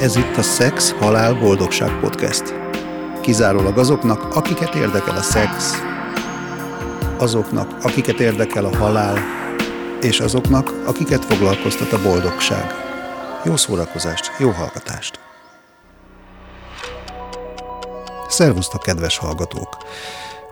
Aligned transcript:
Ez 0.00 0.16
itt 0.16 0.36
a 0.36 0.42
Szex, 0.42 0.90
Halál, 0.92 1.34
Boldogság 1.34 2.00
Podcast. 2.00 2.54
Kizárólag 3.20 3.78
azoknak, 3.78 4.36
akiket 4.36 4.74
érdekel 4.74 5.16
a 5.16 5.22
szex, 5.22 5.74
azoknak, 7.18 7.76
akiket 7.82 8.20
érdekel 8.20 8.64
a 8.64 8.76
halál, 8.76 9.18
és 10.00 10.20
azoknak, 10.20 10.72
akiket 10.86 11.24
foglalkoztat 11.24 11.92
a 11.92 12.02
boldogság. 12.02 12.64
Jó 13.44 13.56
szórakozást, 13.56 14.32
jó 14.38 14.50
hallgatást! 14.50 15.20
Szervusztok, 18.28 18.82
kedves 18.82 19.18
hallgatók! 19.18 19.76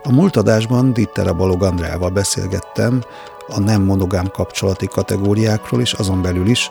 A 0.03 0.11
múlt 0.11 0.35
adásban 0.35 0.93
Dittera 0.93 1.33
Balog 1.33 1.63
Andrával 1.63 2.09
beszélgettem 2.09 3.03
a 3.47 3.59
nem 3.59 3.81
monogám 3.81 4.27
kapcsolati 4.31 4.87
kategóriákról, 4.87 5.81
és 5.81 5.93
azon 5.93 6.21
belül 6.21 6.47
is 6.47 6.69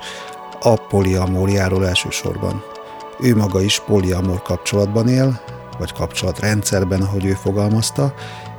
a 0.61 0.74
poliamóriáról 0.74 1.86
elsősorban. 1.86 2.64
Ő 3.20 3.37
maga 3.37 3.61
is 3.62 3.80
poliamor 3.80 4.43
kapcsolatban 4.43 5.09
él, 5.09 5.41
vagy 5.79 5.93
kapcsolatrendszerben, 5.93 7.02
ahogy 7.02 7.25
ő 7.25 7.33
fogalmazta, 7.33 8.15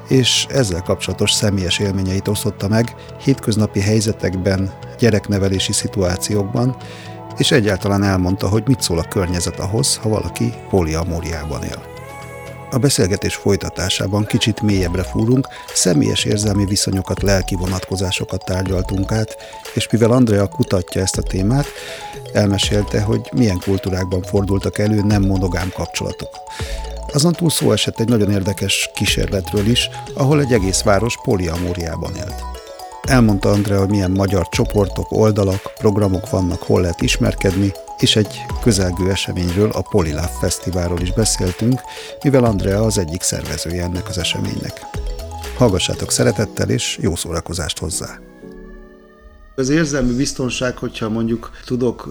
és 0.08 0.46
ezzel 0.50 0.82
kapcsolatos 0.82 1.32
személyes 1.32 1.80
élményeit 1.80 2.28
osztotta 2.28 2.68
meg 2.68 2.96
hétköznapi 3.22 3.80
helyzetekben, 3.80 4.74
gyereknevelési 5.00 5.74
szituációkban, 5.74 6.76
és 7.38 7.52
egyáltalán 7.52 8.04
elmondta, 8.04 8.48
hogy 8.48 8.64
mit 8.68 8.82
szól 8.82 9.00
a 9.00 9.08
környezet 9.08 9.60
ahhoz, 9.60 9.98
ha 9.98 10.10
valaki 10.10 10.54
poliamóriában 10.70 11.64
él. 11.64 11.97
A 12.71 12.77
beszélgetés 12.77 13.35
folytatásában 13.35 14.26
kicsit 14.26 14.62
mélyebbre 14.62 15.04
fúrunk, 15.04 15.48
személyes 15.73 16.23
érzelmi 16.23 16.65
viszonyokat, 16.65 17.21
lelki 17.21 17.55
vonatkozásokat 17.55 18.46
tárgyaltunk 18.46 19.12
át, 19.12 19.37
és 19.74 19.90
mivel 19.90 20.12
Andrea 20.12 20.48
kutatja 20.48 21.01
ezt 21.01 21.18
a 21.18 21.21
témát, 21.21 21.65
elmesélte, 22.34 23.01
hogy 23.01 23.29
milyen 23.32 23.59
kultúrákban 23.59 24.21
fordultak 24.21 24.77
elő 24.77 25.01
nem 25.01 25.21
monogám 25.21 25.71
kapcsolatok. 25.76 26.29
Azon 27.13 27.34
túl 27.34 27.49
szó 27.49 27.71
esett 27.71 27.99
egy 27.99 28.09
nagyon 28.09 28.32
érdekes 28.32 28.90
kísérletről 28.93 29.65
is, 29.65 29.90
ahol 30.13 30.40
egy 30.40 30.54
egész 30.54 30.81
város 30.81 31.18
poliamóriában 31.24 32.15
élt. 32.15 32.57
Elmondta 33.08 33.50
Andrea, 33.50 33.80
hogy 33.80 33.90
milyen 33.90 34.12
magyar 34.12 34.50
csoportok, 34.50 35.12
oldalak, 35.12 35.62
programok 35.77 36.30
vannak, 36.30 36.62
hol 36.62 36.82
lehet 36.82 37.02
ismerkedni, 37.02 37.72
és 37.99 38.16
egy 38.16 38.46
közelgő 38.62 39.10
eseményről, 39.10 39.70
a 39.70 39.82
Polilove 39.82 40.32
Fesztiválról 40.40 41.02
is 41.02 41.14
beszéltünk, 41.14 41.82
mivel 42.24 42.44
Andrea 42.44 42.84
az 42.84 42.98
egyik 42.98 43.22
szervezője 43.22 43.84
ennek 43.84 44.08
az 44.08 44.18
eseménynek. 44.18 44.82
Hallgassátok 45.58 46.12
szeretettel, 46.12 46.70
és 46.70 46.98
jó 47.02 47.16
szórakozást 47.16 47.77
hozzá! 47.77 48.20
Az 49.55 49.70
érzelmi 49.70 50.14
biztonság, 50.14 50.77
hogyha 50.77 51.10
mondjuk 51.10 51.52
tudok 51.66 52.10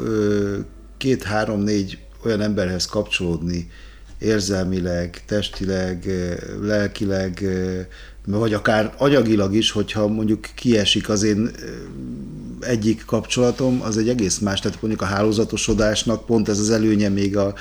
két-három-négy 0.96 1.98
olyan 2.24 2.40
emberhez 2.40 2.86
kapcsolódni, 2.86 3.70
érzelmileg, 4.18 5.22
testileg, 5.26 6.04
lelkileg, 6.62 7.44
vagy 8.26 8.54
akár 8.54 8.94
agyagilag 8.98 9.54
is, 9.54 9.70
hogyha 9.70 10.08
mondjuk 10.08 10.40
kiesik 10.54 11.08
az 11.08 11.22
én 11.22 11.50
egyik 12.60 13.04
kapcsolatom, 13.04 13.80
az 13.82 13.96
egy 13.96 14.08
egész 14.08 14.38
más, 14.38 14.60
tehát 14.60 14.80
mondjuk 14.80 15.02
a 15.02 15.04
hálózatosodásnak 15.04 16.26
pont 16.26 16.48
ez 16.48 16.58
az 16.58 16.70
előnye 16.70 17.08
még 17.08 17.36
a, 17.36 17.54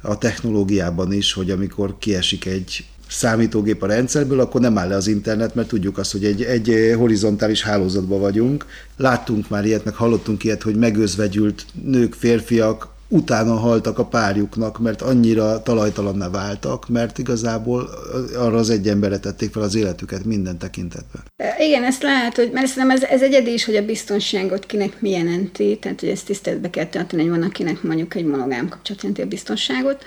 a 0.00 0.18
technológiában 0.18 1.12
is, 1.12 1.32
hogy 1.32 1.50
amikor 1.50 1.98
kiesik 1.98 2.44
egy 2.44 2.84
számítógép 3.08 3.82
a 3.82 3.86
rendszerből, 3.86 4.40
akkor 4.40 4.60
nem 4.60 4.78
áll 4.78 4.88
le 4.88 4.96
az 4.96 5.06
internet, 5.06 5.54
mert 5.54 5.68
tudjuk 5.68 5.98
azt, 5.98 6.12
hogy 6.12 6.24
egy, 6.24 6.42
egy 6.42 6.94
horizontális 6.96 7.62
hálózatban 7.62 8.20
vagyunk. 8.20 8.66
Láttunk 8.96 9.48
már 9.48 9.64
ilyet, 9.64 9.84
meg 9.84 9.94
hallottunk 9.94 10.44
ilyet, 10.44 10.62
hogy 10.62 10.76
megözvegyült 10.76 11.66
nők, 11.84 12.14
férfiak 12.14 12.93
utána 13.14 13.54
haltak 13.54 13.98
a 13.98 14.04
párjuknak, 14.04 14.78
mert 14.78 15.02
annyira 15.02 15.62
talajtalanná 15.62 16.28
váltak, 16.28 16.88
mert 16.88 17.18
igazából 17.18 17.88
arra 18.36 18.56
az 18.56 18.70
egy 18.70 18.88
emberre 18.88 19.18
tették 19.18 19.52
fel 19.52 19.62
az 19.62 19.74
életüket 19.74 20.24
minden 20.24 20.58
tekintetben. 20.58 21.22
Igen, 21.58 21.84
ezt 21.84 22.02
lehet, 22.02 22.36
hogy, 22.36 22.50
mert 22.52 22.66
szerintem 22.66 22.96
ez, 22.96 23.02
ez 23.02 23.22
egyedi 23.22 23.52
is, 23.52 23.64
hogy 23.64 23.76
a 23.76 23.84
biztonságot 23.84 24.66
kinek 24.66 25.00
mi 25.00 25.10
jelenti, 25.10 25.78
tehát 25.80 26.00
hogy 26.00 26.08
ezt 26.08 26.26
tiszteletbe 26.26 26.70
kell 26.70 26.86
tartani, 26.86 27.22
hogy 27.22 27.30
van 27.30 27.42
akinek 27.42 27.82
mondjuk 27.82 28.14
egy 28.14 28.24
monogám 28.24 28.68
kapcsolat 28.68 29.02
jelenti 29.02 29.22
a 29.22 29.26
biztonságot, 29.26 30.04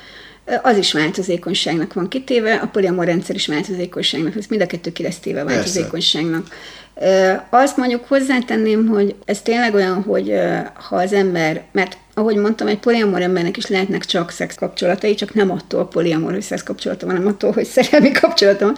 az 0.62 0.78
is 0.78 0.94
változékonyságnak 0.94 1.94
van 1.94 2.07
kitéve, 2.07 2.56
a 2.56 2.68
poliamor 2.68 3.06
rendszer 3.06 3.35
is 3.35 3.47
változékonyságnak, 3.47 4.35
ez 4.35 4.45
mind 4.50 4.62
a 4.62 4.66
kettő 4.66 4.91
ki 4.91 5.03
lesz 5.03 5.19
téve 5.19 5.44
változékonyságnak. 5.44 6.47
Persze. 6.94 7.47
Azt 7.50 7.78
mondjuk 7.78 8.06
hozzátenném, 8.06 8.88
hogy 8.88 9.16
ez 9.25 9.41
tényleg 9.41 9.74
olyan, 9.74 10.03
hogy 10.03 10.34
ha 10.74 10.95
az 10.95 11.13
ember, 11.13 11.63
mert 11.72 11.97
ahogy 12.17 12.35
mondtam, 12.35 12.67
egy 12.67 12.79
poliamor 12.79 13.22
embernek 13.22 13.57
is 13.57 13.67
lehetnek 13.67 14.05
csak 14.05 14.31
szex 14.31 14.55
kapcsolatai, 14.55 15.16
csak 15.16 15.33
nem 15.33 15.51
attól 15.51 15.88
poliamor, 15.88 16.31
hogy 16.31 16.41
szex 16.41 16.63
kapcsolata 16.63 17.05
van, 17.05 17.16
hanem 17.16 17.31
attól, 17.31 17.51
hogy 17.51 17.66
szerelmi 17.66 18.11
kapcsolata 18.11 18.66
van, 18.66 18.78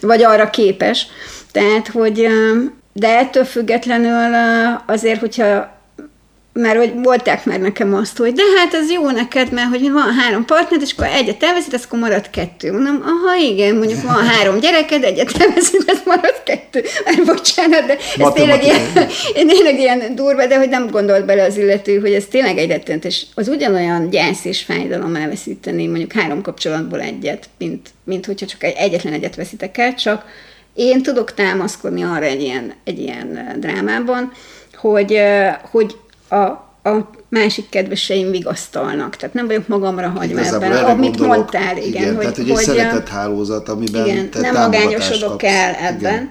vagy 0.00 0.22
arra 0.22 0.50
képes. 0.50 1.06
Tehát, 1.52 1.88
hogy 1.88 2.26
de 2.92 3.18
ettől 3.18 3.44
függetlenül 3.44 4.34
azért, 4.86 5.20
hogyha 5.20 5.80
mert 6.52 6.76
hogy 6.76 6.92
volták 7.02 7.44
már 7.44 7.60
nekem 7.60 7.94
azt, 7.94 8.16
hogy 8.16 8.32
de 8.32 8.42
hát 8.56 8.74
ez 8.74 8.90
jó 8.90 9.10
neked, 9.10 9.52
mert 9.52 9.68
hogy 9.68 9.90
van 9.90 10.12
három 10.12 10.44
partner, 10.44 10.80
és 10.80 10.92
akkor 10.92 11.06
egyet 11.06 11.42
elveszít, 11.42 11.80
akkor 11.84 11.98
marad 11.98 12.30
kettő. 12.30 12.72
Mondom, 12.72 13.02
aha, 13.02 13.36
igen, 13.36 13.76
mondjuk 13.76 14.02
van 14.02 14.26
három 14.26 14.58
gyereked, 14.60 15.04
egyet 15.04 15.40
elveszít, 15.40 15.82
ez 15.86 15.98
marad 16.04 16.42
kettő. 16.44 16.82
Már 17.04 17.24
bocsánat, 17.24 17.86
de 17.86 17.96
ez 18.18 18.32
tényleg 18.32 18.64
ilyen, 18.64 18.80
tényleg 19.46 19.78
ilyen 19.78 20.14
durva, 20.14 20.46
de 20.46 20.58
hogy 20.58 20.68
nem 20.68 20.90
gondolt 20.90 21.24
bele 21.24 21.44
az 21.44 21.56
illető, 21.56 22.00
hogy 22.00 22.12
ez 22.12 22.24
tényleg 22.30 22.58
egy 22.58 22.68
rettenetes, 22.68 23.26
az 23.34 23.48
ugyanolyan 23.48 24.10
gyász 24.10 24.44
és 24.44 24.62
fájdalom 24.62 25.14
elveszíteni 25.14 25.86
mondjuk 25.86 26.12
három 26.12 26.42
kapcsolatból 26.42 27.00
egyet, 27.00 27.48
mint, 27.58 27.88
mint 28.04 28.26
hogyha 28.26 28.46
csak 28.46 28.64
egy, 28.64 28.74
egyetlen 28.76 29.12
egyet 29.12 29.36
veszítek 29.36 29.78
el, 29.78 29.94
csak 29.94 30.24
én 30.74 31.02
tudok 31.02 31.34
támaszkodni 31.34 32.02
arra 32.02 32.24
egy 32.24 32.42
ilyen, 32.42 32.72
egy 32.84 32.98
ilyen 32.98 33.56
drámában, 33.60 34.32
hogy, 34.74 35.22
hogy 35.70 35.96
a, 36.32 36.70
a 36.88 37.10
másik 37.28 37.68
kedveseim 37.68 38.30
vigasztalnak. 38.30 39.16
Tehát 39.16 39.34
nem 39.34 39.46
vagyok 39.46 39.68
magamra 39.68 40.08
hagyva 40.08 40.44
ebben, 40.44 40.84
amit 40.84 41.16
gondolok, 41.16 41.36
mondtál. 41.36 41.76
Igen, 41.76 41.88
igen 41.88 42.14
hogy, 42.14 42.20
tehát, 42.20 42.36
hogy, 42.36 42.50
hogy 42.50 42.58
egy 42.58 42.64
szeretett 42.64 43.08
hálózat, 43.08 43.68
amiben 43.68 44.06
igen, 44.06 44.30
te 44.30 44.40
nem 44.40 44.54
magányosodok 44.54 45.30
kapsz. 45.30 45.44
el 45.44 45.74
ebben. 45.74 46.30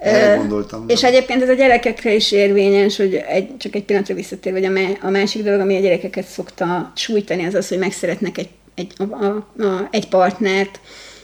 Igen. 0.00 0.38
gondoltam. 0.38 0.84
És 0.86 1.04
egyébként 1.04 1.42
ez 1.42 1.48
a 1.48 1.52
gyerekekre 1.52 2.14
is 2.14 2.32
érvényes, 2.32 2.96
hogy 2.96 3.14
egy, 3.14 3.56
csak 3.56 3.74
egy 3.74 3.84
pillanatra 3.84 4.14
visszatér, 4.14 4.52
hogy 4.52 4.64
a, 4.64 4.70
a 5.06 5.10
másik 5.10 5.42
dolog, 5.42 5.60
ami 5.60 5.76
a 5.76 5.80
gyerekeket 5.80 6.26
szokta 6.26 6.92
sújtani, 6.94 7.46
az 7.46 7.54
az, 7.54 7.68
hogy 7.68 7.78
megszeretnek 7.78 8.38
egy, 8.38 8.48
egy, 8.74 8.92
a, 8.96 9.24
a, 9.24 9.46
a, 9.64 9.88
egy 9.90 10.08
partnert, 10.08 10.80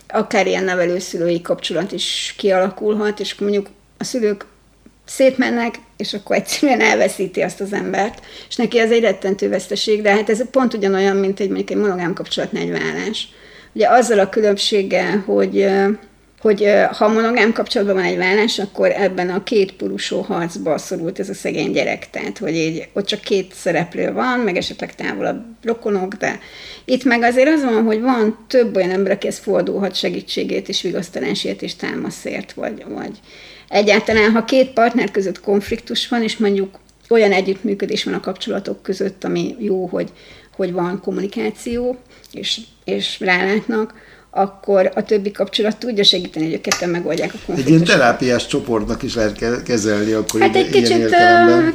akár 0.09 0.47
ilyen 0.47 0.65
nevelőszülői 0.65 1.41
kapcsolat 1.41 1.93
is 1.93 2.35
kialakulhat, 2.39 3.21
és 3.21 3.35
mondjuk 3.35 3.69
a 3.99 4.05
szülők 4.05 4.47
szétmennek, 5.13 5.75
és 5.97 6.15
akkor 6.15 6.37
egyszerűen 6.37 6.81
elveszíti 6.81 7.41
azt 7.41 7.61
az 7.61 7.73
embert, 7.73 8.25
és 8.49 8.57
neki 8.57 8.79
ez 8.79 8.91
egy 8.91 9.01
rettentő 9.01 9.49
veszteség, 9.49 10.03
de 10.03 10.11
hát 10.11 10.31
ez 10.31 10.51
pont 10.51 10.75
ugyanolyan, 10.75 11.17
mint 11.17 11.41
egy 11.41 11.47
mondjuk 11.47 11.71
egy 11.71 11.77
monogám 11.77 12.13
kapcsolatnál 12.13 12.63
egy 12.63 12.71
vállás. 12.71 13.29
Ugye 13.73 13.89
azzal 13.89 14.19
a 14.19 14.29
különbséggel, 14.29 15.23
hogy 15.27 15.69
hogy 16.43 16.69
ha 16.93 17.09
monogám 17.09 17.53
kapcsolatban 17.53 17.97
van 17.97 18.05
egy 18.05 18.17
vállás, 18.17 18.59
akkor 18.59 18.91
ebben 18.91 19.31
a 19.31 19.43
két 19.43 19.73
purusó 19.73 20.21
harcba 20.21 20.79
szorult 20.79 21.19
ez 21.19 21.29
a 21.29 21.35
szegény 21.35 21.73
gyerek. 21.73 22.11
Tehát, 22.11 22.39
hogy 22.39 22.55
így, 22.55 22.89
ott 22.93 23.07
csak 23.07 23.21
két 23.21 23.53
szereplő 23.55 24.13
van, 24.13 24.39
meg 24.39 24.57
esetleg 24.57 24.95
távolabb 24.95 25.45
rokonok, 25.63 26.15
de 26.15 26.39
itt 26.85 27.05
meg 27.05 27.23
azért 27.23 27.49
az 27.49 27.65
van, 27.65 27.85
hogy 27.85 28.01
van 28.01 28.45
több 28.49 28.77
olyan 28.77 28.91
ember, 28.91 29.13
aki 29.13 29.27
ezt 29.27 29.43
fordulhat 29.43 29.95
segítségét 29.95 30.69
és 30.69 30.83
vigasztalásért 30.83 31.63
és 31.63 31.77
támaszért, 31.77 32.53
vagy, 32.53 32.85
vagy 32.89 33.21
Egyáltalán, 33.69 34.31
ha 34.31 34.45
két 34.45 34.73
partner 34.73 35.11
között 35.11 35.41
konfliktus 35.41 36.09
van, 36.09 36.23
és 36.23 36.37
mondjuk 36.37 36.79
olyan 37.09 37.33
együttműködés 37.33 38.05
van 38.05 38.15
a 38.15 38.21
kapcsolatok 38.21 38.83
között, 38.83 39.25
ami 39.25 39.57
jó, 39.59 39.87
hogy, 39.87 40.13
hogy 40.57 40.73
van 40.73 41.01
kommunikáció, 41.01 41.99
és, 42.33 42.61
és 42.85 43.21
rálátnak, 43.21 43.95
akkor 44.35 44.91
a 44.95 45.03
többi 45.03 45.31
kapcsolat 45.31 45.77
tudja 45.77 46.05
segíteni, 46.05 46.45
hogy 46.45 46.55
ők 46.55 46.61
ketten 46.61 46.89
megoldják 46.89 47.35
a 47.35 47.39
konfliktusokat. 47.47 47.81
Egy 47.81 47.89
ilyen 47.89 47.99
terápiás 47.99 48.47
csoportnak 48.47 49.03
is 49.03 49.15
lehet 49.15 49.63
kezelni 49.63 50.13
akkor 50.13 50.41
Hát 50.41 50.57
egy 50.57 50.71
kicsit, 50.71 51.17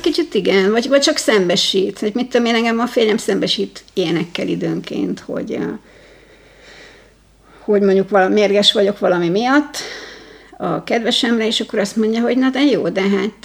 kicsit 0.01 0.33
igen, 0.33 0.71
vagy, 0.71 0.87
vagy 0.87 1.01
csak 1.01 1.17
szembesít. 1.17 1.99
Hogy 1.99 2.11
mit 2.13 2.29
tudom 2.29 2.45
én, 2.45 2.55
engem 2.55 2.79
a 2.79 2.87
férjem 2.87 3.17
szembesít 3.17 3.83
ilyenekkel 3.93 4.47
időnként, 4.47 5.19
hogy, 5.19 5.57
hogy 7.59 7.81
mondjuk 7.81 8.09
valami, 8.09 8.33
mérges 8.33 8.73
vagyok 8.73 8.99
valami 8.99 9.29
miatt, 9.29 9.77
a 10.57 10.83
kedvesemre, 10.83 11.45
és 11.45 11.59
akkor 11.59 11.79
azt 11.79 11.95
mondja, 11.95 12.21
hogy 12.21 12.37
na 12.37 12.49
de 12.49 12.61
jó, 12.61 12.89
de 12.89 13.01
hát 13.01 13.39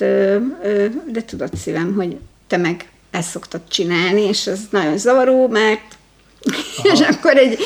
de 1.12 1.22
tudod 1.26 1.56
szívem, 1.56 1.94
hogy 1.94 2.16
te 2.46 2.56
meg 2.56 2.88
ezt 3.10 3.30
szoktad 3.30 3.60
csinálni, 3.68 4.20
és 4.20 4.46
ez 4.46 4.60
nagyon 4.70 4.98
zavaró, 4.98 5.48
mert. 5.48 6.00
És 6.92 7.00
akkor 7.00 7.36
egy, 7.36 7.58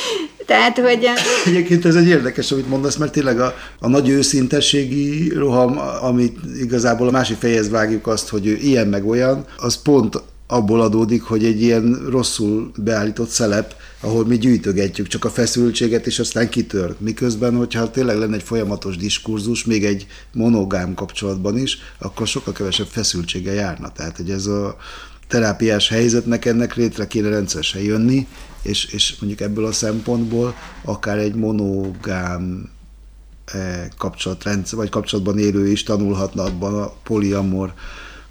tehát, 0.47 0.79
hogy... 0.79 1.07
Egyébként 1.45 1.85
ez 1.85 1.95
egy 1.95 2.07
érdekes, 2.07 2.53
amit 2.53 2.69
mondasz, 2.69 2.97
mert 2.97 3.13
tényleg 3.13 3.41
a, 3.41 3.55
a 3.79 3.89
nagy 3.89 4.09
őszintességi 4.09 5.33
roham, 5.35 5.79
amit 6.03 6.39
igazából 6.61 7.09
a 7.09 7.11
másik 7.11 7.37
fejhez 7.37 7.71
vágjuk 7.71 8.07
azt, 8.07 8.29
hogy 8.29 8.47
ő 8.47 8.57
ilyen 8.57 8.87
meg 8.87 9.07
olyan, 9.07 9.45
az 9.57 9.83
pont 9.83 10.23
abból 10.47 10.81
adódik, 10.81 11.23
hogy 11.23 11.45
egy 11.45 11.63
ilyen 11.63 12.07
rosszul 12.11 12.71
beállított 12.77 13.29
szelep, 13.29 13.75
ahol 14.01 14.27
mi 14.27 14.39
gyűjtögetjük 14.39 15.07
csak 15.07 15.25
a 15.25 15.31
feszültséget, 15.31 16.07
és 16.07 16.19
aztán 16.19 16.49
kitör. 16.49 16.95
Miközben, 16.99 17.57
hogyha 17.57 17.91
tényleg 17.91 18.17
lenne 18.17 18.35
egy 18.35 18.43
folyamatos 18.43 18.97
diskurzus, 18.97 19.65
még 19.65 19.85
egy 19.85 20.07
monogám 20.33 20.95
kapcsolatban 20.95 21.59
is, 21.59 21.79
akkor 21.99 22.27
sokkal 22.27 22.53
kevesebb 22.53 22.87
feszültsége 22.87 23.53
járna. 23.53 23.93
Tehát, 23.93 24.17
hogy 24.17 24.31
ez 24.31 24.47
a 24.47 24.77
terápiás 25.29 25.89
helyzetnek 25.89 26.45
ennek 26.45 26.75
létre 26.75 27.07
kéne 27.07 27.29
rendszeresen 27.29 27.83
jönni, 27.83 28.27
és, 28.67 28.85
és 28.85 29.17
mondjuk 29.21 29.41
ebből 29.41 29.65
a 29.65 29.73
szempontból 29.73 30.55
akár 30.85 31.19
egy 31.19 31.35
monogám 31.35 32.71
eh, 33.45 33.89
kapcsolatrendszer, 33.97 34.79
vagy 34.79 34.89
kapcsolatban 34.89 35.39
élő 35.39 35.69
is 35.69 35.83
tanulhatna 35.83 36.43
abban 36.43 36.83
a 36.83 36.93
poliamor 37.03 37.75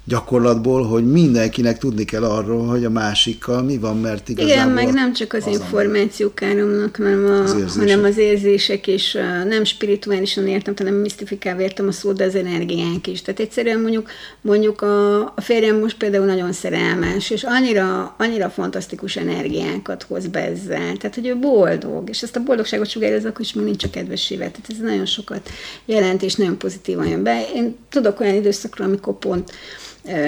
gyakorlatból, 0.08 0.82
hogy 0.82 1.10
mindenkinek 1.10 1.78
tudni 1.78 2.04
kell 2.04 2.24
arról, 2.24 2.66
hogy 2.66 2.84
a 2.84 2.90
másikkal 2.90 3.62
mi 3.62 3.78
van, 3.78 4.00
mert 4.00 4.28
igazából... 4.28 4.54
Igen, 4.54 4.68
meg 4.68 4.92
nem 4.92 5.12
csak 5.12 5.32
az, 5.32 5.46
az 5.46 5.52
információk 5.52 6.42
áramnak, 6.42 6.96
hanem, 6.96 7.24
a, 7.24 7.42
az 7.42 7.76
hanem 7.76 8.04
az 8.04 8.18
érzések 8.18 8.86
is, 8.86 9.12
nem 9.48 9.64
spirituálisan 9.64 10.48
értem, 10.48 10.74
hanem 10.76 10.94
misztifikálva 10.94 11.60
értem 11.60 11.88
a 11.88 11.92
szót, 11.92 12.16
de 12.16 12.24
az 12.24 12.34
energiánk 12.34 13.06
is. 13.06 13.22
Tehát 13.22 13.40
egyszerűen 13.40 13.80
mondjuk, 13.80 14.08
mondjuk 14.40 14.82
a, 14.82 15.20
a 15.20 15.40
férjem 15.40 15.78
most 15.78 15.96
például 15.96 16.24
nagyon 16.24 16.52
szerelmes, 16.52 17.30
és 17.30 17.44
annyira, 17.44 18.14
annyira 18.18 18.50
fantasztikus 18.50 19.16
energiákat 19.16 20.02
hoz 20.02 20.26
be 20.26 20.40
ezzel. 20.40 20.96
Tehát, 20.96 21.14
hogy 21.14 21.26
ő 21.26 21.36
boldog, 21.36 22.08
és 22.08 22.22
ezt 22.22 22.36
a 22.36 22.42
boldogságot 22.42 22.88
sugározza, 22.88 23.28
akkor 23.28 23.40
is 23.40 23.52
még 23.52 23.64
nincs 23.64 23.84
a 23.84 23.90
kedvesével. 23.90 24.50
Tehát 24.50 24.70
ez 24.70 24.78
nagyon 24.78 25.06
sokat 25.06 25.50
jelent, 25.84 26.22
és 26.22 26.34
nagyon 26.34 26.58
pozitívan 26.58 27.06
jön 27.06 27.22
be. 27.22 27.46
Én 27.54 27.76
tudok 27.88 28.20
olyan 28.20 28.34
időszakról, 28.34 28.86
amikor 28.86 29.18
pont 29.18 29.52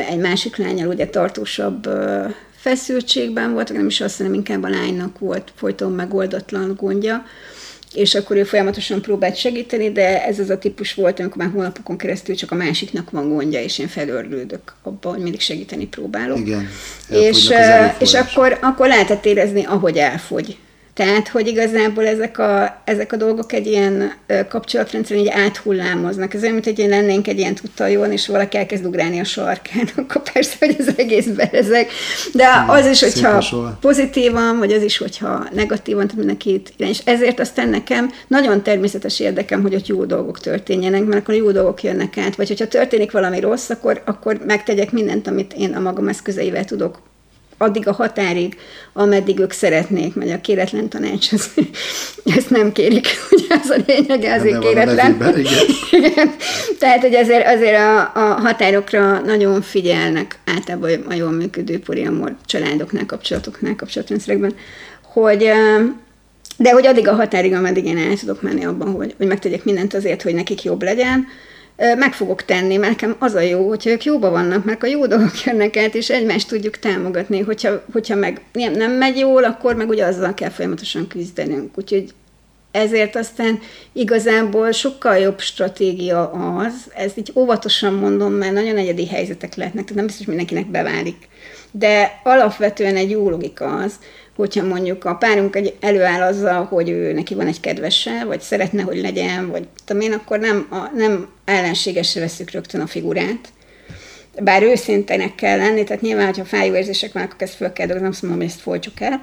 egy 0.08 0.18
másik 0.18 0.56
lányal 0.56 0.88
ugye 0.88 1.06
tartósabb 1.06 1.88
feszültségben 2.56 3.52
voltak, 3.52 3.76
nem 3.76 3.86
is 3.86 4.00
azt, 4.00 4.16
hanem 4.16 4.34
inkább 4.34 4.62
a 4.62 4.68
lánynak 4.68 5.18
volt 5.18 5.52
folyton 5.54 5.92
megoldatlan 5.92 6.74
gondja, 6.76 7.24
és 7.94 8.14
akkor 8.14 8.36
ő 8.36 8.44
folyamatosan 8.44 9.02
próbált 9.02 9.36
segíteni, 9.36 9.92
de 9.92 10.24
ez 10.24 10.38
az 10.38 10.50
a 10.50 10.58
típus 10.58 10.94
volt, 10.94 11.20
amikor 11.20 11.36
már 11.36 11.52
hónapokon 11.52 11.96
keresztül 11.96 12.34
csak 12.34 12.50
a 12.50 12.54
másiknak 12.54 13.10
van 13.10 13.28
gondja, 13.28 13.62
és 13.62 13.78
én 13.78 13.88
felördődök 13.88 14.74
abban, 14.82 15.12
hogy 15.12 15.22
mindig 15.22 15.40
segíteni 15.40 15.86
próbálok. 15.86 16.38
Igen. 16.38 16.68
És, 17.08 17.52
és 17.98 18.14
akkor, 18.14 18.58
akkor 18.60 18.88
lehetett 18.88 19.24
érezni, 19.24 19.64
ahogy 19.64 19.96
elfogy 19.96 20.58
tehát, 20.98 21.28
hogy 21.28 21.46
igazából 21.46 22.06
ezek 22.06 22.38
a, 22.38 22.82
ezek 22.84 23.12
a 23.12 23.16
dolgok 23.16 23.52
egy 23.52 23.66
ilyen 23.66 24.12
kapcsolatrendszeren 24.48 25.22
így 25.22 25.28
áthullámoznak. 25.28 26.34
Ez 26.34 26.40
olyan, 26.42 26.52
mint 26.52 26.64
hogy 26.64 26.88
lennénk 26.88 27.28
egy 27.28 27.38
ilyen 27.38 27.54
tudtajon, 27.54 28.12
és 28.12 28.26
valaki 28.26 28.56
elkezd 28.56 28.84
ugrálni 28.84 29.20
a 29.20 29.24
sarkán, 29.24 29.88
akkor 29.96 30.22
persze, 30.32 30.56
hogy 30.58 30.76
az 30.78 30.92
egész 30.96 31.26
berezek. 31.26 31.90
De 32.32 32.64
az 32.66 32.86
is, 32.86 33.02
hogyha 33.02 33.44
pozitívan, 33.80 34.58
vagy 34.58 34.72
az 34.72 34.82
is, 34.82 34.98
hogyha 34.98 35.48
negatívan, 35.52 36.06
tehát 36.06 36.44
irány. 36.76 36.90
És 36.90 37.00
ezért 37.04 37.40
aztán 37.40 37.68
nekem 37.68 38.10
nagyon 38.26 38.62
természetes 38.62 39.20
érdekem, 39.20 39.62
hogy 39.62 39.74
ott 39.74 39.86
jó 39.86 40.04
dolgok 40.04 40.40
történjenek, 40.40 41.04
mert 41.04 41.20
akkor 41.20 41.34
jó 41.34 41.50
dolgok 41.50 41.82
jönnek 41.82 42.18
át. 42.18 42.36
Vagy 42.36 42.48
hogyha 42.48 42.68
történik 42.68 43.12
valami 43.12 43.40
rossz, 43.40 43.70
akkor, 43.70 44.02
akkor 44.06 44.40
megtegyek 44.46 44.92
mindent, 44.92 45.26
amit 45.26 45.52
én 45.52 45.74
a 45.74 45.80
magam 45.80 46.08
eszközeivel 46.08 46.64
tudok 46.64 46.98
addig 47.58 47.88
a 47.88 47.92
határig, 47.92 48.56
ameddig 48.92 49.38
ők 49.38 49.52
szeretnék, 49.52 50.14
mert 50.14 50.32
a 50.32 50.40
kéretlen 50.40 50.88
tanács, 50.88 51.32
az, 51.32 51.50
ezt 52.36 52.50
nem 52.50 52.72
kérik, 52.72 53.06
ugye 53.30 53.54
az 53.62 53.70
a 53.70 53.82
lényeg, 53.86 54.40
azért 54.40 54.58
kéretlen. 54.58 55.12
igen. 55.12 55.44
igen. 56.02 56.34
Tehát, 56.78 57.00
hogy 57.00 57.14
azért, 57.14 57.46
azért 57.46 57.78
a, 57.78 58.00
a 58.00 58.40
határokra 58.40 59.20
nagyon 59.20 59.62
figyelnek 59.62 60.38
általában 60.44 61.04
a 61.08 61.14
jól 61.14 61.30
működő 61.30 61.78
poliamor 61.78 62.36
családoknál, 62.46 63.06
kapcsolatoknál, 63.06 63.76
kapcsolatrendszerekben, 63.76 64.54
hogy 65.02 65.50
de 66.56 66.70
hogy 66.72 66.86
addig 66.86 67.08
a 67.08 67.14
határig, 67.14 67.52
ameddig 67.52 67.84
én 67.84 67.98
el 67.98 68.16
tudok 68.16 68.42
menni 68.42 68.64
abban, 68.64 68.92
hogy, 68.92 69.14
hogy 69.16 69.26
megtegyek 69.26 69.64
mindent 69.64 69.94
azért, 69.94 70.22
hogy 70.22 70.34
nekik 70.34 70.62
jobb 70.62 70.82
legyen, 70.82 71.26
meg 71.78 72.12
fogok 72.12 72.44
tenni, 72.44 72.76
mert 72.76 72.90
nekem 72.90 73.16
az 73.18 73.34
a 73.34 73.40
jó, 73.40 73.68
hogyha 73.68 73.90
ők 73.90 74.04
jóba 74.04 74.30
vannak, 74.30 74.64
mert 74.64 74.82
a 74.82 74.86
jó 74.86 75.06
dolgok 75.06 75.42
jönnek 75.44 75.76
át, 75.76 75.94
és 75.94 76.10
egymást 76.10 76.48
tudjuk 76.48 76.78
támogatni, 76.78 77.40
hogyha, 77.40 77.82
hogyha 77.92 78.14
meg 78.14 78.40
nem, 78.52 78.72
nem 78.72 78.92
megy 78.92 79.18
jól, 79.18 79.44
akkor 79.44 79.74
meg 79.74 79.88
ugye 79.88 80.04
azzal 80.04 80.34
kell 80.34 80.50
folyamatosan 80.50 81.06
küzdenünk. 81.06 81.78
Úgyhogy 81.78 82.12
ezért 82.70 83.16
aztán 83.16 83.58
igazából 83.92 84.72
sokkal 84.72 85.16
jobb 85.16 85.40
stratégia 85.40 86.30
az, 86.30 86.74
ezt 86.94 87.18
így 87.18 87.32
óvatosan 87.34 87.94
mondom, 87.94 88.32
mert 88.32 88.52
nagyon 88.52 88.76
egyedi 88.76 89.06
helyzetek 89.06 89.54
lehetnek, 89.54 89.82
tehát 89.82 89.96
nem 89.96 90.06
biztos, 90.06 90.26
mindenkinek 90.26 90.66
beválik. 90.66 91.28
De 91.70 92.20
alapvetően 92.24 92.96
egy 92.96 93.10
jó 93.10 93.30
logika 93.30 93.76
az, 93.76 93.92
hogyha 94.38 94.64
mondjuk 94.64 95.04
a 95.04 95.14
párunk 95.14 95.56
egy 95.56 95.76
előáll 95.80 96.22
azzal, 96.22 96.64
hogy 96.64 96.88
ő 96.88 97.12
neki 97.12 97.34
van 97.34 97.46
egy 97.46 97.60
kedvese, 97.60 98.24
vagy 98.26 98.40
szeretne, 98.40 98.82
hogy 98.82 99.00
legyen, 99.00 99.50
vagy 99.50 99.68
tudom 99.84 100.02
én, 100.02 100.12
akkor 100.12 100.38
nem, 100.38 100.66
a, 100.70 100.96
nem 100.96 101.28
ellenségesre 101.44 102.20
veszük 102.20 102.50
rögtön 102.50 102.80
a 102.80 102.86
figurát, 102.86 103.48
bár 104.40 104.62
őszintenek 104.62 105.34
kell 105.34 105.58
lenni, 105.58 105.84
tehát 105.84 106.02
nyilván, 106.02 106.26
hogyha 106.26 106.44
fájó 106.44 106.74
érzések 106.74 107.12
vannak, 107.12 107.32
akkor 107.32 107.46
ezt 107.46 107.54
föl 107.54 107.72
kell 107.72 107.86
dolgozni, 107.86 108.10
azt 108.10 108.22
mondom, 108.22 108.40
hogy 108.40 108.48
ezt 108.48 108.60
folytjuk 108.60 109.00
el, 109.00 109.20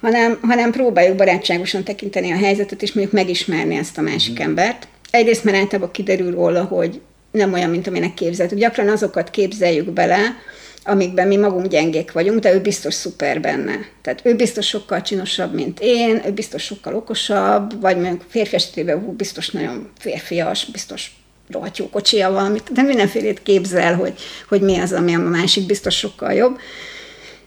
hanem, 0.00 0.38
hanem 0.42 0.70
próbáljuk 0.70 1.16
barátságosan 1.16 1.84
tekinteni 1.84 2.32
a 2.32 2.36
helyzetet, 2.36 2.82
és 2.82 2.92
mondjuk 2.92 3.14
megismerni 3.14 3.76
ezt 3.76 3.98
a 3.98 4.02
másik 4.02 4.40
mm. 4.40 4.42
embert. 4.42 4.88
Egyrészt, 5.10 5.44
mert 5.44 5.56
általában 5.56 5.90
kiderül 5.90 6.30
róla, 6.30 6.64
hogy 6.64 7.00
nem 7.30 7.52
olyan, 7.52 7.70
mint 7.70 7.86
aminek 7.86 8.14
képzeltük. 8.14 8.58
Gyakran 8.58 8.88
azokat 8.88 9.30
képzeljük 9.30 9.90
bele, 9.90 10.36
amikben 10.84 11.26
mi 11.26 11.36
magunk 11.36 11.66
gyengék 11.66 12.12
vagyunk, 12.12 12.40
de 12.40 12.54
ő 12.54 12.60
biztos 12.60 12.94
szuper 12.94 13.40
benne. 13.40 13.86
Tehát 14.02 14.20
ő 14.22 14.34
biztos 14.34 14.66
sokkal 14.66 15.02
csinosabb, 15.02 15.54
mint 15.54 15.78
én, 15.80 16.22
ő 16.26 16.32
biztos 16.32 16.62
sokkal 16.62 16.94
okosabb, 16.94 17.80
vagy 17.80 17.96
mondjuk 17.96 18.24
férfi 18.28 18.54
esetében 18.54 19.16
biztos 19.16 19.50
nagyon 19.50 19.90
férfias, 19.98 20.64
biztos 20.64 21.10
rohadt 21.50 21.78
jó 21.78 21.88
kocsia 21.88 22.30
valamit, 22.30 22.72
de 22.72 22.82
mindenfélét 22.82 23.42
képzel, 23.42 23.94
hogy, 23.94 24.14
hogy 24.48 24.60
mi 24.60 24.78
az, 24.78 24.92
ami 24.92 25.14
a 25.14 25.18
másik 25.18 25.66
biztos 25.66 25.96
sokkal 25.96 26.32
jobb. 26.32 26.58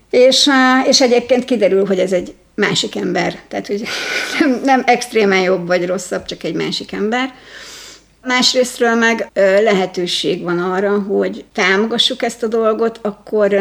És, 0.10 0.50
és 0.88 1.02
egyébként 1.02 1.46
kiderül, 1.46 1.86
hogy 1.86 2.00
ez 2.00 2.12
egy 2.12 2.34
másik 2.56 2.96
ember, 2.96 3.40
tehát 3.48 3.68
hogy 3.68 3.84
nem, 4.40 4.62
nem 4.64 4.84
extrémen 4.86 5.42
jobb 5.42 5.68
vagy 5.68 5.86
rosszabb, 5.86 6.26
csak 6.26 6.44
egy 6.44 6.54
másik 6.54 6.92
ember. 6.92 7.34
Másrésztről 8.28 8.96
meg 8.96 9.30
lehetőség 9.34 10.44
van 10.44 10.60
arra, 10.60 11.00
hogy 11.00 11.46
támogassuk 11.54 12.22
ezt 12.22 12.44
a 12.44 12.48
dolgot, 12.48 13.00
akkor 13.02 13.58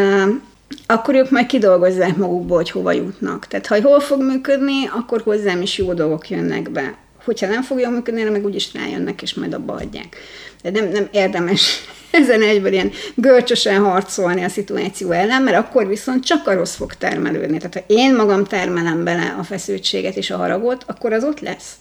akkor 0.86 1.14
ők 1.14 1.30
majd 1.30 1.46
kidolgozzák 1.46 2.16
magukból, 2.16 2.56
hogy 2.56 2.70
hova 2.70 2.92
jutnak. 2.92 3.46
Tehát 3.46 3.66
ha 3.66 3.80
hol 3.80 4.00
fog 4.00 4.22
működni, 4.22 4.90
akkor 4.92 5.20
hozzám 5.20 5.62
is 5.62 5.78
jó 5.78 5.94
dolgok 5.94 6.30
jönnek 6.30 6.70
be. 6.70 6.94
Hogyha 7.24 7.46
nem 7.46 7.62
fog 7.62 7.80
jól 7.80 7.90
működni, 7.90 8.22
meg 8.22 8.44
úgyis 8.44 8.74
rájönnek, 8.74 9.22
és 9.22 9.34
majd 9.34 9.54
abba 9.54 9.72
adják. 9.72 10.16
De 10.62 10.70
nem, 10.70 10.88
nem 10.88 11.08
érdemes 11.12 11.80
ezen 12.10 12.42
egyből 12.42 12.72
ilyen 12.72 12.92
görcsösen 13.14 13.84
harcolni 13.84 14.44
a 14.44 14.48
szituáció 14.48 15.10
ellen, 15.10 15.42
mert 15.42 15.56
akkor 15.56 15.86
viszont 15.86 16.24
csak 16.24 16.46
a 16.46 16.54
rossz 16.54 16.74
fog 16.74 16.94
termelődni. 16.94 17.56
Tehát 17.58 17.74
ha 17.74 17.94
én 17.94 18.14
magam 18.14 18.44
termelem 18.44 19.04
bele 19.04 19.36
a 19.38 19.42
feszültséget 19.42 20.16
és 20.16 20.30
a 20.30 20.36
haragot, 20.36 20.84
akkor 20.86 21.12
az 21.12 21.24
ott 21.24 21.40
lesz. 21.40 21.72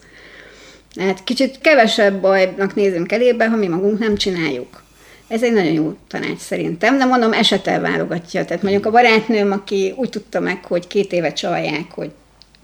Hát 1.00 1.24
kicsit 1.24 1.60
kevesebb 1.62 2.22
bajnak 2.22 2.76
nézünk 2.76 3.12
elébe, 3.12 3.50
ha 3.50 3.56
mi 3.56 3.68
magunk 3.68 4.00
nem 4.00 4.16
csináljuk. 4.16 4.84
Ez 5.28 5.44
egy 5.44 5.54
nagyon 5.54 5.74
jó 5.74 5.94
tanács 6.08 6.40
szerintem, 6.40 6.98
de 6.98 7.06
mondom, 7.06 7.34
esetel 7.34 7.82
válogatja. 7.82 8.46
Tehát 8.46 8.64
mondjuk 8.64 8.86
a 8.86 8.92
barátnőm, 8.92 9.52
aki 9.52 9.94
úgy 9.98 10.10
tudta 10.10 10.40
meg, 10.40 10.66
hogy 10.66 10.88
két 10.88 11.12
éve 11.12 11.34
csalják, 11.34 11.92
hogy 11.92 12.12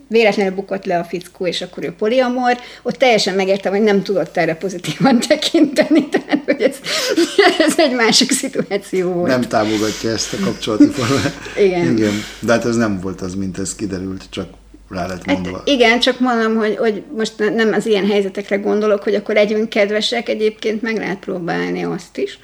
véletlenül 0.08 0.56
bukott 0.56 0.86
le 0.86 0.98
a 0.98 1.04
fickó, 1.04 1.46
és 1.48 1.62
akkor 1.62 1.84
ő 1.84 1.92
poliamor, 1.92 2.58
ott 2.82 2.96
teljesen 2.96 3.36
megértem, 3.36 3.72
hogy 3.72 3.82
nem 3.82 4.04
tudott 4.04 4.38
erre 4.38 4.56
pozitívan 4.56 5.20
tekinteni, 5.28 6.10
tehát 6.10 6.42
hogy 6.46 6.62
ez, 6.62 6.76
ez 7.68 7.80
egy 7.80 7.96
másik 7.96 8.32
szituáció 8.32 9.12
volt. 9.12 9.28
Nem 9.28 9.42
támogatja 9.42 10.12
ezt 10.12 10.34
a 10.34 10.38
kapcsolati 10.44 10.88
formát. 10.88 11.34
Igen. 11.58 11.98
Igen. 11.98 12.24
De 12.40 12.52
hát 12.52 12.66
ez 12.66 12.76
nem 12.76 13.00
volt 13.00 13.22
az, 13.22 13.36
mint 13.36 13.60
ez 13.60 13.76
kiderült, 13.76 14.24
csak 14.30 14.48
rá 14.94 15.08
lett 15.08 15.26
hát 15.26 15.36
mondva. 15.36 15.58
Hát 15.58 15.68
igen, 15.68 16.00
csak 16.00 16.20
mondom, 16.20 16.56
hogy, 16.56 16.76
hogy 16.78 17.04
most 17.18 17.34
nem 17.38 17.74
az 17.74 17.86
ilyen 17.86 18.08
helyzetekre 18.08 18.56
gondolok, 18.56 19.04
hogy 19.04 19.16
akkor 19.16 19.36
legyünk 19.36 19.70
kedvesek, 19.70 20.30
egyébként 20.30 20.82
meg 20.82 20.98
lehet 20.98 21.20
próbálni 21.20 21.84
azt 21.84 22.18
is, 22.18 22.40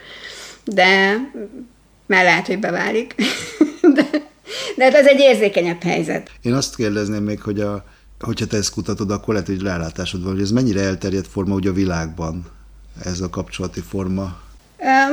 de 0.64 1.18
már 2.06 2.24
lehet, 2.24 2.48
hogy 2.48 2.60
beválik. 2.60 3.16
de, 3.96 4.10
de 4.76 4.84
hát 4.84 4.96
az 4.96 5.08
egy 5.08 5.20
érzékenyebb 5.20 5.84
helyzet. 5.84 6.32
Én 6.42 6.54
azt 6.54 6.76
kérdezném 6.76 7.24
még, 7.24 7.42
hogy 7.42 7.60
a, 7.60 7.86
hogyha 8.20 8.46
te 8.46 8.58
ezt 8.58 8.74
kutatod, 8.74 9.12
akkor 9.12 9.34
lehet, 9.34 9.50
hogy 9.50 9.62
rálátásod 9.62 10.24
van, 10.24 10.32
hogy 10.34 10.42
ez 10.42 10.52
mennyire 10.52 10.82
elterjedt 10.82 11.28
forma 11.28 11.56
ugye 11.56 11.70
a 11.70 11.74
világban, 11.74 12.46
ez 13.04 13.20
a 13.20 13.30
kapcsolati 13.30 13.82
forma? 13.90 14.46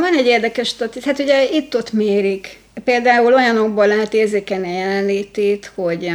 Van 0.01 0.15
egy 0.19 0.27
érdekes 0.27 0.69
statisztika, 0.69 1.07
hát 1.07 1.19
ugye 1.19 1.51
itt-ott 1.51 1.93
mérik. 1.93 2.59
Például 2.85 3.35
olyanokból 3.35 3.87
lehet 3.87 4.15
érzékelni 4.15 4.69
a 4.69 4.79
jelenlétét, 4.79 5.73
hogy 5.75 6.11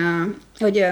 hogy 0.60 0.86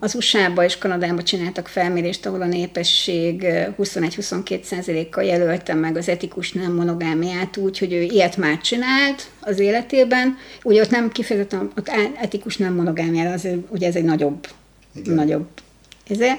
az 0.00 0.14
USA-ba 0.14 0.64
és 0.64 0.78
Kanadába 0.78 1.22
csináltak 1.22 1.68
felmérést, 1.68 2.26
ahol 2.26 2.42
a 2.42 2.46
népesség 2.46 3.46
21-22 3.78 5.06
kal 5.10 5.24
jelölte 5.24 5.74
meg 5.74 5.96
az 5.96 6.08
etikus 6.08 6.52
nem 6.52 6.72
monogámiát 6.72 7.56
úgy, 7.56 7.78
hogy 7.78 7.92
ő 7.92 8.02
ilyet 8.02 8.36
már 8.36 8.60
csinált 8.60 9.30
az 9.40 9.58
életében. 9.58 10.36
Ugye 10.62 10.82
ott 10.82 10.90
nem 10.90 11.10
kifejezetten 11.10 11.72
ott 11.76 11.90
etikus 12.20 12.56
nem 12.56 12.74
monogámiára, 12.74 13.32
az, 13.32 13.48
ugye 13.68 13.86
ez 13.86 13.94
egy 13.94 14.04
nagyobb, 14.04 14.48
Igen. 14.94 15.14
nagyobb 15.14 15.46
ezért 16.08 16.38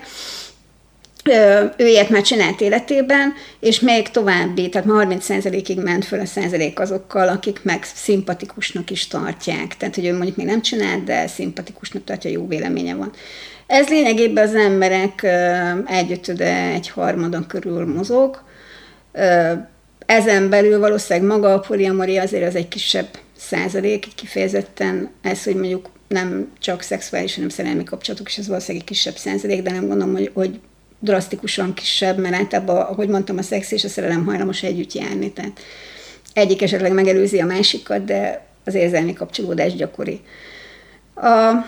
ő 1.77 1.87
ilyet 1.87 2.09
már 2.09 2.21
csinált 2.21 2.61
életében, 2.61 3.33
és 3.59 3.79
még 3.79 4.09
további, 4.09 4.69
tehát 4.69 4.87
ma 4.87 5.03
30%-ig 5.03 5.79
ment 5.83 6.05
föl 6.05 6.19
a 6.19 6.25
százalék 6.25 6.79
azokkal, 6.79 7.27
akik 7.27 7.59
meg 7.63 7.83
szimpatikusnak 7.83 8.89
is 8.89 9.07
tartják. 9.07 9.77
Tehát, 9.77 9.95
hogy 9.95 10.05
ő 10.05 10.13
mondjuk 10.13 10.35
még 10.35 10.45
nem 10.45 10.61
csinált, 10.61 11.03
de 11.03 11.27
szimpatikusnak 11.27 12.03
tartja, 12.03 12.29
jó 12.29 12.47
véleménye 12.47 12.95
van. 12.95 13.11
Ez 13.67 13.87
lényegében 13.87 14.47
az 14.47 14.55
emberek 14.55 15.27
egyötöde, 15.87 16.71
egy 16.73 16.89
harmadon 16.89 17.47
körül 17.47 17.85
mozog. 17.85 18.43
Ezen 20.05 20.49
belül 20.49 20.79
valószínűleg 20.79 21.29
maga 21.29 21.53
a 21.53 21.59
poliamori 21.59 22.17
azért 22.17 22.47
az 22.47 22.55
egy 22.55 22.67
kisebb 22.67 23.07
százalék, 23.37 24.07
kifejezetten 24.15 25.09
ez, 25.21 25.43
hogy 25.43 25.55
mondjuk 25.55 25.89
nem 26.07 26.51
csak 26.59 26.81
szexuális, 26.81 27.35
hanem 27.35 27.49
szerelmi 27.49 27.83
kapcsolatok, 27.83 28.27
és 28.27 28.37
ez 28.37 28.47
valószínűleg 28.47 28.81
egy 28.81 28.93
kisebb 28.93 29.15
százalék, 29.15 29.61
de 29.61 29.71
nem 29.71 29.87
gondolom, 29.87 30.13
hogy, 30.13 30.31
hogy 30.33 30.59
drasztikusan 30.99 31.73
kisebb, 31.73 32.17
mert 32.17 32.35
általában, 32.35 32.77
ahogy 32.77 33.07
mondtam, 33.07 33.37
a 33.37 33.41
szex 33.41 33.71
és 33.71 33.83
a 33.83 33.87
szerelem 33.87 34.25
hajlamos 34.25 34.63
együtt 34.63 34.93
járni, 34.93 35.31
tehát 35.31 35.59
egyik 36.33 36.61
esetleg 36.61 36.91
megelőzi 36.93 37.39
a 37.39 37.45
másikat, 37.45 38.05
de 38.05 38.45
az 38.65 38.73
érzelmi 38.73 39.13
kapcsolódás 39.13 39.75
gyakori. 39.75 40.21
A, 41.15 41.65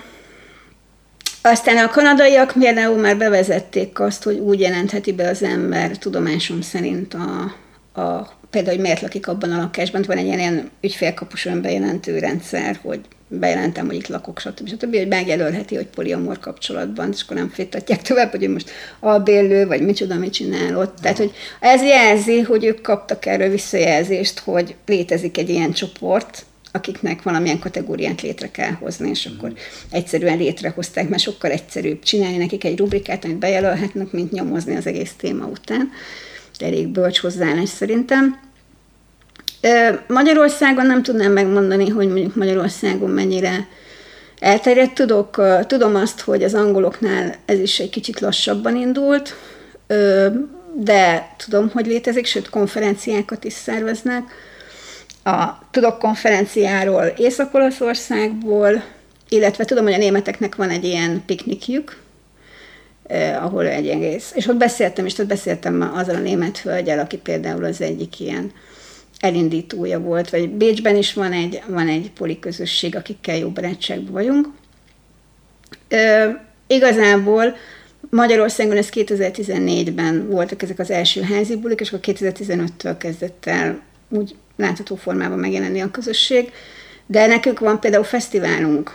aztán 1.42 1.76
a 1.86 1.90
kanadaiak 1.90 2.52
például 2.58 2.98
már 2.98 3.16
bevezették 3.16 4.00
azt, 4.00 4.22
hogy 4.22 4.38
úgy 4.38 4.60
jelentheti 4.60 5.12
be 5.12 5.28
az 5.28 5.42
ember 5.42 5.98
tudomásom 5.98 6.60
szerint 6.60 7.14
a, 7.14 7.54
a 8.00 8.38
például, 8.50 8.74
hogy 8.74 8.84
miért 8.84 9.00
lakik 9.00 9.28
abban 9.28 9.52
a 9.52 9.60
lakásban, 9.60 10.04
van 10.06 10.16
egy 10.16 10.24
ilyen, 10.24 10.38
ilyen 10.38 10.70
ügyfélkapus 10.80 11.46
önbejelentő 11.46 12.18
rendszer, 12.18 12.78
hogy 12.82 13.00
bejelentem, 13.30 13.86
hogy 13.86 13.94
itt 13.94 14.08
lakok, 14.08 14.38
stb. 14.38 14.68
stb. 14.68 14.96
hogy 14.96 15.08
megjelölheti, 15.08 15.74
hogy 15.74 15.86
poliamor 15.86 16.38
kapcsolatban, 16.38 17.10
és 17.12 17.22
akkor 17.22 17.36
nem 17.36 17.48
fittatják 17.48 18.02
tovább, 18.02 18.30
hogy 18.30 18.48
most 18.48 18.70
albérlő, 19.00 19.66
vagy 19.66 19.82
micsoda, 19.82 20.14
mit 20.14 20.32
csinál 20.32 20.76
ott. 20.76 20.98
Tehát, 21.02 21.16
hogy 21.16 21.32
ez 21.60 21.82
jelzi, 21.82 22.40
hogy 22.40 22.64
ők 22.64 22.80
kaptak 22.80 23.26
erről 23.26 23.48
visszajelzést, 23.48 24.38
hogy 24.38 24.74
létezik 24.86 25.38
egy 25.38 25.48
ilyen 25.48 25.72
csoport, 25.72 26.44
akiknek 26.72 27.22
valamilyen 27.22 27.58
kategóriát 27.58 28.22
létre 28.22 28.50
kell 28.50 28.72
hozni, 28.72 29.08
és 29.08 29.26
akkor 29.26 29.52
egyszerűen 29.90 30.36
létrehozták, 30.36 31.08
mert 31.08 31.22
sokkal 31.22 31.50
egyszerűbb 31.50 32.02
csinálni 32.02 32.36
nekik 32.36 32.64
egy 32.64 32.78
rubrikát, 32.78 33.24
amit 33.24 33.38
bejelölhetnek, 33.38 34.12
mint 34.12 34.32
nyomozni 34.32 34.76
az 34.76 34.86
egész 34.86 35.12
téma 35.16 35.46
után. 35.46 35.90
Elég 36.58 36.88
bölcs 36.88 37.18
hozzáállás 37.18 37.68
szerintem. 37.68 38.49
Magyarországon 40.06 40.86
nem 40.86 41.02
tudnám 41.02 41.32
megmondani, 41.32 41.88
hogy 41.88 42.06
mondjuk 42.06 42.34
Magyarországon 42.34 43.10
mennyire 43.10 43.68
elterjedt. 44.38 44.94
Tudok, 44.94 45.42
tudom 45.66 45.94
azt, 45.94 46.20
hogy 46.20 46.42
az 46.42 46.54
angoloknál 46.54 47.34
ez 47.44 47.58
is 47.58 47.80
egy 47.80 47.90
kicsit 47.90 48.20
lassabban 48.20 48.76
indult, 48.76 49.34
de 50.74 51.34
tudom, 51.36 51.70
hogy 51.72 51.86
létezik, 51.86 52.26
sőt 52.26 52.50
konferenciákat 52.50 53.44
is 53.44 53.52
szerveznek. 53.52 54.22
A, 55.24 55.46
tudok 55.70 55.98
konferenciáról 55.98 57.04
Észak-Olaszországból, 57.04 58.82
illetve 59.28 59.64
tudom, 59.64 59.84
hogy 59.84 59.92
a 59.92 59.98
németeknek 59.98 60.54
van 60.54 60.70
egy 60.70 60.84
ilyen 60.84 61.22
piknikjük, 61.26 61.96
eh, 63.06 63.44
ahol 63.44 63.66
egy 63.66 63.88
egész, 63.88 64.32
és 64.34 64.46
ott 64.46 64.56
beszéltem, 64.56 65.06
és 65.06 65.18
ott 65.18 65.26
beszéltem 65.26 65.92
azzal 65.94 66.14
a 66.14 66.18
német 66.18 66.58
hölgyel, 66.58 66.98
aki 66.98 67.16
például 67.16 67.64
az 67.64 67.80
egyik 67.80 68.20
ilyen 68.20 68.52
elindítója 69.20 70.00
volt, 70.00 70.30
vagy 70.30 70.48
Bécsben 70.50 70.96
is 70.96 71.12
van 71.12 71.32
egy, 71.32 71.62
van 71.66 71.88
egy 71.88 72.10
poliközösség, 72.10 72.96
akikkel 72.96 73.36
jó 73.36 73.48
barátságban 73.48 74.12
vagyunk. 74.12 74.48
Ö, 75.88 76.28
igazából 76.66 77.56
Magyarországon 78.10 78.76
ez 78.76 78.88
2014-ben 78.92 80.28
voltak 80.28 80.62
ezek 80.62 80.78
az 80.78 80.90
első 80.90 81.22
házi 81.22 81.56
bulik, 81.56 81.80
és 81.80 81.92
akkor 81.92 82.14
2015-től 82.14 82.94
kezdett 82.98 83.46
el 83.46 83.80
úgy 84.08 84.34
látható 84.56 84.96
formában 84.96 85.38
megjelenni 85.38 85.80
a 85.80 85.90
közösség. 85.90 86.52
De 87.06 87.26
nekünk 87.26 87.58
van 87.58 87.80
például 87.80 88.04
fesztiválunk, 88.04 88.94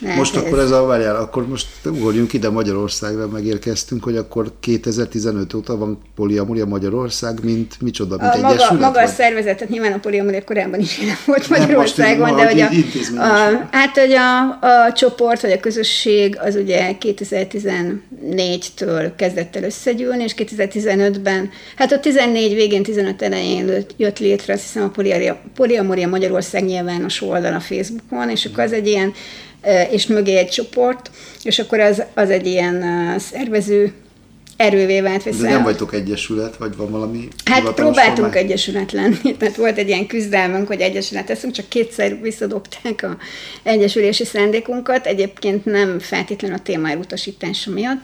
lehet 0.00 0.16
most 0.16 0.36
ez. 0.36 0.42
akkor 0.42 0.58
ez 0.58 0.70
a, 0.70 0.86
várjál, 0.86 1.16
akkor 1.16 1.48
most 1.48 1.66
ugorjunk 1.84 2.32
ide 2.32 2.50
Magyarországra, 2.50 3.28
megérkeztünk, 3.28 4.04
hogy 4.04 4.16
akkor 4.16 4.52
2015 4.60 5.54
óta 5.54 5.76
van 5.76 5.98
poliamoria 6.14 6.64
Magyarország, 6.64 7.38
mint 7.42 7.74
micsoda, 7.80 8.16
mint 8.20 8.34
a, 8.34 8.38
maga, 8.38 8.72
maga 8.72 9.00
a 9.00 9.06
szervezetet, 9.06 9.68
nyilván 9.68 9.92
a 9.92 9.98
poliamoria 9.98 10.44
korábban 10.44 10.80
is 10.80 10.98
jelen 10.98 11.16
volt 11.26 11.48
Magyarországon, 11.48 12.36
de 12.36 12.46
hogy 12.46 12.60
a, 12.60 12.68
a, 13.16 13.68
hát, 13.70 13.98
hogy 13.98 14.12
a, 14.12 14.58
a 14.86 14.92
csoport, 14.92 15.40
vagy 15.40 15.52
a 15.52 15.60
közösség 15.60 16.38
az 16.40 16.54
ugye 16.54 16.92
2014-től 17.00 19.10
kezdett 19.16 19.56
el 19.56 19.62
összegyűlni, 19.62 20.22
és 20.22 20.34
2015-ben, 20.36 21.50
hát 21.76 21.92
a 21.92 22.00
14 22.00 22.54
végén, 22.54 22.82
15 22.82 23.22
elején 23.22 23.84
jött 23.96 24.18
létre, 24.18 24.52
azt 24.52 24.62
hiszem 24.62 24.82
a 24.82 24.90
poliamoria 25.54 26.08
Magyarország 26.08 26.64
nyilvános 26.64 27.22
oldal 27.22 27.54
a 27.54 27.60
Facebookon, 27.60 28.30
és 28.30 28.44
akkor 28.44 28.64
az 28.64 28.72
egy 28.72 28.86
ilyen 28.86 29.12
és 29.90 30.06
mögé 30.06 30.36
egy 30.36 30.48
csoport, 30.48 31.10
és 31.42 31.58
akkor 31.58 31.80
az, 31.80 32.02
az 32.14 32.30
egy 32.30 32.46
ilyen 32.46 32.84
szervező 33.18 33.92
erővé 34.56 35.00
vált 35.00 35.22
vissza. 35.22 35.42
De 35.42 35.48
nem 35.48 35.62
vagytok 35.62 35.94
egyesület, 35.94 36.56
vagy 36.56 36.76
van 36.76 36.90
valami 36.90 37.28
Hát 37.44 37.72
próbáltunk 37.72 38.16
formány? 38.16 38.36
egyesület 38.44 38.92
lenni, 38.92 39.16
tehát 39.38 39.56
volt 39.56 39.78
egy 39.78 39.88
ilyen 39.88 40.06
küzdelmünk, 40.06 40.66
hogy 40.66 40.80
egyesület 40.80 41.28
leszünk, 41.28 41.52
csak 41.52 41.68
kétszer 41.68 42.20
visszadobták 42.20 43.02
a 43.02 43.16
egyesülési 43.62 44.24
szándékunkat, 44.24 45.06
egyébként 45.06 45.64
nem 45.64 45.98
feltétlenül 45.98 46.56
a 46.56 46.62
téma 46.62 46.90
elutasítása 46.90 47.70
miatt, 47.70 48.00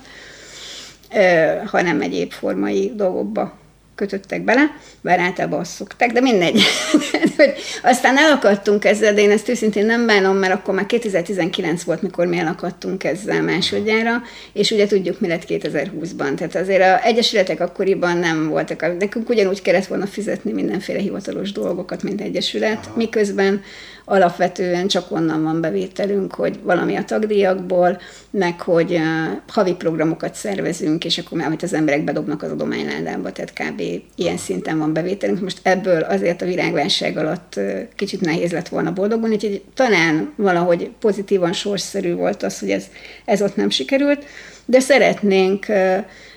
hanem 1.67 2.01
egyéb 2.01 2.33
formai 2.33 2.93
dolgokba 2.97 3.61
kötöttek 3.95 4.45
bele, 4.45 4.77
bár 5.01 5.19
általában 5.19 5.61
azt 5.61 5.73
szokták, 5.73 6.13
de 6.13 6.21
mindegy. 6.21 6.63
hogy 7.37 7.53
aztán 7.83 8.17
elakadtunk 8.17 8.85
ezzel, 8.85 9.15
de 9.15 9.21
én 9.21 9.31
ezt 9.31 9.49
őszintén 9.49 9.87
nem 9.87 10.07
bánom, 10.07 10.37
mert 10.37 10.53
akkor 10.53 10.75
már 10.75 10.87
2019 10.87 11.83
volt, 11.83 12.03
mikor 12.03 12.27
mi 12.27 12.39
elakadtunk 12.39 13.05
ezzel 13.05 13.43
másodjára, 13.43 14.23
és 14.53 14.71
ugye 14.71 14.87
tudjuk, 14.87 15.21
mi 15.21 15.29
lett 15.29 15.45
2020-ban. 15.49 16.35
Tehát 16.35 16.55
azért 16.55 16.83
az 16.83 17.01
egyesületek 17.03 17.61
akkoriban 17.61 18.17
nem 18.17 18.49
voltak. 18.49 18.99
Nekünk 18.99 19.29
ugyanúgy 19.29 19.63
kellett 19.63 19.87
volna 19.87 20.07
fizetni 20.07 20.53
mindenféle 20.53 20.99
hivatalos 20.99 21.53
dolgokat, 21.53 22.03
mint 22.03 22.21
egyesület, 22.21 22.89
miközben 22.97 23.63
alapvetően 24.05 24.87
csak 24.87 25.11
onnan 25.11 25.43
van 25.43 25.61
bevételünk, 25.61 26.35
hogy 26.35 26.59
valami 26.63 26.97
a 26.97 27.05
tagdíjakból, 27.05 28.01
meg 28.31 28.61
hogy 28.61 29.01
havi 29.49 29.75
programokat 29.75 30.35
szervezünk, 30.35 31.05
és 31.05 31.19
akkor 31.19 31.41
amit 31.41 31.63
az 31.63 31.75
emberek 31.75 32.05
bedobnak 32.05 32.43
az 32.43 32.51
adományládába, 32.51 33.33
tehát 33.33 33.53
kb. 33.53 33.83
ilyen 34.15 34.37
szinten 34.37 34.79
van 34.79 34.93
bevételünk. 34.93 35.41
Most 35.41 35.61
ebből 35.63 36.01
azért 36.01 36.43
a 36.43 36.47
világválság 36.47 37.17
alatt 37.17 37.61
kicsit 37.97 38.21
nehéz 38.21 38.53
lett 38.53 38.69
volna 38.69 38.93
boldogulni, 38.93 39.35
úgyhogy 39.35 39.63
talán 39.75 40.33
valahogy 40.37 40.91
pozitívan 41.01 41.53
sorszerű 41.53 42.15
volt 42.15 42.43
az, 42.43 42.59
hogy 42.59 42.71
ez, 42.71 42.85
ez 43.25 43.43
ott 43.43 43.57
nem 43.57 43.71
sikerült, 43.71 44.25
de 44.65 44.81
szeretnénk 44.81 45.67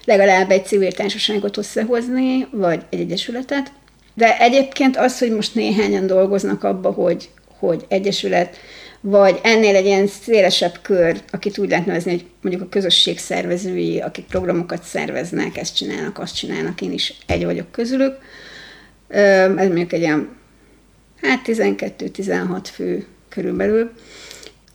legalább 0.06 0.52
egy 0.52 0.66
civil 0.66 0.92
társaságot 0.92 1.58
összehozni, 1.58 2.48
vagy 2.52 2.82
egy 2.90 3.00
egyesületet, 3.00 3.72
de 4.14 4.38
egyébként 4.38 4.98
az, 4.98 5.20
hogy 5.20 5.32
most 5.32 5.56
néhányan 5.56 6.08
dolgoznak 6.08 6.64
abba, 6.64 6.92
hogy 6.92 7.30
hogy 7.68 7.86
egyesület, 7.88 8.58
vagy 9.02 9.40
ennél 9.44 9.76
egy 9.76 9.86
ilyen 9.86 10.08
szélesebb 10.08 10.80
kör, 10.82 11.22
akit 11.32 11.58
úgy 11.58 11.70
lehet 11.70 11.86
nevezni, 11.86 12.12
hogy 12.12 12.26
mondjuk 12.42 12.66
a 12.66 12.70
közösség 12.70 13.20
szervezői, 13.20 14.00
akik 14.00 14.26
programokat 14.26 14.84
szerveznek, 14.84 15.58
ezt 15.58 15.76
csinálnak, 15.76 16.20
azt 16.20 16.36
csinálnak, 16.36 16.82
én 16.82 16.92
is 16.92 17.14
egy 17.26 17.46
vagyok 17.46 17.72
közülük. 17.72 18.18
Ez 19.08 19.68
mondjuk 19.68 19.94
egy 19.94 20.02
ilyen, 20.02 20.30
hát 21.22 21.42
12-16 21.46 22.60
fő 22.74 23.06
körülbelül. 23.30 23.92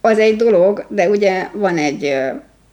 Az 0.01 0.19
egy 0.19 0.37
dolog, 0.37 0.87
de 0.89 1.09
ugye 1.09 1.49
van 1.53 1.79
egy, 1.79 2.15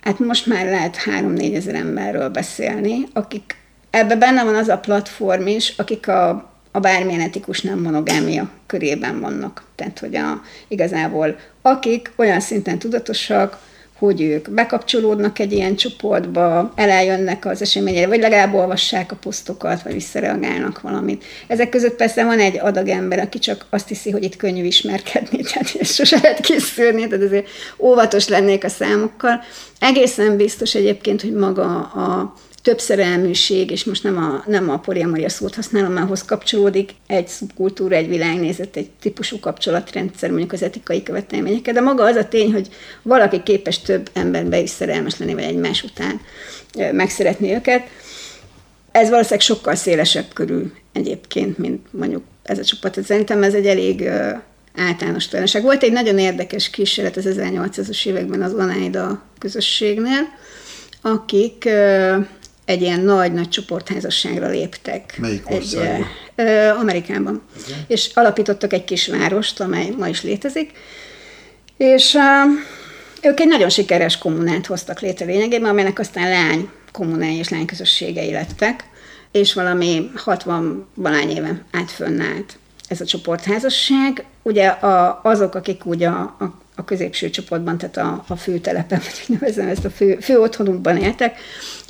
hát 0.02 0.20
most 0.20 0.46
már 0.46 0.66
lehet 0.66 0.98
3-4 0.98 1.56
ezer 1.56 1.76
emberről 1.76 2.30
beszélni, 2.30 3.04
akik, 3.14 3.56
ebbe 3.90 4.16
benne 4.16 4.44
van 4.44 4.56
az 4.56 4.68
a 4.68 4.78
platform 4.78 5.48
is, 5.48 5.74
akik 5.78 6.08
a 6.08 6.56
a 6.78 6.80
bármilyen 6.80 7.22
etikus 7.22 7.62
nem 7.62 7.80
monogámia 7.80 8.50
körében 8.66 9.20
vannak. 9.20 9.64
Tehát, 9.76 10.00
hogy 10.00 10.16
a, 10.16 10.42
igazából 10.68 11.38
akik 11.62 12.12
olyan 12.16 12.40
szinten 12.40 12.80
tudatosak, 12.80 13.60
hogy 13.98 14.22
ők 14.22 14.50
bekapcsolódnak 14.50 15.40
egy 15.40 15.52
ilyen 15.52 15.76
csoportba, 15.76 16.72
eljönnek 16.76 17.46
az 17.46 17.62
eseményre, 17.62 18.08
vagy 18.08 18.20
legalább 18.20 18.54
olvassák 18.54 19.12
a 19.12 19.16
posztokat, 19.16 19.82
vagy 19.82 19.94
visszareagálnak 19.94 20.82
valamit. 20.82 21.24
Ezek 21.48 21.70
között 21.70 21.96
persze 21.96 22.24
van 22.24 22.40
egy 22.40 22.60
adag 22.60 22.88
ember, 22.88 23.20
aki 23.20 23.40
csak 23.40 23.66
azt 23.70 23.88
hiszi, 23.88 24.12
hogy 24.12 24.24
itt 24.24 24.36
könnyű 24.36 24.64
ismerkedni, 24.64 25.42
tehát 25.54 25.76
ezt 25.80 25.94
sose 25.94 26.20
lehet 26.22 26.40
készülni, 26.40 27.08
tehát 27.08 27.26
azért 27.26 27.48
óvatos 27.78 28.28
lennék 28.28 28.64
a 28.64 28.70
számokkal. 28.70 29.44
Egészen 29.80 30.38
biztos 30.38 30.76
egyébként, 30.76 31.22
hogy 31.22 31.34
maga 31.34 31.80
a 31.80 32.34
többszerelműség, 32.68 33.72
és 33.72 33.84
most 33.84 34.04
nem 34.04 34.18
a, 34.18 34.44
nem 34.48 34.70
a 34.70 34.80
poliamoria 34.80 35.30
szót 35.30 35.56
használom, 35.56 35.96
ahhoz 35.96 36.26
kapcsolódik 36.26 36.92
egy 37.08 37.28
szubkultúra, 37.28 37.96
egy 37.96 38.08
világnézet, 38.08 38.76
egy 38.76 38.90
típusú 39.02 39.40
kapcsolatrendszer, 39.40 40.30
mondjuk 40.30 40.52
az 40.52 40.62
etikai 40.64 41.04
követelményeket, 41.04 41.74
de 41.74 41.82
maga 41.82 42.04
az 42.04 42.16
a 42.16 42.28
tény, 42.28 42.52
hogy 42.52 42.68
valaki 43.02 43.44
képes 43.44 43.80
több 43.82 44.10
emberbe 44.14 44.60
is 44.60 44.70
szerelmes 44.70 45.18
lenni, 45.18 45.34
vagy 45.34 45.44
egymás 45.44 45.84
után 45.84 46.22
megszeretni 46.92 47.54
őket, 47.54 47.88
ez 48.92 49.10
valószínűleg 49.10 49.46
sokkal 49.46 49.76
szélesebb 49.76 50.34
körül 50.34 50.74
egyébként, 50.94 51.58
mint 51.58 51.94
mondjuk 51.94 52.24
ez 52.44 52.60
a 52.60 52.64
csapat. 52.64 53.04
Szerintem 53.04 53.44
ez 53.44 53.54
egy 53.54 53.66
elég 53.66 54.10
általános 54.76 55.28
tulajdonság. 55.28 55.64
Volt 55.64 55.84
egy 55.84 55.92
nagyon 55.92 56.18
érdekes 56.18 56.70
kísérlet 56.70 57.18
az 57.18 57.26
1800-as 57.30 58.06
években 58.06 58.42
az 58.42 58.54
Oneida 58.54 59.22
közösségnél, 59.40 60.28
akik 61.02 61.70
egy 62.68 62.82
ilyen 62.82 63.00
nagy-nagy 63.00 63.50
csoportházasságra 63.50 64.48
léptek. 64.48 65.18
Melyik 65.18 65.50
országban? 65.50 66.08
Egy, 66.36 66.48
Amerikában. 66.56 67.42
Igen. 67.66 67.80
És 67.88 68.10
alapítottak 68.14 68.74
egy 68.74 68.84
kis 68.84 69.08
várost, 69.08 69.60
amely 69.60 69.90
ma 69.98 70.08
is 70.08 70.24
létezik. 70.24 70.72
És 71.78 72.14
uh, 72.14 72.22
ők 73.22 73.40
egy 73.40 73.48
nagyon 73.48 73.70
sikeres 73.70 74.18
kommunát 74.18 74.66
hoztak 74.66 75.00
létre 75.00 75.26
lényegében, 75.26 75.70
amelynek 75.70 76.00
aztán 76.00 76.30
lány 76.30 76.70
kommunái 76.92 77.36
és 77.36 77.50
lányközösségei 77.50 78.32
lettek, 78.32 78.84
és 79.32 79.54
valami 79.54 80.12
60 80.16 80.88
valány 80.94 81.30
éve 81.30 81.66
át 81.72 81.92
fönnállt 81.92 82.58
ez 82.88 83.02
a 83.02 83.06
csoportházasság. 83.06 84.26
Ugye 84.44 84.68
a, 84.68 85.20
azok, 85.24 85.56
akik 85.56 85.86
ugye 85.86 86.08
a, 86.08 86.20
a 86.40 86.62
a 86.80 86.84
középső 86.84 87.30
csoportban, 87.30 87.78
tehát 87.78 87.98
a, 87.98 88.24
a 88.28 88.36
főtelepen, 88.36 89.00
vagy 89.06 89.22
úgy 89.30 89.40
nevezem 89.40 89.68
ezt 89.68 89.86
a 89.86 89.90
fő, 89.90 90.18
fő 90.22 90.40
otthonukban 90.40 90.98
éltek. 90.98 91.40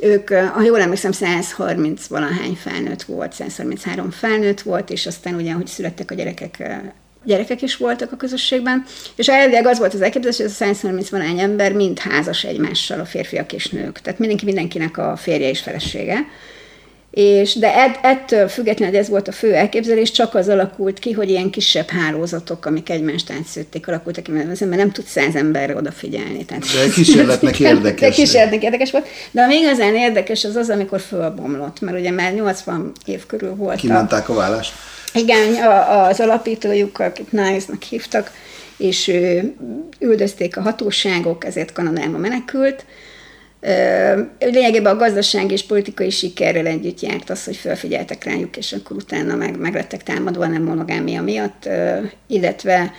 Ők, 0.01 0.33
ha 0.33 0.61
jól 0.61 0.81
emlékszem, 0.81 1.11
130 1.11 2.07
valahány 2.07 2.53
felnőtt 2.55 3.03
volt, 3.03 3.33
133 3.33 4.11
felnőtt 4.11 4.61
volt, 4.61 4.89
és 4.89 5.05
aztán 5.05 5.35
ugye, 5.35 5.51
hogy 5.51 5.67
születtek 5.67 6.11
a 6.11 6.15
gyerekek, 6.15 6.81
gyerekek 7.23 7.61
is 7.61 7.77
voltak 7.77 8.11
a 8.11 8.17
közösségben, 8.17 8.83
és 9.15 9.27
elvileg 9.27 9.65
az 9.65 9.77
volt 9.77 9.93
az 9.93 10.01
elképzelés, 10.01 10.37
hogy 10.37 10.45
ez 10.45 10.51
a 10.51 10.55
130 10.55 11.09
valahány 11.09 11.39
ember 11.39 11.73
mind 11.73 11.99
házas 11.99 12.43
egymással, 12.43 12.99
a 12.99 13.05
férfiak 13.05 13.53
és 13.53 13.67
nők. 13.69 14.01
Tehát 14.01 14.19
mindenki 14.19 14.45
mindenkinek 14.45 14.97
a 14.97 15.15
férje 15.15 15.49
és 15.49 15.61
felesége 15.61 16.25
és, 17.17 17.55
de 17.55 17.75
ed, 17.75 17.99
ettől 18.01 18.47
függetlenül, 18.47 18.97
ez 18.97 19.09
volt 19.09 19.27
a 19.27 19.31
fő 19.31 19.53
elképzelés, 19.53 20.11
csak 20.11 20.35
az 20.35 20.49
alakult 20.49 20.99
ki, 20.99 21.11
hogy 21.11 21.29
ilyen 21.29 21.49
kisebb 21.49 21.89
hálózatok, 21.89 22.65
amik 22.65 22.89
egymást 22.89 23.31
átszőtték, 23.31 23.87
alakultak 23.87 24.23
ki, 24.23 24.31
mert 24.31 24.69
nem 24.69 24.91
tud 24.91 25.05
száz 25.05 25.35
emberre 25.35 25.75
odafigyelni. 25.75 26.45
Tehát, 26.45 26.63
de 26.63 26.89
kísérletnek 26.93 27.59
érdekes. 27.73 28.15
De 28.15 28.21
kísérletnek 28.21 28.63
érdekes 28.63 28.91
volt. 28.91 29.07
De 29.31 29.41
ami 29.41 29.55
igazán 29.55 29.95
érdekes 29.95 30.43
az 30.43 30.55
az, 30.55 30.69
amikor 30.69 30.99
fölbomlott, 30.99 31.81
mert 31.81 31.99
ugye 31.99 32.11
már 32.11 32.33
80 32.33 32.91
év 33.05 33.25
körül 33.25 33.55
volt. 33.55 33.79
Kimondták 33.79 34.29
a 34.29 34.33
vállást. 34.33 34.73
Igen, 35.13 35.53
az 36.09 36.19
alapítójuk, 36.19 36.99
akit 36.99 37.31
Nice-nak 37.31 37.83
hívtak, 37.83 38.31
és 38.77 39.11
üldözték 39.99 40.57
a 40.57 40.61
hatóságok, 40.61 41.45
ezért 41.45 41.73
Kanadába 41.73 42.17
menekült, 42.17 42.85
Lényegében 44.39 44.93
a 44.93 44.99
gazdaság 44.99 45.51
és 45.51 45.65
politikai 45.65 46.09
sikerrel 46.09 46.65
együtt 46.65 47.01
járt 47.01 47.29
az, 47.29 47.43
hogy 47.43 47.55
felfigyeltek 47.55 48.23
rájuk, 48.23 48.57
és 48.57 48.73
akkor 48.73 48.95
utána 48.95 49.35
meg, 49.35 49.57
meg 49.57 49.73
lettek 49.73 50.03
támadva 50.03 50.47
nem 50.47 50.63
monogámia 50.63 51.21
miatt, 51.21 51.69
illetve 52.27 52.93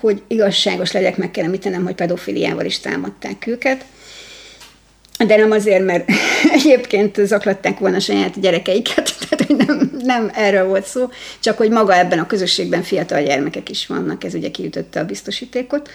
hogy 0.00 0.22
igazságos 0.28 0.92
legyek, 0.92 1.16
meg 1.16 1.30
kell 1.30 1.44
említenem, 1.44 1.84
hogy 1.84 1.94
pedofiliával 1.94 2.64
is 2.64 2.78
támadták 2.78 3.46
őket. 3.46 3.84
De 5.26 5.36
nem 5.36 5.50
azért, 5.50 5.84
mert 5.84 6.08
egyébként 6.58 7.16
zaklatták 7.16 7.78
volna 7.78 7.98
saját 7.98 8.40
gyerekeiket, 8.40 9.14
tehát 9.28 9.46
hogy 9.46 9.56
nem, 9.66 9.90
nem 10.02 10.30
erről 10.34 10.66
volt 10.66 10.86
szó, 10.86 11.08
csak 11.40 11.56
hogy 11.56 11.70
maga 11.70 11.98
ebben 11.98 12.18
a 12.18 12.26
közösségben 12.26 12.82
fiatal 12.82 13.22
gyermekek 13.22 13.70
is 13.70 13.86
vannak, 13.86 14.24
ez 14.24 14.34
ugye 14.34 14.50
kiütötte 14.50 15.00
a 15.00 15.04
biztosítékot, 15.04 15.90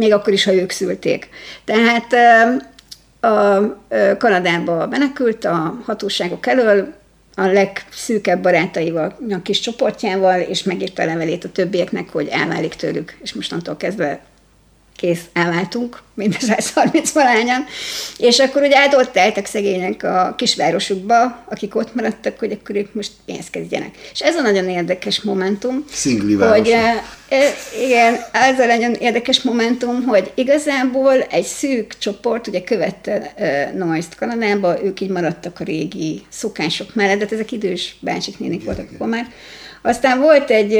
még 0.00 0.12
akkor 0.12 0.32
is, 0.32 0.44
ha 0.44 0.54
ők 0.54 0.70
szülték. 0.70 1.28
Tehát 1.64 2.06
a 3.20 3.76
Kanadába 4.18 4.86
menekült 4.86 5.44
a 5.44 5.80
hatóságok 5.84 6.46
elől, 6.46 6.92
a 7.34 7.46
legszűkebb 7.46 8.42
barátaival, 8.42 9.16
a 9.30 9.42
kis 9.42 9.60
csoportjával, 9.60 10.40
és 10.40 10.62
megírta 10.62 11.02
a 11.02 11.06
levelét 11.06 11.44
a 11.44 11.52
többieknek, 11.52 12.08
hogy 12.08 12.28
elválik 12.28 12.74
tőlük, 12.74 13.18
és 13.22 13.34
mostantól 13.34 13.76
kezdve 13.76 14.20
kész, 15.00 15.20
elváltunk, 15.32 16.02
mind 16.14 16.36
a 16.38 16.44
130 16.60 17.10
valányan, 17.10 17.64
és 18.18 18.38
akkor 18.38 18.62
ugye 18.62 18.78
át 18.78 18.94
ott 18.94 19.16
eltek 19.16 19.46
szegények 19.46 20.02
a 20.02 20.34
kisvárosukba, 20.36 21.44
akik 21.50 21.76
ott 21.76 21.94
maradtak, 21.94 22.38
hogy 22.38 22.52
akkor 22.52 22.76
ők 22.76 22.94
most 22.94 23.10
pénzt 23.26 23.50
kezdjenek. 23.50 23.94
És 24.12 24.20
ez 24.20 24.36
a 24.36 24.42
nagyon 24.42 24.68
érdekes 24.68 25.20
momentum, 25.22 25.84
Szingli 25.92 26.34
hogy 26.34 26.68
e, 26.68 27.04
igen, 27.84 28.14
ez 28.32 28.58
a 28.58 28.66
nagyon 28.66 28.92
érdekes 28.92 29.42
momentum, 29.42 30.02
hogy 30.02 30.32
igazából 30.34 31.22
egy 31.30 31.44
szűk 31.44 31.98
csoport 31.98 32.46
ugye 32.46 32.62
követte 32.62 33.32
e, 33.36 33.72
Noise-t 33.76 34.14
Kanadába, 34.14 34.84
ők 34.84 35.00
így 35.00 35.10
maradtak 35.10 35.60
a 35.60 35.64
régi 35.64 36.22
szokások 36.28 36.94
mellett, 36.94 37.18
de 37.18 37.24
hát 37.24 37.32
ezek 37.32 37.52
idős 37.52 37.96
bácsik 38.00 38.38
nénik 38.38 38.64
voltak 38.64 38.88
akkor 38.94 39.08
már. 39.08 39.26
Aztán 39.82 40.20
volt 40.20 40.50
egy 40.50 40.74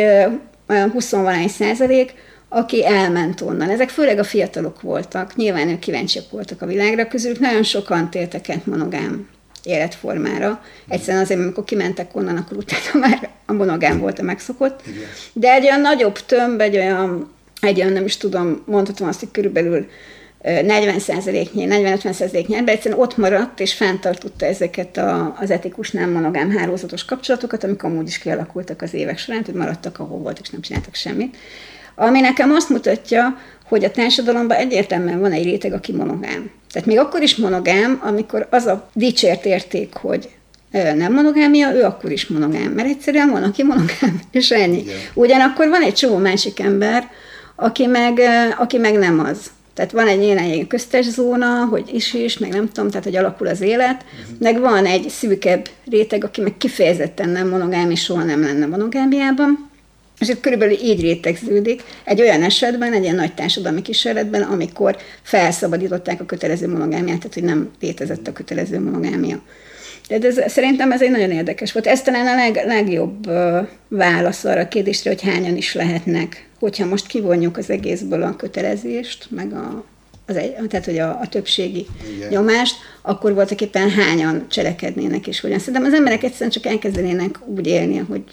olyan 0.68 0.90
20 0.90 1.14
százalék, 1.58 2.14
aki 2.52 2.86
elment 2.86 3.40
onnan. 3.40 3.70
Ezek 3.70 3.88
főleg 3.88 4.18
a 4.18 4.24
fiatalok 4.24 4.80
voltak, 4.80 5.36
nyilván 5.36 5.68
ők 5.68 5.78
kíváncsiak 5.78 6.30
voltak 6.30 6.62
a 6.62 6.66
világra, 6.66 7.08
közülük 7.08 7.38
nagyon 7.38 7.62
sokan 7.62 8.10
tértek 8.10 8.48
át 8.48 8.66
monogám 8.66 9.28
életformára. 9.62 10.62
Egyszerűen 10.88 11.22
azért, 11.22 11.40
amikor 11.40 11.64
kimentek 11.64 12.16
onnan, 12.16 12.36
akkor 12.36 12.56
utána 12.56 12.98
már 13.06 13.28
a 13.46 13.52
monogám 13.52 13.98
volt 13.98 14.18
a 14.18 14.22
megszokott. 14.22 14.82
De 15.32 15.52
egy 15.52 15.64
olyan 15.64 15.80
nagyobb 15.80 16.18
tömb, 16.26 16.60
egy 16.60 16.76
olyan, 16.76 17.32
egy 17.60 17.80
olyan 17.80 17.92
nem 17.92 18.04
is 18.04 18.16
tudom, 18.16 18.62
mondhatom 18.66 19.08
azt, 19.08 19.20
hogy 19.20 19.30
körülbelül 19.30 19.86
40%-nyi, 20.44 21.66
40-50%-nyi 21.70 22.56
ember 22.56 22.74
egyszerűen 22.74 23.00
ott 23.00 23.16
maradt, 23.16 23.60
és 23.60 23.74
fenntartotta 23.74 24.46
ezeket 24.46 24.96
a, 24.96 25.36
az 25.40 25.50
etikus 25.50 25.90
nem 25.90 26.10
monogám 26.10 26.50
hálózatos 26.50 27.04
kapcsolatokat, 27.04 27.64
amik 27.64 27.82
amúgy 27.82 28.06
is 28.06 28.18
kialakultak 28.18 28.82
az 28.82 28.94
évek 28.94 29.18
során, 29.18 29.42
hogy 29.44 29.54
maradtak, 29.54 29.98
ahol 29.98 30.18
voltak, 30.18 30.42
és 30.42 30.50
nem 30.50 30.60
csináltak 30.60 30.94
semmit. 30.94 31.36
Ami 32.00 32.20
nekem 32.20 32.52
azt 32.52 32.68
mutatja, 32.68 33.38
hogy 33.68 33.84
a 33.84 33.90
társadalomban 33.90 34.56
egyértelműen 34.56 35.20
van 35.20 35.32
egy 35.32 35.44
réteg, 35.44 35.72
aki 35.72 35.92
monogám. 35.92 36.50
Tehát 36.72 36.88
még 36.88 36.98
akkor 36.98 37.22
is 37.22 37.36
monogám, 37.36 38.00
amikor 38.04 38.46
az 38.50 38.66
a 38.66 38.88
dicsért 38.94 39.44
érték, 39.44 39.94
hogy 39.94 40.28
nem 40.70 41.12
monogámia, 41.12 41.74
ő 41.74 41.82
akkor 41.82 42.10
is 42.10 42.26
monogám, 42.26 42.72
mert 42.72 42.88
egyszerűen 42.88 43.30
van, 43.30 43.42
aki 43.42 43.62
monogám, 43.62 44.20
és 44.30 44.50
ennyi. 44.50 44.78
Igen. 44.78 44.94
Ugyanakkor 45.14 45.68
van 45.68 45.82
egy 45.82 45.94
csomó 45.94 46.16
másik 46.16 46.60
ember, 46.60 47.10
aki 47.56 47.86
meg, 47.86 48.20
aki 48.58 48.78
meg 48.78 48.98
nem 48.98 49.18
az. 49.18 49.38
Tehát 49.74 49.92
van 49.92 50.06
egy 50.06 50.22
ilyen 50.22 50.66
köztes 50.66 51.04
zóna, 51.04 51.64
hogy 51.70 51.90
is 51.92 52.14
is, 52.14 52.38
meg 52.38 52.50
nem 52.50 52.68
tudom, 52.68 52.90
tehát 52.90 53.04
hogy 53.04 53.16
alakul 53.16 53.46
az 53.46 53.60
élet, 53.60 54.04
uh-huh. 54.04 54.38
meg 54.40 54.60
van 54.60 54.86
egy 54.86 55.08
szűkebb 55.08 55.68
réteg, 55.90 56.24
aki 56.24 56.40
meg 56.40 56.56
kifejezetten 56.56 57.28
nem 57.28 57.48
monogám, 57.48 57.90
és 57.90 58.02
soha 58.02 58.22
nem 58.22 58.42
lenne 58.42 58.66
monogámiában. 58.66 59.69
És 60.20 60.28
itt 60.28 60.40
körülbelül 60.40 60.74
így 60.74 61.00
rétegződik 61.00 61.82
egy 62.04 62.20
olyan 62.20 62.42
esetben, 62.42 62.92
egy 62.92 63.02
ilyen 63.02 63.14
nagy 63.14 63.34
társadalmi 63.34 63.82
kísérletben, 63.82 64.42
amikor 64.42 64.96
felszabadították 65.22 66.20
a 66.20 66.24
kötelező 66.24 66.68
monogámiát, 66.68 67.18
tehát 67.18 67.34
hogy 67.34 67.42
nem 67.42 67.70
létezett 67.80 68.26
a 68.26 68.32
kötelező 68.32 68.80
monogámia. 68.80 69.42
De 70.08 70.26
ez, 70.26 70.52
szerintem 70.52 70.92
ez 70.92 71.02
egy 71.02 71.10
nagyon 71.10 71.30
érdekes 71.30 71.72
volt. 71.72 71.86
Ez 71.86 72.02
talán 72.02 72.26
a 72.26 72.34
leg, 72.34 72.64
legjobb 72.66 73.26
uh, 73.26 73.68
válasz 73.88 74.44
arra 74.44 74.60
a 74.60 74.68
kérdésre, 74.68 75.10
hogy 75.10 75.22
hányan 75.22 75.56
is 75.56 75.74
lehetnek, 75.74 76.48
hogyha 76.58 76.86
most 76.86 77.06
kivonjuk 77.06 77.56
az 77.56 77.70
egészből 77.70 78.22
a 78.22 78.36
kötelezést, 78.36 79.26
meg 79.30 79.52
a, 79.52 79.84
az 80.26 80.36
egy, 80.36 80.54
tehát 80.68 80.84
hogy 80.84 80.98
a, 80.98 81.18
a 81.20 81.28
többségi 81.28 81.86
Igen. 82.16 82.28
nyomást, 82.28 82.76
akkor 83.02 83.34
voltak 83.34 83.60
éppen 83.60 83.90
hányan 83.90 84.46
cselekednének 84.48 85.26
és 85.26 85.40
hogyan. 85.40 85.58
Szerintem 85.58 85.84
az 85.84 85.92
emberek 85.92 86.22
egyszerűen 86.22 86.50
csak 86.50 86.66
elkezdenének 86.66 87.38
úgy 87.46 87.66
élni, 87.66 87.98
ahogy, 87.98 88.24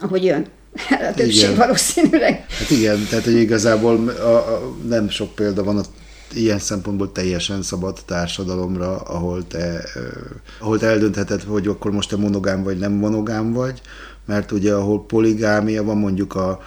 ahogy 0.00 0.24
jön. 0.24 0.46
a 1.10 1.12
többség 1.14 1.42
igen. 1.42 1.56
valószínűleg. 1.56 2.46
Hát 2.48 2.70
igen, 2.70 3.06
tehát 3.10 3.24
hogy 3.24 3.34
igazából 3.40 4.08
a, 4.08 4.36
a, 4.36 4.74
nem 4.88 5.08
sok 5.08 5.34
példa 5.34 5.64
van 5.64 5.78
a 5.78 5.82
ilyen 6.34 6.58
szempontból 6.58 7.12
teljesen 7.12 7.62
szabad 7.62 7.98
társadalomra, 8.06 8.96
ahol 8.96 9.46
te, 9.46 9.84
ahol 10.60 10.78
te 10.78 10.86
eldöntheted, 10.86 11.42
hogy 11.42 11.66
akkor 11.66 11.90
most 11.90 12.08
te 12.08 12.16
monogám 12.16 12.62
vagy 12.62 12.78
nem 12.78 12.92
monogám 12.92 13.52
vagy, 13.52 13.80
mert 14.26 14.52
ugye 14.52 14.72
ahol 14.72 15.04
poligámia 15.06 15.84
van 15.84 15.96
mondjuk 15.96 16.34
a 16.34 16.60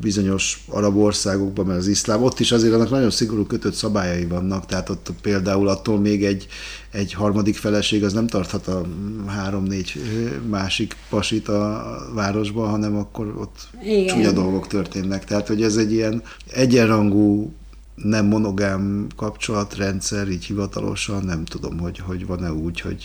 bizonyos 0.00 0.64
arab 0.68 0.96
országokban, 0.96 1.66
mert 1.66 1.78
az 1.78 1.86
iszlám, 1.86 2.22
ott 2.22 2.40
is 2.40 2.52
azért 2.52 2.74
annak 2.74 2.90
nagyon 2.90 3.10
szigorú 3.10 3.46
kötött 3.46 3.74
szabályai 3.74 4.26
vannak, 4.26 4.66
tehát 4.66 4.88
ott 4.88 5.12
például 5.22 5.68
attól 5.68 5.98
még 5.98 6.24
egy, 6.24 6.46
egy 6.90 7.12
harmadik 7.12 7.56
feleség 7.56 8.04
az 8.04 8.12
nem 8.12 8.26
tarthat 8.26 8.66
a 8.66 8.86
három-négy 9.26 10.00
másik 10.48 10.96
pasit 11.08 11.48
a 11.48 11.96
városban, 12.14 12.70
hanem 12.70 12.96
akkor 12.96 13.34
ott 13.38 13.68
Igen. 13.84 14.06
csúnya 14.06 14.32
dolgok 14.32 14.66
történnek. 14.66 15.24
Tehát, 15.24 15.46
hogy 15.46 15.62
ez 15.62 15.76
egy 15.76 15.92
ilyen 15.92 16.22
egyenrangú 16.50 17.52
nem 17.94 18.26
monogám 18.26 19.06
kapcsolatrendszer, 19.16 20.28
így 20.28 20.44
hivatalosan, 20.44 21.24
nem 21.24 21.44
tudom, 21.44 21.78
hogy, 21.78 21.98
hogy 21.98 22.26
van-e 22.26 22.52
úgy, 22.52 22.80
hogy, 22.80 23.04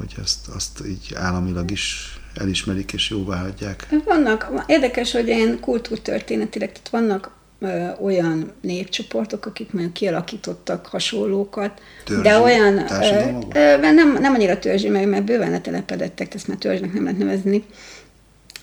hogy 0.00 0.14
ezt, 0.22 0.48
azt 0.54 0.82
így 0.86 1.14
államilag 1.14 1.70
is 1.70 2.18
elismerik 2.34 2.92
és 2.92 3.10
jóvá 3.10 3.36
hagyják. 3.36 3.86
Vannak, 4.04 4.64
érdekes, 4.66 5.12
hogy 5.12 5.28
ilyen 5.28 5.60
kultúrtörténetileg, 5.60 6.72
tehát 6.72 6.88
vannak 6.88 7.30
ö, 7.60 8.02
olyan 8.02 8.52
népcsoportok, 8.60 9.46
akik 9.46 9.72
mondjuk 9.72 9.94
kialakítottak 9.94 10.86
hasonlókat, 10.86 11.80
törzsi, 12.04 12.22
de 12.22 12.38
olyan, 12.38 12.78
ö, 12.78 13.38
ö, 13.54 13.92
nem, 13.92 14.18
nem 14.20 14.34
annyira 14.34 14.58
törzsi, 14.58 14.88
mert, 14.88 15.06
mert 15.06 15.24
bőven 15.24 15.50
letelepedettek, 15.50 16.34
ezt 16.34 16.48
már 16.48 16.56
törzsnek 16.56 16.92
nem 16.92 17.02
lehet 17.02 17.18
nevezni, 17.18 17.64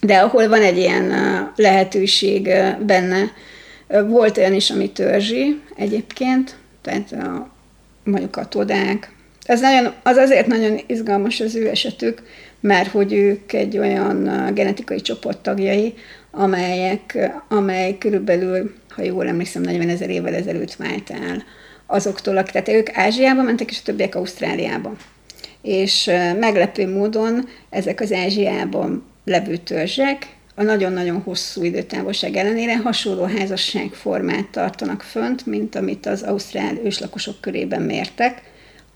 de 0.02 0.18
ahol 0.18 0.48
van 0.48 0.62
egy 0.62 0.78
ilyen 0.78 1.14
lehetőség 1.56 2.50
benne, 2.86 3.32
volt 4.08 4.38
olyan 4.38 4.54
is, 4.54 4.70
ami 4.70 4.92
törzsi 4.92 5.62
egyébként, 5.76 6.58
tehát 6.82 7.12
a, 7.12 7.50
mondjuk 8.04 8.36
a 8.36 8.48
todák. 8.48 9.16
Ez 9.48 9.60
nagyon, 9.60 9.94
az 10.04 10.18
azért 10.18 10.48
nagyon 10.48 10.80
izgalmas 10.88 11.40
az 11.40 11.56
ő 11.56 11.70
esetük, 11.70 12.22
mert 12.60 12.90
hogy 12.90 13.14
ők 13.14 13.54
egy 13.54 13.78
olyan 13.78 14.52
genetikai 14.54 15.02
csoport 15.02 15.38
tagjai, 15.38 15.94
amelyek, 16.32 17.30
amely 17.50 17.98
körülbelül, 17.98 18.74
ha 18.90 19.04
jól 19.04 19.28
emlékszem, 19.28 19.62
40 19.62 19.90
ezer 19.90 20.10
évvel 20.10 20.34
ezelőtt 20.34 20.74
vált 20.74 21.10
el 21.10 21.44
azoktól, 21.86 22.38
akik, 22.38 22.52
tehát 22.52 22.70
ők 22.70 22.98
Ázsiába 22.98 23.42
mentek, 23.42 23.70
és 23.70 23.78
a 23.80 23.84
többiek 23.84 24.16
Ausztráliába. 24.16 24.96
És 25.62 26.12
meglepő 26.40 26.88
módon 26.88 27.48
ezek 27.70 28.02
az 28.02 28.12
Ázsiában 28.14 29.04
levő 29.26 29.58
törzsek 29.58 30.28
a 30.56 30.64
nagyon-nagyon 30.64 31.22
hosszú 31.22 31.64
időtávolság 31.64 32.36
ellenére 32.36 32.78
hasonló 32.78 33.24
házasságformát 33.24 34.48
tartanak 34.52 35.02
fönt, 35.02 35.46
mint 35.46 35.76
amit 35.76 36.06
az 36.06 36.22
ausztrál 36.22 36.78
őslakosok 36.84 37.42
körében 37.42 37.82
mértek, 37.82 38.42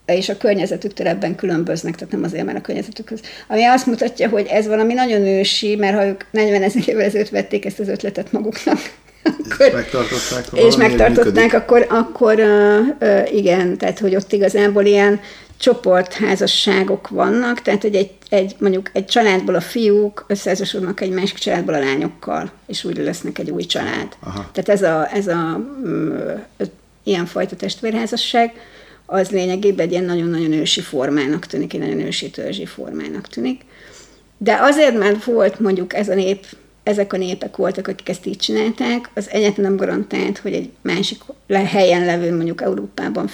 és 0.06 0.28
a 0.28 0.36
környezetüktől 0.36 1.06
ebben 1.06 1.34
különböznek, 1.34 1.94
tehát 1.94 2.12
nem 2.12 2.22
azért, 2.22 2.44
mert 2.44 2.58
a 2.58 2.60
környezetükhöz. 2.60 3.20
Ami 3.48 3.64
azt 3.64 3.86
mutatja, 3.86 4.28
hogy 4.28 4.46
ez 4.46 4.66
valami 4.66 4.94
nagyon 4.94 5.20
ősi, 5.20 5.76
mert 5.76 5.96
ha 5.96 6.06
ők 6.06 6.24
40 6.30 6.62
ezer 6.62 6.88
évvel 6.88 7.04
ezelőtt 7.04 7.28
vették 7.28 7.64
ezt 7.64 7.78
az 7.78 7.88
ötletet 7.88 8.32
maguknak, 8.32 8.78
akkor, 9.22 9.66
és 9.66 9.72
megtartották, 9.72 10.44
és 10.52 10.76
megtartották 10.76 11.52
akkor, 11.52 11.86
akkor 11.90 12.38
uh, 12.38 12.78
uh, 13.00 13.34
igen, 13.34 13.78
tehát 13.78 13.98
hogy 13.98 14.16
ott 14.16 14.32
igazából 14.32 14.84
ilyen 14.84 15.20
csoportházasságok 15.56 17.08
vannak, 17.08 17.62
tehát 17.62 17.82
hogy 17.82 17.94
egy, 17.94 18.10
egy, 18.28 18.54
mondjuk 18.58 18.90
egy 18.92 19.04
családból 19.04 19.54
a 19.54 19.60
fiúk 19.60 20.24
összeházasodnak 20.26 21.00
egy 21.00 21.10
másik 21.10 21.38
családból 21.38 21.74
a 21.74 21.78
lányokkal, 21.78 22.50
és 22.66 22.84
úgy 22.84 22.96
lesznek 22.96 23.38
egy 23.38 23.50
új 23.50 23.64
család. 23.64 24.08
Aha. 24.20 24.50
Tehát 24.52 24.68
ez 24.68 24.82
a, 24.82 25.08
ez 25.12 25.26
a 25.26 25.60
um, 25.84 26.14
ilyenfajta 27.02 27.56
testvérházasság, 27.56 28.52
az 29.12 29.30
lényegében 29.30 29.86
egy 29.86 29.92
ilyen 29.92 30.04
nagyon-nagyon 30.04 30.52
ősi 30.52 30.80
formának 30.80 31.46
tűnik, 31.46 31.74
egy 31.74 31.80
nagyon 31.80 32.00
ősi 32.00 32.30
törzsi 32.30 32.66
formának 32.66 33.28
tűnik. 33.28 33.60
De 34.38 34.58
azért, 34.60 34.98
mert 34.98 35.24
volt 35.24 35.60
mondjuk 35.60 35.94
ez 35.94 36.08
a 36.08 36.14
nép, 36.14 36.46
ezek 36.82 37.12
a 37.12 37.16
népek 37.16 37.56
voltak, 37.56 37.88
akik 37.88 38.08
ezt 38.08 38.26
így 38.26 38.36
csinálták, 38.36 39.10
az 39.14 39.30
egyetlen 39.30 39.66
nem 39.66 39.76
garantált, 39.76 40.38
hogy 40.38 40.52
egy 40.52 40.70
másik 40.80 41.22
helyen 41.48 42.04
levő, 42.04 42.34
mondjuk 42.34 42.62
Európában 42.62 43.30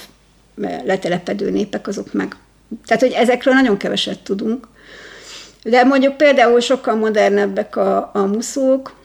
letelepedő 0.84 1.50
népek, 1.50 1.86
azok 1.86 2.12
meg. 2.12 2.36
Tehát, 2.86 3.02
hogy 3.02 3.12
ezekről 3.12 3.54
nagyon 3.54 3.76
keveset 3.76 4.18
tudunk. 4.18 4.68
De 5.62 5.84
mondjuk 5.84 6.16
például 6.16 6.60
sokkal 6.60 6.94
modernebbek 6.94 7.76
a, 7.76 8.10
a 8.14 8.26
muszók, 8.26 8.96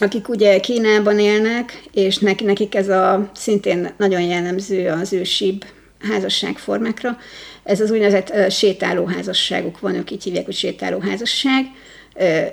akik 0.00 0.28
ugye 0.28 0.60
Kínában 0.60 1.18
élnek, 1.18 1.82
és 1.92 2.18
nekik 2.18 2.74
ez 2.74 2.88
a 2.88 3.30
szintén 3.34 3.90
nagyon 3.96 4.20
jellemző 4.20 4.88
az 4.88 5.12
ősibb 5.12 5.64
házasságformákra. 6.00 7.18
Ez 7.62 7.80
az 7.80 7.90
úgynevezett 7.90 8.50
sétáló 8.50 9.04
házasságuk 9.04 9.80
van, 9.80 9.94
ők 9.94 10.10
így 10.10 10.22
hívják, 10.22 10.44
hogy 10.44 10.54
sétáló 10.54 10.98
házasság. 10.98 11.64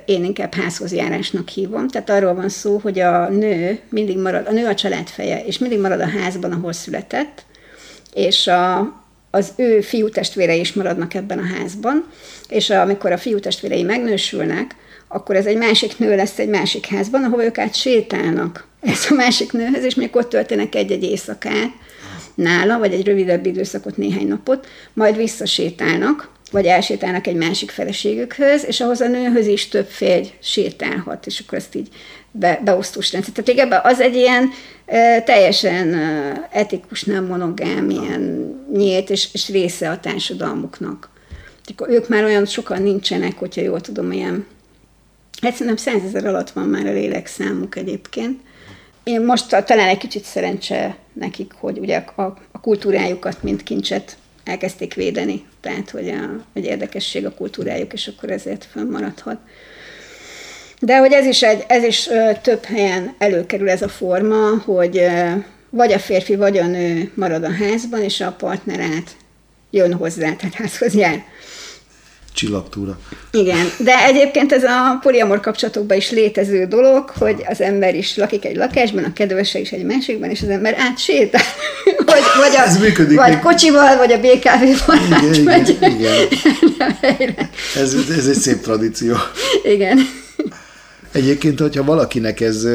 Én 0.04 0.24
inkább 0.24 0.54
házhoz 0.54 0.92
járásnak 0.92 1.48
hívom. 1.48 1.88
Tehát 1.88 2.10
arról 2.10 2.34
van 2.34 2.48
szó, 2.48 2.78
hogy 2.78 2.98
a 2.98 3.28
nő 3.28 3.78
mindig 3.88 4.18
marad, 4.18 4.46
a 4.46 4.52
nő 4.52 4.66
a 4.66 4.74
család 4.74 5.08
feje, 5.08 5.44
és 5.44 5.58
mindig 5.58 5.80
marad 5.80 6.00
a 6.00 6.08
házban, 6.08 6.52
ahol 6.52 6.72
született, 6.72 7.44
és 8.14 8.46
a, 8.46 8.78
az 9.30 9.52
ő 9.56 9.80
fiú 9.80 10.08
testvérei 10.08 10.60
is 10.60 10.72
maradnak 10.72 11.14
ebben 11.14 11.38
a 11.38 11.56
házban, 11.56 12.04
és 12.48 12.70
amikor 12.70 13.12
a 13.12 13.18
fiú 13.18 13.38
testvérei 13.38 13.82
megnősülnek, 13.82 14.74
akkor 15.08 15.36
ez 15.36 15.46
egy 15.46 15.56
másik 15.56 15.98
nő 15.98 16.16
lesz 16.16 16.38
egy 16.38 16.48
másik 16.48 16.86
házban, 16.86 17.24
ahol 17.24 17.42
ők 17.42 17.58
át 17.58 17.74
sétálnak 17.74 18.66
ez 18.80 19.06
a 19.10 19.14
másik 19.14 19.52
nőhöz, 19.52 19.84
és 19.84 19.94
még 19.94 20.16
ott 20.16 20.28
töltenek 20.28 20.74
egy-egy 20.74 21.02
éjszakát 21.02 21.70
nála, 22.36 22.78
vagy 22.78 22.92
egy 22.92 23.04
rövidebb 23.04 23.46
időszakot, 23.46 23.96
néhány 23.96 24.28
napot, 24.28 24.66
majd 24.92 25.16
visszasétálnak, 25.16 26.30
vagy 26.50 26.66
elsétálnak 26.66 27.26
egy 27.26 27.34
másik 27.36 27.70
feleségükhöz, 27.70 28.64
és 28.64 28.80
ahhoz 28.80 29.00
a 29.00 29.08
nőhöz 29.08 29.46
is 29.46 29.68
több 29.68 29.86
férj 29.86 30.28
sétálhat, 30.42 31.26
és 31.26 31.42
akkor 31.46 31.58
ezt 31.58 31.74
így 31.74 31.88
be, 32.30 32.60
beosztós 32.64 33.12
rendszer. 33.12 33.32
Tehát 33.32 33.50
igen, 33.50 33.80
az 33.82 34.00
egy 34.00 34.14
ilyen 34.14 34.50
e, 34.86 35.22
teljesen 35.22 35.94
etikus, 36.52 37.04
nem 37.04 37.24
monogám, 37.24 37.90
ilyen 37.90 38.54
nyílt, 38.72 39.10
és, 39.10 39.28
és 39.32 39.48
része 39.48 39.90
a 39.90 40.00
társadalmuknak. 40.00 41.08
Tehát 41.64 41.94
ők 41.94 42.08
már 42.08 42.24
olyan 42.24 42.46
sokan 42.46 42.82
nincsenek, 42.82 43.38
hogyha 43.38 43.60
jól 43.60 43.80
tudom, 43.80 44.12
ilyen 44.12 44.46
Hát 45.40 45.52
szerintem 45.52 45.76
százezer 45.76 46.26
alatt 46.26 46.50
van 46.50 46.68
már 46.68 46.86
a 46.86 46.92
lélekszámuk 46.92 47.76
egyébként. 47.76 48.40
Én 49.04 49.20
most 49.20 49.48
talán 49.48 49.88
egy 49.88 49.98
kicsit 49.98 50.24
szerencse 50.24 50.96
nekik, 51.18 51.52
hogy 51.58 51.78
ugye 51.78 51.96
a, 51.96 52.22
a 52.52 52.60
kultúrájukat, 52.60 53.42
mint 53.42 53.62
kincset 53.62 54.16
elkezdték 54.44 54.94
védeni, 54.94 55.44
tehát 55.60 55.90
hogy, 55.90 56.08
a, 56.08 56.44
hogy 56.52 56.64
érdekesség 56.64 57.26
a 57.26 57.34
kultúrájuk, 57.34 57.92
és 57.92 58.06
akkor 58.06 58.30
ezért 58.30 58.64
fönnmaradhat. 58.64 59.38
De 60.80 60.98
hogy 60.98 61.12
ez 61.12 61.26
is, 61.26 61.42
egy, 61.42 61.64
ez 61.68 61.84
is 61.84 62.08
ö, 62.08 62.30
több 62.42 62.64
helyen 62.64 63.14
előkerül 63.18 63.70
ez 63.70 63.82
a 63.82 63.88
forma, 63.88 64.62
hogy 64.64 64.98
ö, 64.98 65.30
vagy 65.70 65.92
a 65.92 65.98
férfi, 65.98 66.36
vagy 66.36 66.58
a 66.58 66.66
nő 66.66 67.12
marad 67.14 67.44
a 67.44 67.52
házban, 67.52 68.02
és 68.02 68.20
a 68.20 68.32
partnerát 68.32 69.16
jön 69.70 69.94
hozzá, 69.94 70.32
tehát 70.32 70.54
házhoz 70.54 70.94
jár 70.94 71.24
csillagtúra. 72.36 72.98
Igen, 73.30 73.66
de 73.78 74.04
egyébként 74.04 74.52
ez 74.52 74.62
a 74.64 74.98
poliamor 75.02 75.40
kapcsolatokban 75.40 75.96
is 75.96 76.10
létező 76.10 76.64
dolog, 76.64 77.10
hogy 77.18 77.44
az 77.48 77.60
ember 77.60 77.94
is 77.94 78.16
lakik 78.16 78.44
egy 78.44 78.56
lakásban, 78.56 79.04
a 79.04 79.12
kedvese 79.12 79.58
is 79.58 79.70
egy 79.70 79.84
másikban, 79.84 80.30
és 80.30 80.42
az 80.42 80.48
ember 80.48 80.74
átsétál. 80.78 81.42
vagy, 81.96 82.22
vagy, 82.38 82.56
a, 82.56 82.66
ez 82.66 82.78
működik 82.78 83.18
vagy 83.18 83.32
még. 83.32 83.38
kocsival, 83.38 83.96
vagy 83.96 84.12
a 84.12 84.18
BKV-val 84.18 84.96
igen, 85.06 85.34
igen, 85.34 85.66
igen. 85.80 86.28
ez, 87.82 87.96
ez 88.18 88.26
egy 88.26 88.38
szép 88.38 88.60
tradíció. 88.60 89.14
Igen. 89.62 89.98
Egyébként, 91.12 91.60
hogyha 91.60 91.84
valakinek 91.84 92.40
ez 92.40 92.66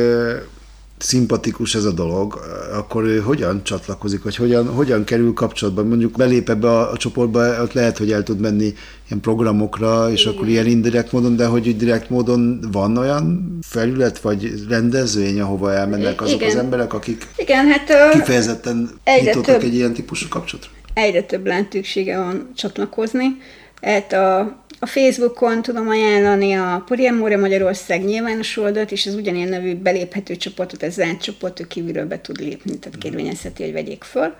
szimpatikus 1.01 1.75
ez 1.75 1.83
a 1.83 1.91
dolog, 1.91 2.39
akkor 2.73 3.03
ő 3.03 3.19
hogyan 3.19 3.63
csatlakozik, 3.63 4.23
vagy 4.23 4.35
hogyan, 4.35 4.67
hogyan 4.67 5.03
kerül 5.03 5.33
kapcsolatba? 5.33 5.83
Mondjuk 5.83 6.11
belép 6.11 6.49
ebbe 6.49 6.67
a, 6.67 6.91
a 6.91 6.97
csoportba, 6.97 7.61
ott 7.61 7.73
lehet, 7.73 7.97
hogy 7.97 8.11
el 8.11 8.23
tud 8.23 8.39
menni 8.39 8.73
ilyen 9.07 9.21
programokra, 9.21 10.11
és 10.11 10.21
Igen. 10.21 10.33
akkor 10.33 10.47
ilyen 10.47 10.65
indirekt 10.65 11.11
módon, 11.11 11.35
de 11.35 11.45
hogy 11.45 11.77
direkt 11.77 12.09
módon 12.09 12.59
van 12.71 12.97
olyan 12.97 13.57
felület, 13.61 14.19
vagy 14.19 14.53
rendezvény, 14.69 15.39
ahova 15.39 15.73
elmennek 15.73 16.21
azok 16.21 16.35
Igen. 16.35 16.49
az 16.49 16.55
emberek, 16.55 16.93
akik 16.93 17.27
Igen, 17.35 17.65
hát, 17.65 18.11
kifejezetten 18.11 18.89
nyitottak 19.21 19.63
egy 19.63 19.75
ilyen 19.75 19.93
típusú 19.93 20.27
kapcsolatra? 20.27 20.71
Egyre 20.93 21.23
több 21.23 21.45
lehetősége 21.45 22.17
van 22.17 22.49
csatlakozni. 22.55 23.37
Hát 23.81 24.13
a 24.13 24.59
a 24.83 24.87
Facebookon 24.87 25.61
tudom 25.61 25.87
ajánlani 25.87 26.53
a 26.53 26.83
Poliamore 26.85 27.37
Magyarország 27.37 28.03
nyilvános 28.03 28.57
oldalt, 28.57 28.91
és 28.91 29.05
az 29.05 29.15
ugyanilyen 29.15 29.49
nevű 29.49 29.75
beléphető 29.75 30.35
csoportot, 30.35 30.83
ez 30.83 30.93
zárt 30.93 31.21
csoport, 31.21 31.59
ő 31.59 31.67
kívülről 31.67 32.05
be 32.05 32.21
tud 32.21 32.39
lépni, 32.39 32.79
tehát 32.79 32.97
kérvényezheti, 32.97 33.63
hogy 33.63 33.73
vegyék 33.73 34.03
föl. 34.03 34.33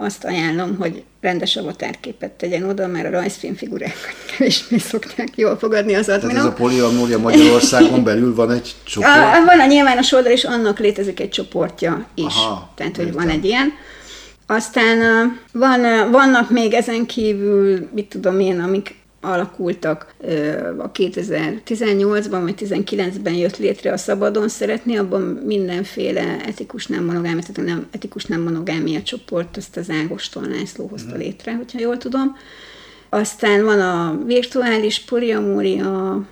Azt 0.00 0.24
ajánlom, 0.24 0.76
hogy 0.78 1.02
rendes 1.20 1.56
avatarképet 1.56 2.30
tegyen 2.30 2.62
oda, 2.62 2.86
mert 2.86 3.06
a 3.06 3.10
rajzfilmfigurákat 3.10 4.14
kevésbé 4.36 4.78
szokták 4.78 5.28
jól 5.34 5.58
fogadni 5.58 5.94
az 5.94 6.08
adminok. 6.08 6.34
Tehát 6.34 6.46
ez 6.46 6.52
a 6.52 6.56
Poliamória 6.56 7.18
Magyarországon 7.18 8.04
belül 8.04 8.34
van 8.34 8.50
egy 8.50 8.74
csoport? 8.84 9.14
A, 9.14 9.44
van 9.44 9.60
a 9.60 9.66
nyilvános 9.66 10.12
oldal, 10.12 10.32
és 10.32 10.44
annak 10.44 10.78
létezik 10.78 11.20
egy 11.20 11.30
csoportja 11.30 12.06
is. 12.14 12.24
Aha, 12.24 12.72
Tehát, 12.74 12.96
hogy 12.96 13.06
értem. 13.06 13.24
van 13.24 13.34
egy 13.34 13.44
ilyen. 13.44 13.72
Aztán 14.46 14.98
van, 15.52 16.10
vannak 16.10 16.50
még 16.50 16.72
ezen 16.72 17.06
kívül, 17.06 17.88
mit 17.94 18.08
tudom 18.08 18.40
én, 18.40 18.60
amik 18.60 18.94
alakultak. 19.20 20.14
A 20.78 20.92
2018-ban 20.92 22.40
vagy 22.42 22.54
2019-ben 22.58 23.34
jött 23.34 23.56
létre 23.56 23.92
a 23.92 23.96
Szabadon 23.96 24.48
Szeretni, 24.48 24.96
abban 24.96 25.22
mindenféle 25.22 26.44
etikus 26.44 26.86
nem 26.86 27.04
monogámia, 27.04 27.40
tehát 27.40 27.70
nem, 27.70 27.86
etikus 27.90 28.24
nem 28.24 28.40
monogámia 28.40 29.02
csoport, 29.02 29.56
azt 29.56 29.76
az 29.76 29.90
Ágoston 29.90 30.48
László 30.48 30.86
hozta 30.86 31.10
mhm. 31.10 31.18
létre, 31.18 31.54
hogyha 31.54 31.80
jól 31.80 31.96
tudom. 31.96 32.36
Aztán 33.08 33.64
van 33.64 33.80
a 33.80 34.24
virtuális 34.24 35.00
poliamória 35.00 36.22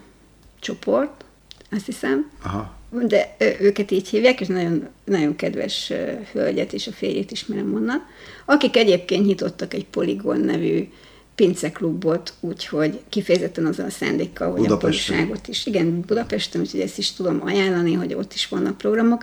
csoport, 0.60 1.24
azt 1.70 1.86
hiszem. 1.86 2.30
Aha. 2.42 2.74
De 3.02 3.36
őket 3.60 3.90
így 3.90 4.08
hívják, 4.08 4.40
és 4.40 4.46
nagyon, 4.46 4.88
nagyon 5.04 5.36
kedves 5.36 5.92
hölgyet 6.32 6.72
és 6.72 6.86
a 6.86 6.92
férjét 6.92 7.30
ismerem 7.30 7.74
onnan, 7.74 8.06
akik 8.44 8.76
egyébként 8.76 9.26
nyitottak 9.26 9.74
egy 9.74 9.86
Poligon 9.86 10.40
nevű 10.40 10.88
pinceklubot, 11.34 12.32
úgyhogy 12.40 13.00
kifejezetten 13.08 13.66
azzal 13.66 13.86
a 13.86 13.90
szándékkal, 13.90 14.50
hogy 14.50 14.60
Budapesten. 14.60 15.14
a 15.14 15.18
poliságot 15.18 15.48
is, 15.48 15.66
igen, 15.66 16.00
Budapesten, 16.06 16.60
úgyhogy 16.60 16.80
ezt 16.80 16.98
is 16.98 17.12
tudom 17.12 17.40
ajánlani, 17.44 17.92
hogy 17.92 18.14
ott 18.14 18.32
is 18.32 18.48
vannak 18.48 18.78
programok. 18.78 19.22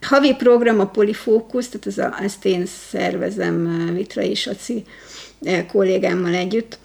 Havi 0.00 0.34
program 0.34 0.80
a 0.80 0.86
Polifókusz, 0.86 1.68
tehát 1.68 1.86
ez 1.86 1.98
a, 1.98 2.22
ezt 2.22 2.44
én 2.44 2.66
szervezem 2.66 3.90
Vitra 3.94 4.22
és 4.22 4.46
Aci 4.46 4.84
kollégámmal 5.68 6.34
együtt, 6.34 6.78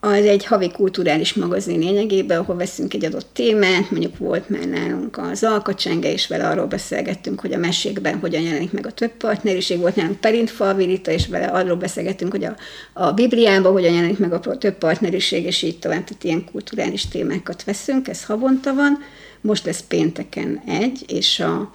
az 0.00 0.24
egy 0.24 0.44
havi 0.44 0.70
kulturális 0.70 1.34
magazin 1.34 1.78
lényegében, 1.78 2.38
ahol 2.38 2.56
veszünk 2.56 2.94
egy 2.94 3.04
adott 3.04 3.26
témát, 3.32 3.90
mondjuk 3.90 4.18
volt 4.18 4.48
már 4.48 4.64
nálunk 4.64 5.18
az 5.18 5.44
alkacsenge, 5.44 6.12
és 6.12 6.26
vele 6.26 6.48
arról 6.48 6.66
beszélgettünk, 6.66 7.40
hogy 7.40 7.52
a 7.52 7.58
mesékben 7.58 8.18
hogyan 8.18 8.42
jelenik 8.42 8.72
meg 8.72 8.86
a 8.86 8.92
több 8.92 9.10
partneriség, 9.10 9.78
volt 9.78 9.96
nálunk 9.96 10.20
Perintfalvirita, 10.20 11.10
és 11.10 11.26
vele 11.26 11.46
arról 11.46 11.76
beszélgettünk, 11.76 12.30
hogy 12.30 12.44
a, 12.44 12.56
a 12.92 13.12
Bibliában 13.12 13.72
hogyan 13.72 13.92
jelenik 13.92 14.18
meg 14.18 14.32
a 14.32 14.58
több 14.58 14.74
partneriség, 14.74 15.44
és 15.44 15.62
így 15.62 15.78
tovább, 15.78 16.04
tehát 16.04 16.24
ilyen 16.24 16.44
kulturális 16.52 17.08
témákat 17.08 17.64
veszünk, 17.64 18.08
ez 18.08 18.24
havonta 18.24 18.74
van, 18.74 18.98
most 19.40 19.64
lesz 19.64 19.84
pénteken 19.88 20.62
egy, 20.66 21.04
és 21.06 21.40
a 21.40 21.72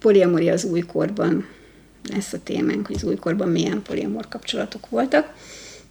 poliamoria 0.00 0.52
az 0.52 0.64
újkorban 0.64 1.46
lesz 2.12 2.32
a 2.32 2.38
témánk, 2.44 2.86
hogy 2.86 2.96
az 2.96 3.04
újkorban 3.04 3.48
milyen 3.48 3.82
poliamor 3.82 4.28
kapcsolatok 4.28 4.88
voltak. 4.88 5.32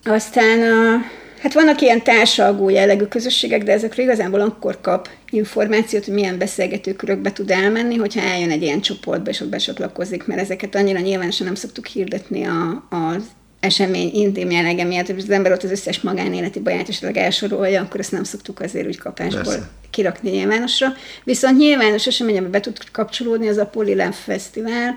Aztán 0.05 0.59
a, 0.59 1.01
hát 1.43 1.53
vannak 1.53 1.81
ilyen 1.81 2.03
társalgó 2.03 2.69
jellegű 2.69 3.03
közösségek, 3.03 3.63
de 3.63 3.71
ezekről 3.71 4.05
igazából 4.05 4.41
akkor 4.41 4.81
kap 4.81 5.09
információt, 5.29 6.05
hogy 6.05 6.13
milyen 6.13 6.37
beszélgetőkörökbe 6.37 7.31
tud 7.31 7.51
elmenni, 7.51 7.95
hogyha 7.95 8.21
eljön 8.21 8.49
egy 8.49 8.61
ilyen 8.61 8.81
csoportba, 8.81 9.29
és 9.29 9.39
ott 9.39 9.49
becsatlakozik, 9.49 10.25
mert 10.25 10.41
ezeket 10.41 10.75
annyira 10.75 10.99
nyilvánosan 10.99 11.45
nem 11.45 11.55
szoktuk 11.55 11.85
hirdetni 11.85 12.43
a, 12.43 12.87
az 12.89 13.23
esemény 13.59 14.11
intim 14.13 14.51
jellege 14.51 14.83
miatt, 14.83 15.05
hogy 15.05 15.17
az 15.17 15.29
ember 15.29 15.51
ott 15.51 15.63
az 15.63 15.71
összes 15.71 16.01
magánéleti 16.01 16.59
baját 16.59 16.89
esetleg 16.89 17.17
elsorolja, 17.17 17.81
akkor 17.81 17.99
ezt 17.99 18.11
nem 18.11 18.23
szoktuk 18.23 18.59
azért 18.59 18.87
úgy 18.87 18.97
kapásból 18.97 19.43
Persze. 19.43 19.69
kirakni 19.89 20.29
nyilvánosra. 20.29 20.87
Viszont 21.23 21.57
nyilvános 21.57 22.07
esemény, 22.07 22.37
amiben 22.37 22.51
be 22.51 22.59
tud 22.59 22.91
kapcsolódni, 22.91 23.47
az 23.47 23.57
a 23.57 23.65
Polylab 23.65 24.13
Fesztivál, 24.13 24.95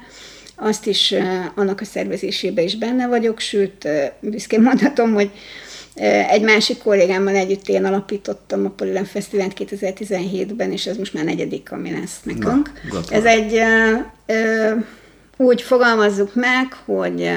azt 0.57 0.87
is 0.87 1.15
annak 1.55 1.81
a 1.81 1.85
szervezésében 1.85 2.65
is 2.65 2.77
benne 2.77 3.07
vagyok, 3.07 3.41
sőt, 3.41 3.89
büszkén 4.21 4.61
mondhatom, 4.61 5.15
hogy 5.15 5.31
egy 6.29 6.43
másik 6.43 6.79
kollégámmal 6.79 7.35
együtt 7.35 7.69
én 7.69 7.85
alapítottam 7.85 8.65
a 8.65 8.69
Polylem 8.69 9.05
Fesztivált 9.05 9.53
2017-ben, 9.59 10.73
és 10.73 10.87
ez 10.87 10.97
most 10.97 11.15
már 11.15 11.25
negyedik, 11.25 11.73
ami 11.73 11.91
lesz 11.91 12.21
nekünk. 12.23 12.71
Na, 12.91 13.01
ez 13.11 13.25
egy, 13.25 13.61
úgy 15.37 15.63
fogalmazzuk 15.63 16.35
meg, 16.35 16.73
hogy 16.85 17.31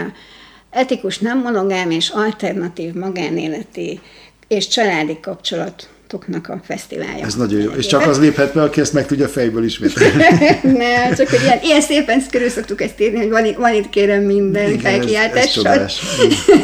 etikus 0.70 1.18
nem 1.18 1.40
monogám 1.42 1.92
és 1.92 2.10
alternatív 2.10 2.94
magánéleti 2.94 4.00
és 4.48 4.68
családi 4.68 5.20
kapcsolat 5.22 5.90
toknak 6.08 6.48
a 6.48 6.62
fesztiválja. 6.64 7.26
Ez 7.26 7.36
nagyon 7.36 7.62
jó. 7.62 7.72
És 7.72 7.86
csak 7.86 8.08
az 8.08 8.20
léphet 8.20 8.54
be, 8.54 8.62
aki 8.62 8.82
ezt 8.82 8.94
meg 8.94 9.06
tudja 9.06 9.28
fejből 9.28 9.64
ismételni. 9.64 10.24
ne, 10.80 11.14
csak 11.16 11.30
hogy 11.30 11.42
ilyen, 11.44 11.60
ilyen 11.64 11.82
szépen 11.82 12.24
körül 12.32 12.50
szoktuk 12.50 12.82
ezt 12.82 13.02
írni, 13.02 13.18
hogy 13.18 13.30
van, 13.30 13.46
itt, 13.46 13.56
van 13.56 13.74
itt 13.74 13.90
kérem 13.90 14.24
minden 14.24 14.80
felkiáltással. 14.80 15.90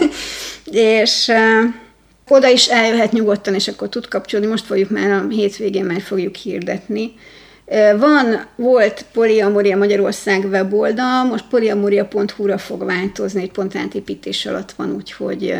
és 0.71 1.27
uh, 1.27 1.73
oda 2.27 2.49
is 2.49 2.67
eljöhet 2.67 3.11
nyugodtan, 3.11 3.53
és 3.53 3.67
akkor 3.67 3.89
tud 3.89 4.07
kapcsolni. 4.07 4.45
Most 4.45 4.65
fogjuk 4.65 4.89
már 4.89 5.11
a 5.11 5.27
hétvégén 5.29 5.85
már 5.85 6.01
fogjuk 6.01 6.35
hirdetni. 6.35 7.13
Van, 7.97 8.45
volt 8.55 9.05
Poliamoria 9.13 9.77
Magyarország 9.77 10.45
weboldal, 10.45 11.23
most 11.23 11.45
poliamoria.hu-ra 11.49 12.57
fog 12.57 12.85
változni, 12.85 13.41
egy 13.41 13.51
pontátépítés 13.51 14.45
alatt 14.45 14.71
van, 14.71 14.93
úgyhogy 14.93 15.55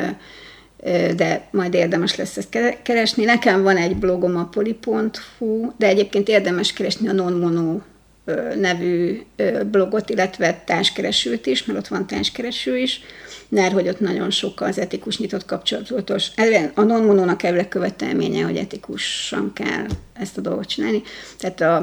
de 1.15 1.47
majd 1.51 1.73
érdemes 1.73 2.15
lesz 2.15 2.37
ezt 2.37 2.57
keresni. 2.83 3.23
Nekem 3.23 3.63
van 3.63 3.77
egy 3.77 3.95
blogom 3.95 4.37
a 4.37 4.45
poli.hu, 4.45 5.71
de 5.77 5.87
egyébként 5.87 6.27
érdemes 6.27 6.73
keresni 6.73 7.07
a 7.07 7.13
non-mono 7.13 7.79
nevű 8.59 9.21
blogot, 9.71 10.09
illetve 10.09 10.63
társkeresőt 10.65 11.45
is, 11.45 11.65
mert 11.65 11.79
ott 11.79 11.87
van 11.87 12.07
társkereső 12.07 12.77
is, 12.77 13.01
mert 13.49 13.73
hogy 13.73 13.87
ott 13.87 13.99
nagyon 13.99 14.29
sok 14.29 14.61
az 14.61 14.79
etikus 14.79 15.17
nyitott 15.17 15.45
kapcsolatos. 15.45 16.27
A 16.73 16.81
non-monónak 16.81 17.43
elvileg 17.43 17.67
követelménye, 17.67 18.43
hogy 18.43 18.57
etikusan 18.57 19.53
kell 19.53 19.85
ezt 20.13 20.37
a 20.37 20.41
dolgot 20.41 20.67
csinálni. 20.67 21.01
Tehát 21.37 21.61
a, 21.61 21.75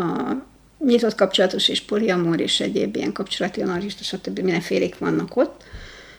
a 0.00 0.36
nyitott 0.84 1.14
kapcsolatos 1.14 1.68
és 1.68 1.80
poliamor 1.80 2.40
és 2.40 2.60
egyéb 2.60 2.96
ilyen 2.96 3.12
kapcsolati 3.12 3.60
anarchista, 3.60 4.02
stb. 4.02 4.38
mindenfélék 4.38 4.98
vannak 4.98 5.36
ott 5.36 5.64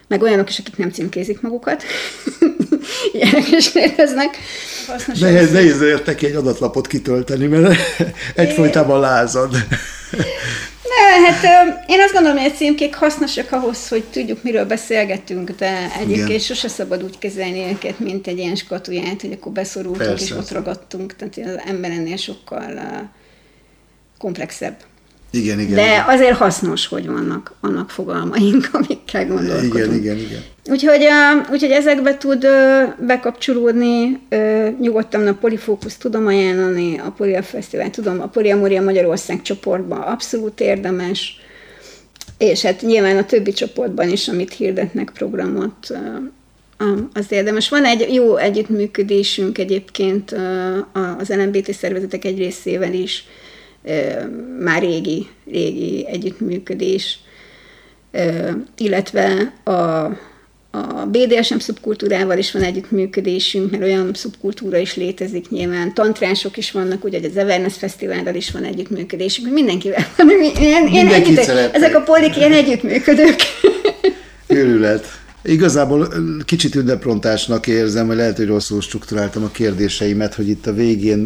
meg 0.08 0.22
olyanok 0.22 0.50
is, 0.50 0.60
akik 0.60 0.78
nem 0.78 0.90
címkézik 0.90 1.42
magukat. 1.42 1.84
Ilyenek 3.14 3.52
is 3.52 3.74
léteznek. 3.74 4.38
Nehéz, 5.20 5.52
nehéz 5.52 5.82
értek 5.82 6.22
egy 6.22 6.36
adatlapot 6.36 6.88
kitölteni, 6.88 7.48
mert 7.48 7.76
egyfolytában 8.36 9.00
lázad. 9.00 9.56
Ne, 10.98 11.30
hát 11.30 11.44
én 11.88 12.02
azt 12.02 12.14
gondolom, 12.14 12.38
hogy 12.38 12.52
a 12.52 12.56
címkék 12.56 12.96
hasznosak 12.96 13.52
ahhoz, 13.52 13.88
hogy 13.88 14.04
tudjuk, 14.04 14.44
miről 14.44 14.66
beszélgetünk, 14.66 15.50
de 15.50 15.92
egyébként 16.00 16.28
Igen. 16.28 16.40
sose 16.40 16.68
szabad 16.68 17.04
úgy 17.04 17.18
kezelni 17.18 17.60
őket, 17.72 18.00
mint 18.00 18.28
egy 18.28 18.38
ilyen 18.38 18.56
skatuját, 18.56 19.22
hogy 19.22 19.32
akkor 19.32 19.52
beszorultunk 19.52 20.08
Persze. 20.08 20.26
és 20.26 20.32
ott 20.32 20.52
ragadtunk. 20.52 21.16
Tehát 21.16 21.38
az 21.38 21.64
ember 21.66 21.92
ennél 21.92 22.16
sokkal 22.18 22.80
komplexebb. 24.18 24.76
Igen, 25.32 25.60
igen. 25.60 25.76
De 25.76 25.82
igen. 25.82 26.04
azért 26.08 26.38
hasznos, 26.38 26.88
hogy 26.88 27.08
vannak 27.08 27.54
annak 27.60 27.90
fogalmaink, 27.90 28.70
amikkel 28.82 29.28
gondolkodunk. 29.28 29.74
Igen, 29.74 29.94
igen, 29.94 30.18
igen. 30.18 30.44
Úgyhogy, 30.70 31.08
úgyhogy 31.52 31.72
ezekbe 31.72 32.18
tud 32.18 32.48
bekapcsolódni, 33.00 34.20
nyugodtan 34.80 35.28
a 35.28 35.34
Polifókusz 35.34 35.98
tudom 35.98 36.28
ajánlani, 36.28 36.98
a 36.98 37.12
Polia 37.12 37.44
Fesztivál 37.44 37.90
tudom, 37.90 38.22
a 38.22 38.28
Poliamoria 38.28 38.82
Magyarország 38.82 39.42
csoportban 39.42 40.02
abszolút 40.02 40.60
érdemes, 40.60 41.40
és 42.38 42.62
hát 42.62 42.82
nyilván 42.82 43.18
a 43.18 43.26
többi 43.26 43.52
csoportban 43.52 44.10
is, 44.10 44.28
amit 44.28 44.54
hirdetnek 44.54 45.12
programot, 45.14 45.94
az 47.14 47.26
érdemes. 47.30 47.70
Van 47.70 47.86
egy 47.86 48.14
jó 48.14 48.36
együttműködésünk 48.36 49.58
egyébként 49.58 50.36
az 51.18 51.30
LMBT 51.30 51.74
szervezetek 51.74 52.26
egy 52.26 52.38
részével 52.38 52.94
is, 52.94 53.26
már 54.60 54.82
régi, 54.82 55.28
régi 55.52 56.08
együttműködés, 56.08 57.20
illetve 58.78 59.54
a, 59.64 59.72
a 60.72 61.06
BDSM 61.12 61.58
szubkultúrával 61.58 62.38
is 62.38 62.52
van 62.52 62.64
együttműködésünk, 62.64 63.72
mert 63.72 63.84
olyan 63.84 64.14
szubkultúra 64.14 64.78
is 64.78 64.96
létezik 64.96 65.50
nyilván. 65.50 65.94
Tantrások 65.94 66.58
is 66.58 66.72
vannak, 66.72 67.04
ugye 67.04 67.20
az 67.24 67.38
Everness 67.38 67.78
Fesztivállal 67.78 68.36
is 68.36 68.52
van 68.52 68.64
együttműködésünk, 68.64 69.54
mindenkivel 69.54 70.08
van. 70.18 70.28
Ilyen, 70.60 70.88
ilyen 70.88 71.08
együtt, 71.08 71.38
ezek 71.74 71.96
a 71.96 72.02
polik 72.02 72.38
ilyen 72.38 72.54
együttműködők. 72.54 73.40
Őrület. 74.48 75.06
Igazából 75.48 76.08
kicsit 76.46 76.76
ünneprontásnak 76.76 77.68
érzem, 77.68 78.08
hogy 78.08 78.16
lehet, 78.16 78.38
hogy 78.38 78.46
rosszul 78.46 78.82
struktúráltam 78.82 79.44
a 79.44 79.52
kérdéseimet, 79.52 80.34
hogy 80.34 80.50
itt 80.50 80.68
a 80.68 80.74
végén 80.74 81.20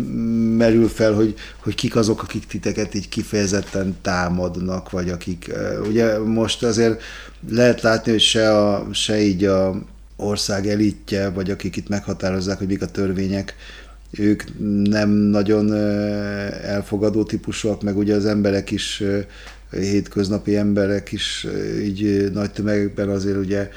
merül 0.58 0.88
fel, 0.88 1.14
hogy, 1.14 1.34
hogy 1.64 1.76
kik 1.76 1.96
azok, 1.96 2.22
akik 2.22 2.46
titeket 2.46 2.96
így 2.96 3.10
kifejezetten 3.10 3.98
támadnak, 4.02 4.90
vagy 4.90 5.10
akik, 5.10 5.52
ugye 5.88 6.20
most 6.20 6.64
azért 6.64 7.02
lehet 7.50 7.82
látni, 7.82 8.12
hogy 8.12 8.22
se, 8.22 8.58
a, 8.58 8.88
se 8.92 9.22
így 9.22 9.46
a 9.46 9.82
ország 10.16 10.68
elitje, 10.68 11.30
vagy 11.30 11.52
akik 11.52 11.76
itt 11.76 11.90
meghatározzák, 11.90 12.58
hogy 12.58 12.68
mik 12.68 12.82
a 12.82 12.92
törvények, 12.92 13.56
ők 14.12 14.44
nem 14.84 15.10
nagyon 15.10 15.74
elfogadó 16.64 17.24
típusúak, 17.24 17.82
meg 17.82 17.98
ugye 17.98 18.16
az 18.16 18.26
emberek 18.26 18.72
is, 18.72 19.04
hétköznapi 19.72 20.56
emberek 20.56 21.12
is 21.12 21.48
így 21.84 22.32
nagy 22.34 22.52
tömegekben 22.52 23.10
azért 23.10 23.38
ugye 23.38 23.70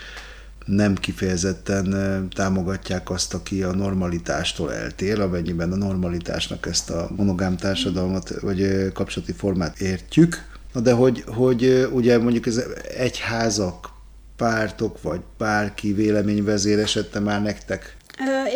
nem 0.65 0.95
kifejezetten 0.95 2.29
támogatják 2.35 3.11
azt, 3.11 3.35
aki 3.35 3.63
a 3.63 3.75
normalitástól 3.75 4.73
eltér, 4.73 5.21
amennyiben 5.21 5.73
a 5.73 5.77
normalitásnak 5.77 6.67
ezt 6.67 6.91
a 6.91 7.11
monogám 7.17 7.57
társadalmat 7.57 8.41
vagy 8.41 8.93
kapcsolati 8.93 9.33
formát 9.33 9.81
értjük. 9.81 10.53
Na 10.73 10.81
de 10.81 10.93
hogy, 10.93 11.25
hogy 11.27 11.89
ugye 11.93 12.19
mondjuk 12.19 12.47
ez 12.47 12.63
egyházak, 12.97 13.93
pártok, 14.37 15.03
vagy 15.03 15.21
bárki 15.39 15.93
véleményvezéresette 15.93 17.21
már 17.21 17.43
nektek 17.43 17.97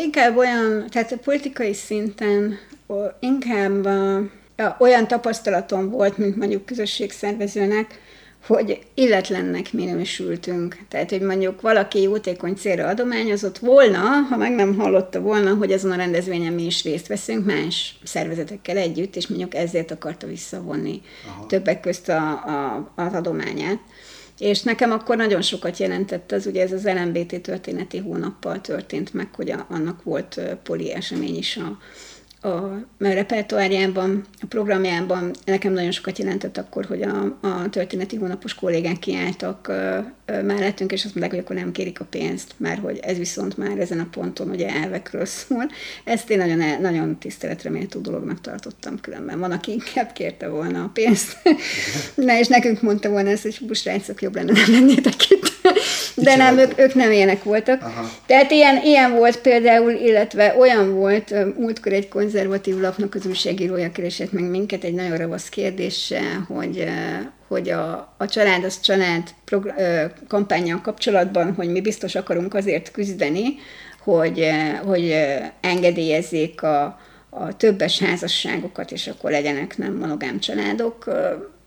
Inkább 0.03 0.37
olyan, 0.37 0.87
tehát 0.91 1.13
a 1.13 1.17
politikai 1.17 1.73
szinten 1.73 2.59
inkább 3.21 3.89
olyan 4.79 5.09
tapasztalatom 5.09 5.91
volt, 5.91 6.19
mint 6.19 6.37
mondjuk 6.37 6.67
közösségszervezőnek, 6.67 8.01
hogy 8.47 8.81
illetlennek 8.95 9.73
minősültünk. 9.73 10.77
Tehát, 10.89 11.11
hogy 11.11 11.21
mondjuk 11.21 11.61
valaki 11.61 12.03
jótékony 12.03 12.55
célra 12.55 12.87
adományozott 12.87 13.59
volna, 13.59 13.99
ha 13.99 14.37
meg 14.37 14.53
nem 14.55 14.75
hallotta 14.75 15.21
volna, 15.21 15.55
hogy 15.55 15.73
azon 15.73 15.91
a 15.91 15.97
rendezvényen 15.97 16.53
mi 16.53 16.65
is 16.65 16.83
részt 16.85 17.07
veszünk 17.07 17.47
más 17.47 17.99
szervezetekkel 18.05 18.77
együtt, 18.77 19.17
és 19.17 19.27
mondjuk 19.27 19.55
ezért 19.55 19.91
akarta 19.91 20.27
visszavonni 20.27 21.01
Aha. 21.27 21.47
többek 21.47 21.81
közt 21.81 22.09
a, 22.09 22.31
a, 22.31 22.93
az 22.97 23.13
adományát. 23.13 23.79
És 24.39 24.63
nekem 24.63 24.93
akkor 24.93 25.17
nagyon 25.17 25.43
sokat 25.43 25.79
jelentett 25.79 26.33
az, 26.33 26.47
ugye 26.47 26.63
ez 26.63 26.73
az 26.73 26.85
LMBT 26.85 27.41
történeti 27.41 27.99
hónappal 27.99 28.61
történt 28.61 29.15
meg, 29.15 29.35
hogy 29.35 29.51
a, 29.51 29.67
annak 29.71 30.03
volt 30.03 30.41
poli 30.63 30.93
esemény 30.93 31.37
is 31.37 31.57
a, 31.57 31.79
a 32.41 32.87
repertoárjában, 32.99 34.25
a 34.41 34.47
programjában 34.49 35.31
nekem 35.45 35.73
nagyon 35.73 35.91
sokat 35.91 36.19
jelentett 36.19 36.57
akkor, 36.57 36.85
hogy 36.85 37.03
a, 37.03 37.39
a 37.41 37.69
történeti 37.71 38.17
hónapos 38.17 38.55
kollégák 38.55 38.99
kiálltak 38.99 39.73
mellettünk, 40.29 40.93
és 40.93 41.05
azt 41.05 41.15
mondták, 41.15 41.31
hogy 41.31 41.45
akkor 41.45 41.57
nem 41.57 41.73
kérik 41.73 42.01
a 42.01 42.05
pénzt, 42.05 42.55
mert 42.57 42.81
hogy 42.81 42.99
ez 43.03 43.17
viszont 43.17 43.57
már 43.57 43.79
ezen 43.79 44.01
a 44.01 44.09
ponton 44.11 44.51
ugye 44.51 44.69
elvekről 44.69 45.25
szól. 45.25 45.71
Ezt 46.05 46.31
én 46.31 46.39
nagyon, 46.39 46.81
nagyon 46.81 47.19
tiszteletre 47.19 47.71
méltó 47.71 48.01
dolognak 48.01 48.41
tartottam 48.41 49.01
különben. 49.01 49.39
Van, 49.39 49.51
aki 49.51 49.73
inkább 49.73 50.13
kérte 50.13 50.49
volna 50.49 50.83
a 50.83 50.91
pénzt. 50.93 51.37
Na, 52.15 52.39
és 52.39 52.47
nekünk 52.47 52.83
mondta 52.83 53.11
volna 53.11 53.29
ezt, 53.29 53.43
hogy 53.43 53.59
busrácok 53.67 54.23
jobb 54.23 54.35
lenne, 54.35 54.53
nem 54.53 54.73
lennétek 54.73 55.31
itt. 55.31 55.57
De 56.15 56.37
nem, 56.37 56.59
ők, 56.59 56.79
ők 56.79 56.95
nem 56.95 57.13
ilyenek 57.13 57.43
voltak. 57.43 57.83
Aha. 57.83 58.11
Tehát 58.27 58.51
ilyen, 58.51 58.83
ilyen 58.85 59.13
volt 59.13 59.39
például, 59.41 59.91
illetve 59.91 60.57
olyan 60.59 60.95
volt, 60.95 61.57
múltkor 61.59 61.93
egy 61.93 62.09
konzervatív 62.09 62.79
lapnak 62.79 63.15
az 63.15 63.27
újságírója 63.27 63.93
keresett 63.93 64.33
meg 64.33 64.45
minket 64.45 64.85
egy 64.85 64.95
nagyon 64.95 65.17
ravasz 65.17 65.49
kérdéssel, 65.49 66.45
hogy, 66.49 66.85
hogy 67.49 67.69
a, 67.69 68.15
a 68.17 68.27
család 68.27 68.65
az 68.65 68.81
család 68.81 69.35
kampányjal 70.29 70.81
kapcsolatban, 70.81 71.55
hogy 71.55 71.69
mi 71.69 71.81
biztos 71.81 72.15
akarunk 72.15 72.55
azért 72.55 72.91
küzdeni, 72.91 73.55
hogy, 74.03 74.49
hogy 74.85 75.15
engedélyezzék 75.61 76.63
a, 76.63 76.99
a 77.31 77.57
többes 77.57 77.99
házasságokat, 77.99 78.93
és 78.93 79.07
akkor 79.07 79.31
legyenek 79.31 79.77
nem 79.77 79.95
monogám 79.95 80.39
családok 80.39 81.05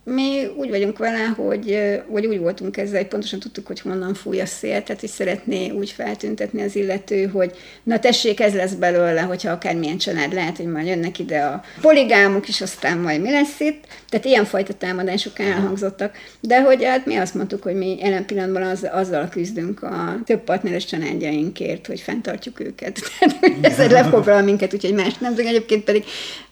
mi 0.04 0.46
úgy 0.58 0.70
vagyunk 0.70 0.98
vele, 0.98 1.26
hogy, 1.26 1.80
vagy 2.08 2.26
úgy 2.26 2.40
voltunk 2.40 2.78
ezzel, 2.78 2.98
hogy 2.98 3.08
pontosan 3.08 3.40
tudtuk, 3.40 3.68
hogy 3.68 3.80
honnan 3.80 4.14
fúj 4.14 4.42
a 4.42 4.46
szél, 4.46 4.84
tehát 4.84 5.00
hogy 5.00 5.10
szeretné 5.10 5.70
úgy 5.70 5.90
feltüntetni 5.90 6.62
az 6.62 6.76
illető, 6.76 7.26
hogy 7.26 7.52
na 7.84 8.00
tessék, 8.00 8.40
ez 8.40 8.54
lesz 8.54 8.74
belőle, 8.74 9.22
hogyha 9.22 9.52
akármilyen 9.52 9.98
család 9.98 10.34
lehet, 10.34 10.58
hogy 10.58 10.66
majd 10.66 10.88
jönnek 10.88 11.20
ide 11.20 11.42
a 11.42 11.64
poligámok, 11.82 12.48
és 12.48 12.62
aztán 12.62 12.98
majd 12.98 13.22
mi 13.22 13.32
lesz 13.32 13.60
itt. 13.60 13.84
Tehát 14.10 14.26
ilyenfajta 14.26 14.74
támadások 14.74 15.40
elhangzottak. 15.40 16.16
De 16.40 16.62
hogy 16.62 16.84
hát 16.84 17.06
mi 17.06 17.16
azt 17.16 17.34
mondtuk, 17.34 17.64
hogy 17.64 17.76
mi 17.76 17.98
jelen 18.00 18.26
pillanatban 18.26 18.64
az, 18.64 18.88
azzal 18.92 19.30
küzdünk 19.30 19.84
a 19.84 20.20
több 20.26 20.40
partneres 20.40 20.86
családjainkért, 20.86 21.88
hogy 21.88 22.00
fenntartjuk 22.00 22.60
őket. 22.60 23.00
Tehát 23.20 23.38
hogy 23.40 23.56
ezzel 23.62 23.88
lefoglal 23.88 24.42
minket, 24.42 24.74
úgyhogy 24.74 24.94
más 24.94 25.18
nem 25.18 25.36
tudom. 25.36 25.50
Egyébként 25.50 25.84
pedig 25.84 26.04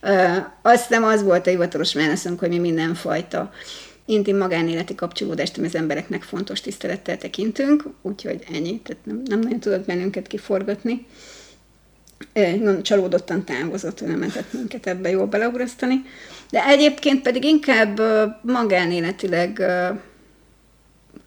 uh, 0.02 0.36
azt 0.62 0.86
hiszem 0.86 1.04
az 1.04 1.22
volt 1.22 1.46
a 1.46 1.50
hivatalos 1.50 1.94
válaszunk, 1.94 2.38
hogy 2.38 2.48
mi 2.48 2.58
mindenfajta 2.58 3.39
a 3.40 3.52
intim 4.04 4.36
magánéleti 4.36 4.94
kapcsolódást, 4.94 5.58
ami 5.58 5.66
az 5.66 5.74
embereknek 5.74 6.22
fontos 6.22 6.60
tisztelettel 6.60 7.18
tekintünk, 7.18 7.84
úgyhogy 8.02 8.44
ennyi, 8.52 8.80
tehát 8.80 9.04
nem, 9.04 9.22
nem 9.24 9.38
nagyon 9.38 9.60
tudott 9.60 9.86
bennünket 9.86 10.26
kiforgatni. 10.26 11.06
Csalódottan 12.82 13.44
távozott, 13.44 13.98
hogy 13.98 14.08
nem 14.08 14.18
lehetett 14.18 14.52
minket 14.52 14.86
ebbe 14.86 15.10
jól 15.10 15.26
beleugrasztani. 15.26 16.02
De 16.50 16.66
egyébként 16.66 17.22
pedig 17.22 17.44
inkább 17.44 18.00
magánéletileg 18.42 19.62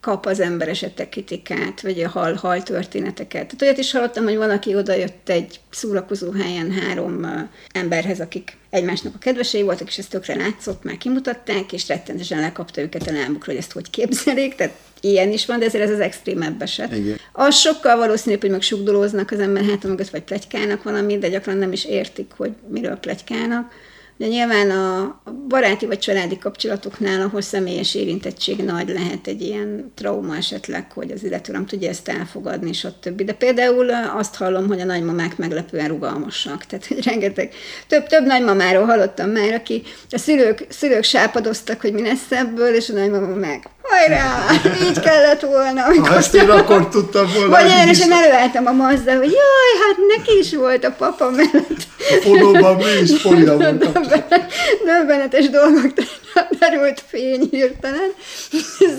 kap 0.03 0.25
az 0.25 0.39
ember 0.39 0.67
esetleg 0.67 1.09
kritikát, 1.09 1.81
vagy 1.81 1.99
a 1.99 2.09
hal, 2.09 2.33
hal 2.33 2.63
történeteket. 2.63 3.45
Tehát 3.45 3.61
olyat 3.61 3.77
is 3.77 3.91
hallottam, 3.91 4.23
hogy 4.23 4.35
valaki 4.35 4.75
oda 4.75 4.93
jött 4.93 5.29
egy 5.29 5.59
szórakozó 5.69 6.31
helyen 6.31 6.71
három 6.71 7.47
emberhez, 7.73 8.19
akik 8.19 8.57
egymásnak 8.69 9.15
a 9.15 9.19
kedvesei 9.19 9.61
voltak, 9.61 9.87
és 9.87 9.97
ezt 9.97 10.09
tökre 10.09 10.35
látszott, 10.35 10.83
már 10.83 10.97
kimutatták, 10.97 11.73
és 11.73 11.87
rettentesen 11.87 12.39
lekapta 12.39 12.81
őket 12.81 13.07
a 13.07 13.11
lábukra, 13.11 13.51
hogy 13.51 13.61
ezt 13.61 13.71
hogy 13.71 13.89
képzelik, 13.89 14.55
tehát 14.55 14.73
ilyen 15.01 15.31
is 15.31 15.45
van, 15.45 15.59
de 15.59 15.65
ezért 15.65 15.83
ez 15.83 15.91
az 15.91 15.99
extrémebb 15.99 16.61
eset. 16.61 16.95
Igen. 16.95 17.17
Az 17.31 17.55
sokkal 17.55 17.97
valószínűbb, 17.97 18.41
hogy 18.41 18.49
meg 18.51 18.61
sugdolóznak 18.61 19.31
az 19.31 19.39
ember 19.39 19.63
hátam 19.63 19.89
mögött, 19.89 20.09
vagy 20.09 20.23
plegykálnak 20.23 20.83
valamit, 20.83 21.19
de 21.19 21.29
gyakran 21.29 21.57
nem 21.57 21.71
is 21.71 21.85
értik, 21.85 22.31
hogy 22.37 22.51
miről 22.67 22.95
plegykálnak. 22.95 23.71
De 24.17 24.27
nyilván 24.27 24.69
a 24.71 25.21
baráti 25.47 25.85
vagy 25.85 25.99
családi 25.99 26.37
kapcsolatoknál, 26.37 27.21
ahol 27.21 27.41
személyes 27.41 27.95
érintettség 27.95 28.63
nagy 28.63 28.89
lehet 28.89 29.27
egy 29.27 29.41
ilyen 29.41 29.91
trauma 29.95 30.35
esetleg, 30.35 30.91
hogy 30.91 31.11
az 31.11 31.23
illető 31.23 31.51
nem 31.51 31.65
tudja 31.65 31.89
ezt 31.89 32.07
elfogadni, 32.07 32.69
és 32.69 32.87
többi. 33.01 33.23
De 33.23 33.33
például 33.33 33.89
azt 33.89 34.35
hallom, 34.35 34.67
hogy 34.67 34.79
a 34.79 34.85
nagymamák 34.85 35.37
meglepően 35.37 35.87
rugalmasak. 35.87 36.65
Tehát, 36.65 36.85
hogy 36.85 37.03
rengeteg, 37.03 37.53
több, 37.87 38.07
több 38.07 38.25
nagymamáról 38.25 38.85
hallottam 38.85 39.29
már, 39.29 39.53
aki 39.53 39.83
a 40.09 40.17
szülők, 40.17 40.65
szülők 40.69 41.03
sápadoztak, 41.03 41.81
hogy 41.81 41.93
mi 41.93 42.01
lesz 42.01 42.31
ebből, 42.31 42.75
és 42.75 42.89
a 42.89 42.93
nagymama 42.93 43.35
meg 43.35 43.69
hajrá, 43.83 44.45
így 44.87 44.99
kellett 44.99 45.41
volna. 45.41 45.81
Ha 45.81 46.15
ezt 46.15 46.33
én 46.33 46.49
akkor 46.49 46.89
tudtam 46.89 47.31
volna. 47.33 47.49
Vagy 47.49 47.69
én 47.69 47.89
is 47.89 47.99
előálltam 47.99 48.67
a 48.67 48.71
Mazda, 48.71 49.15
hogy 49.15 49.31
jaj, 49.31 49.87
hát 49.87 49.97
neki 50.17 50.37
is 50.39 50.55
volt 50.55 50.85
a 50.85 50.91
papa 50.91 51.29
mellett. 51.29 51.81
A 51.97 52.21
fonóban 52.21 52.75
mi 52.75 53.01
is 53.01 53.21
folya 53.21 53.57
volt. 53.57 53.77
Döbbenetes 54.85 55.49
dolgok 55.49 55.93
derült 56.59 57.03
fény 57.07 57.47
hirtelen. 57.51 58.11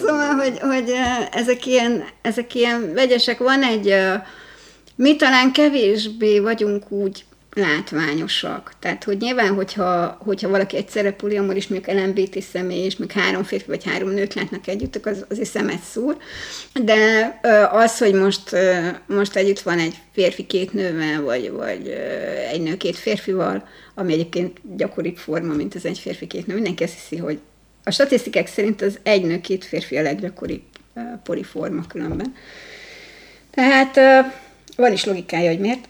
Szóval, 0.01 0.35
hogy, 0.35 0.59
hogy 0.61 0.93
ezek, 1.33 1.67
ilyen, 1.67 2.05
ezek 2.23 2.55
ilyen 2.55 2.93
vegyesek. 2.95 3.39
Van 3.39 3.63
egy, 3.63 3.95
mi 4.97 5.17
talán 5.17 5.53
kevésbé 5.53 6.39
vagyunk 6.39 6.91
úgy 6.91 7.25
látványosak. 7.55 8.73
Tehát, 8.79 9.05
hogy 9.05 9.17
nyilván, 9.17 9.55
hogyha, 9.55 10.19
hogyha 10.21 10.49
valaki 10.49 10.77
egyszerre 10.77 11.13
poliamor 11.13 11.57
is 11.57 11.69
mondjuk 11.69 11.97
LMBT 11.97 12.43
személy, 12.43 12.85
és 12.85 12.97
még 12.97 13.13
három 13.13 13.43
férfi 13.43 13.67
vagy 13.67 13.85
három 13.85 14.09
nőt 14.09 14.35
látnak 14.35 14.67
együtt, 14.67 14.97
akkor 14.97 15.13
az 15.13 15.25
azért 15.31 15.51
szemet 15.51 15.83
szúr. 15.83 16.17
De 16.83 17.41
az, 17.73 17.99
hogy 17.99 18.15
most, 18.15 18.57
most 19.07 19.37
együtt 19.37 19.61
van 19.61 19.79
egy 19.79 19.95
férfi 20.13 20.47
két 20.47 20.73
nővel, 20.73 21.23
vagy, 21.23 21.51
vagy 21.51 21.89
egy 22.51 22.63
nő 22.63 22.77
két 22.77 22.97
férfival, 22.97 23.69
ami 23.95 24.13
egyébként 24.13 24.61
gyakoribb 24.77 25.17
forma, 25.17 25.55
mint 25.55 25.75
az 25.75 25.85
egy 25.85 25.99
férfi 25.99 26.27
két 26.27 26.47
nő, 26.47 26.55
mindenki 26.55 26.83
azt 26.83 26.95
hiszi, 26.95 27.17
hogy 27.17 27.39
a 27.85 27.91
statisztikák 27.91 28.47
szerint 28.47 28.83
az 28.83 28.99
egy 29.03 29.25
nő 29.25 29.41
két 29.41 29.65
férfi 29.65 29.97
a 29.97 30.03
leggyakoribb 30.03 30.63
poliforma 31.23 31.87
különben. 31.87 32.35
Tehát 33.51 33.99
van 34.77 34.93
is 34.93 35.05
logikája, 35.05 35.51
hogy 35.51 35.61
miért 35.61 35.89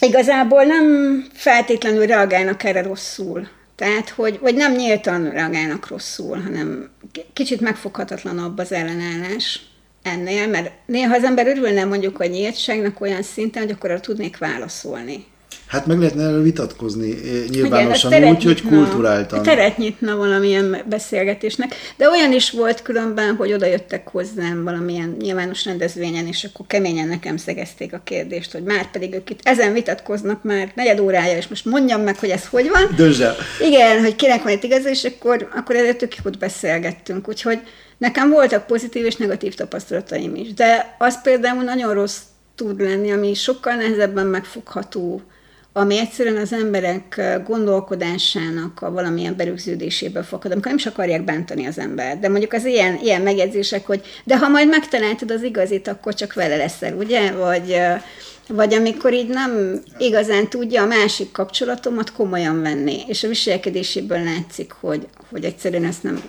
igazából 0.00 0.64
nem 0.64 1.24
feltétlenül 1.32 2.06
reagálnak 2.06 2.64
erre 2.64 2.82
rosszul. 2.82 3.48
Tehát, 3.76 4.08
hogy, 4.08 4.38
vagy 4.40 4.54
nem 4.54 4.72
nyíltan 4.74 5.30
reagálnak 5.30 5.88
rosszul, 5.88 6.40
hanem 6.40 6.90
kicsit 7.32 7.60
megfoghatatlanabb 7.60 8.58
az 8.58 8.72
ellenállás 8.72 9.60
ennél, 10.02 10.46
mert 10.46 10.72
néha 10.86 11.14
az 11.14 11.24
ember 11.24 11.46
örülne 11.46 11.84
mondjuk 11.84 12.20
a 12.20 12.26
nyíltságnak 12.26 13.00
olyan 13.00 13.22
szinten, 13.22 13.62
hogy 13.62 13.70
akkor 13.70 13.90
arra 13.90 14.00
tudnék 14.00 14.38
válaszolni. 14.38 15.26
Hát 15.68 15.86
meg 15.86 15.98
lehetne 15.98 16.22
erről 16.22 16.42
vitatkozni 16.42 17.10
eh, 17.12 17.48
nyilvánosan 17.48 18.12
Igen, 18.12 18.34
úgy, 18.34 18.44
hogy 18.44 18.62
kulturáltan. 18.62 19.42
Teret 19.42 19.76
nyitna 19.76 20.16
valamilyen 20.16 20.82
beszélgetésnek. 20.88 21.74
De 21.96 22.08
olyan 22.08 22.32
is 22.32 22.50
volt 22.50 22.82
különben, 22.82 23.34
hogy 23.34 23.52
oda 23.52 23.66
jöttek 23.66 24.08
hozzám 24.08 24.64
valamilyen 24.64 25.16
nyilvános 25.20 25.64
rendezvényen, 25.64 26.26
és 26.26 26.44
akkor 26.44 26.66
keményen 26.66 27.08
nekem 27.08 27.36
szegezték 27.36 27.92
a 27.92 28.00
kérdést, 28.04 28.52
hogy 28.52 28.62
már 28.62 28.90
pedig 28.90 29.14
ők 29.14 29.30
itt 29.30 29.40
ezen 29.42 29.72
vitatkoznak 29.72 30.42
már 30.42 30.72
negyed 30.74 31.00
órája, 31.00 31.36
és 31.36 31.48
most 31.48 31.64
mondjam 31.64 32.00
meg, 32.00 32.18
hogy 32.18 32.30
ez 32.30 32.46
hogy 32.46 32.68
van. 32.68 32.96
Dözse. 32.96 33.34
Igen, 33.60 34.00
hogy 34.00 34.16
kinek 34.16 34.42
van 34.42 34.52
itt 34.52 34.62
igaz, 34.62 34.86
és 34.86 35.04
akkor, 35.04 35.48
akkor 35.56 35.76
ezért 35.76 35.98
tök 35.98 36.14
jót 36.24 36.38
beszélgettünk. 36.38 37.28
Úgyhogy 37.28 37.58
nekem 37.98 38.30
voltak 38.30 38.66
pozitív 38.66 39.04
és 39.04 39.16
negatív 39.16 39.54
tapasztalataim 39.54 40.34
is. 40.34 40.54
De 40.54 40.96
az 40.98 41.22
például 41.22 41.62
nagyon 41.62 41.94
rossz 41.94 42.18
tud 42.54 42.80
lenni, 42.80 43.12
ami 43.12 43.34
sokkal 43.34 43.74
nehezebben 43.74 44.26
megfogható, 44.26 45.22
ami 45.72 45.98
egyszerűen 45.98 46.36
az 46.36 46.52
emberek 46.52 47.20
gondolkodásának 47.46 48.82
a 48.82 48.90
valamilyen 48.90 49.36
berögződéséből 49.36 50.22
fakad, 50.22 50.50
amikor 50.50 50.66
nem 50.66 50.76
is 50.76 50.86
akarják 50.86 51.24
bántani 51.24 51.66
az 51.66 51.78
ember. 51.78 52.18
De 52.18 52.28
mondjuk 52.28 52.52
az 52.52 52.64
ilyen, 52.64 52.98
ilyen 53.02 53.22
megjegyzések, 53.22 53.86
hogy 53.86 54.00
de 54.24 54.38
ha 54.38 54.48
majd 54.48 54.68
megtaláltad 54.68 55.30
az 55.30 55.42
igazit, 55.42 55.88
akkor 55.88 56.14
csak 56.14 56.34
vele 56.34 56.56
leszel, 56.56 56.96
ugye? 56.96 57.32
Vagy, 57.32 57.80
vagy 58.48 58.74
amikor 58.74 59.12
így 59.12 59.28
nem 59.28 59.82
igazán 59.98 60.48
tudja 60.48 60.82
a 60.82 60.86
másik 60.86 61.32
kapcsolatomat 61.32 62.12
komolyan 62.12 62.62
venni, 62.62 63.02
és 63.06 63.24
a 63.24 63.28
viselkedéséből 63.28 64.22
látszik, 64.22 64.72
hogy, 64.80 65.06
hogy 65.30 65.44
egyszerűen 65.44 65.84
ezt 65.84 66.02
nem 66.02 66.22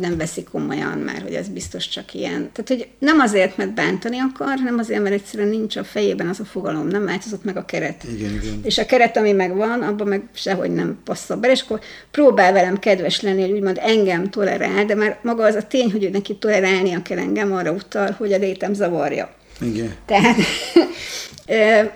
nem 0.00 0.16
veszik 0.16 0.48
komolyan 0.48 0.98
már, 0.98 1.22
hogy 1.22 1.34
ez 1.34 1.48
biztos 1.48 1.88
csak 1.88 2.14
ilyen. 2.14 2.50
Tehát, 2.52 2.64
hogy 2.66 2.88
nem 2.98 3.18
azért, 3.18 3.56
mert 3.56 3.74
bántani 3.74 4.18
akar, 4.18 4.58
hanem 4.58 4.78
azért, 4.78 5.02
mert 5.02 5.14
egyszerűen 5.14 5.48
nincs 5.48 5.76
a 5.76 5.84
fejében 5.84 6.28
az 6.28 6.40
a 6.40 6.44
fogalom, 6.44 6.86
nem 6.86 7.04
változott 7.04 7.44
meg 7.44 7.56
a 7.56 7.64
keret. 7.64 8.04
Igen, 8.04 8.32
igen. 8.42 8.60
És 8.62 8.78
a 8.78 8.86
keret, 8.86 9.16
ami 9.16 9.32
megvan, 9.32 9.82
abban 9.82 10.08
meg 10.08 10.22
sehogy 10.32 10.70
nem 10.70 10.98
passzol 11.04 11.36
be, 11.36 11.50
és 11.50 11.60
akkor 11.60 11.80
próbál 12.10 12.52
velem 12.52 12.78
kedves 12.78 13.20
lenni, 13.20 13.40
hogy 13.40 13.50
úgymond 13.50 13.78
engem 13.80 14.30
tolerál, 14.30 14.84
de 14.84 14.94
már 14.94 15.18
maga 15.22 15.44
az 15.44 15.54
a 15.54 15.66
tény, 15.66 15.92
hogy 15.92 16.04
ő 16.04 16.08
neki 16.08 16.36
tolerálnia 16.36 17.02
kell 17.02 17.18
engem, 17.18 17.52
arra 17.52 17.72
utal, 17.72 18.10
hogy 18.18 18.32
a 18.32 18.38
létem 18.38 18.74
zavarja. 18.74 19.34
Igen. 19.60 19.94
Tehát 20.06 20.36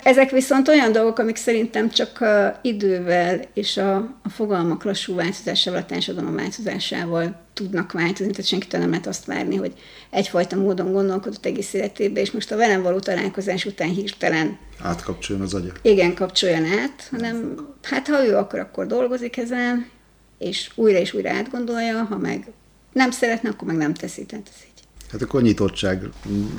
ezek 0.02 0.30
viszont 0.30 0.68
olyan 0.68 0.92
dolgok, 0.92 1.18
amik 1.18 1.36
szerintem 1.36 1.90
csak 1.90 2.20
a 2.20 2.58
idővel 2.62 3.40
és 3.54 3.76
a, 3.76 3.96
a 4.22 4.28
fogalmak 4.28 4.84
lassú 4.84 5.14
változásával, 5.14 5.80
a 5.80 5.86
társadalom 5.86 6.34
változásával 6.34 7.44
tudnak 7.52 7.92
változni, 7.92 8.32
tehát 8.32 8.46
senkitől 8.46 8.80
nem 8.80 8.90
lehet 8.90 9.06
azt 9.06 9.24
várni, 9.24 9.56
hogy 9.56 9.72
egyfajta 10.10 10.56
módon 10.56 10.92
gondolkodott 10.92 11.46
egész 11.46 11.72
életében, 11.72 12.22
és 12.22 12.30
most 12.30 12.52
a 12.52 12.56
velem 12.56 12.82
való 12.82 12.98
találkozás 12.98 13.64
után 13.64 13.88
hirtelen 13.88 14.58
átkapcsoljon 14.82 15.44
az 15.44 15.54
agya. 15.54 15.72
Igen, 15.82 16.14
kapcsoljon 16.14 16.64
át, 16.64 17.08
hanem 17.10 17.54
hát 17.82 18.06
ha 18.06 18.26
ő 18.26 18.36
akar, 18.36 18.60
akkor 18.60 18.86
dolgozik 18.86 19.36
ezen, 19.36 19.90
és 20.38 20.70
újra 20.74 20.98
és 20.98 21.14
újra 21.14 21.30
átgondolja, 21.30 22.02
ha 22.02 22.16
meg 22.16 22.46
nem 22.92 23.10
szeretne, 23.10 23.48
akkor 23.48 23.68
meg 23.68 23.76
nem 23.76 23.94
teszi, 23.94 24.26
tehát 24.26 24.48
ez. 24.48 24.75
Hát 25.10 25.22
akkor 25.22 25.42
nyitottság 25.42 26.08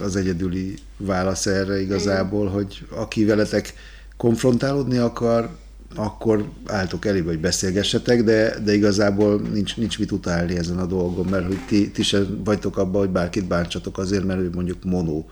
az 0.01 0.15
egyedüli 0.15 0.73
válasz 0.97 1.45
erre 1.45 1.81
igazából, 1.81 2.47
hogy 2.47 2.85
aki 2.89 3.25
veletek 3.25 3.73
konfrontálódni 4.17 4.97
akar, 4.97 5.49
akkor 5.95 6.49
álltok 6.65 7.05
elé, 7.05 7.21
vagy 7.21 7.39
beszélgessetek, 7.39 8.23
de, 8.23 8.59
de 8.59 8.73
igazából 8.73 9.41
nincs, 9.53 9.77
nincs 9.77 9.99
mit 9.99 10.11
utálni 10.11 10.57
ezen 10.57 10.77
a 10.77 10.85
dolgon, 10.85 11.25
mert 11.25 11.45
hogy 11.45 11.65
ti, 11.67 11.91
ti 11.91 12.03
sem 12.03 12.41
vagytok 12.43 12.77
abban, 12.77 13.01
hogy 13.01 13.09
bárkit 13.09 13.45
bántsatok 13.45 13.97
azért, 13.97 14.23
mert 14.23 14.39
ő 14.39 14.49
mondjuk 14.53 14.83
monó 14.83 15.29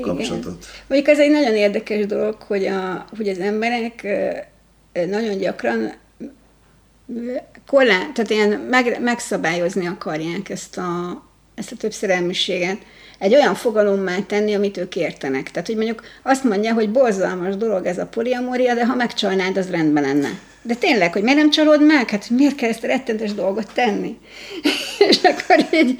kapcsolatot. 0.00 0.66
Mondjuk 0.86 1.10
ez 1.10 1.18
egy 1.18 1.30
nagyon 1.30 1.54
érdekes 1.54 2.06
dolog, 2.06 2.34
hogy, 2.42 2.64
a, 2.64 3.06
hogy 3.16 3.28
az 3.28 3.38
emberek 3.38 4.06
nagyon 4.92 5.38
gyakran 5.38 5.92
korlát, 7.66 8.12
tehát 8.12 8.30
ilyen 8.30 8.60
meg, 8.60 8.98
megszabályozni 9.02 9.86
akarják 9.86 10.48
ezt 10.48 10.78
a, 10.78 11.22
ezt 11.56 11.72
a 11.72 11.76
többszerelműséget 11.76 12.78
egy 13.18 13.34
olyan 13.34 13.54
fogalommá 13.54 14.16
tenni, 14.26 14.54
amit 14.54 14.76
ők 14.76 14.96
értenek. 14.96 15.50
Tehát, 15.50 15.66
hogy 15.66 15.76
mondjuk 15.76 16.02
azt 16.22 16.44
mondja, 16.44 16.72
hogy 16.72 16.90
borzalmas 16.90 17.56
dolog 17.56 17.86
ez 17.86 17.98
a 17.98 18.06
poliamória, 18.06 18.74
de 18.74 18.86
ha 18.86 18.94
megcsalnád, 18.94 19.56
az 19.56 19.70
rendben 19.70 20.02
lenne. 20.02 20.38
De 20.62 20.74
tényleg, 20.74 21.12
hogy 21.12 21.22
miért 21.22 21.38
nem 21.38 21.50
csalod 21.50 21.84
meg? 21.84 22.10
Hát 22.10 22.30
miért 22.30 22.54
kell 22.54 22.68
ezt 22.68 22.84
a 22.84 22.86
rettentes 22.86 23.34
dolgot 23.34 23.70
tenni? 23.74 24.18
és 25.08 25.18
akkor 25.22 25.66
így... 25.72 25.98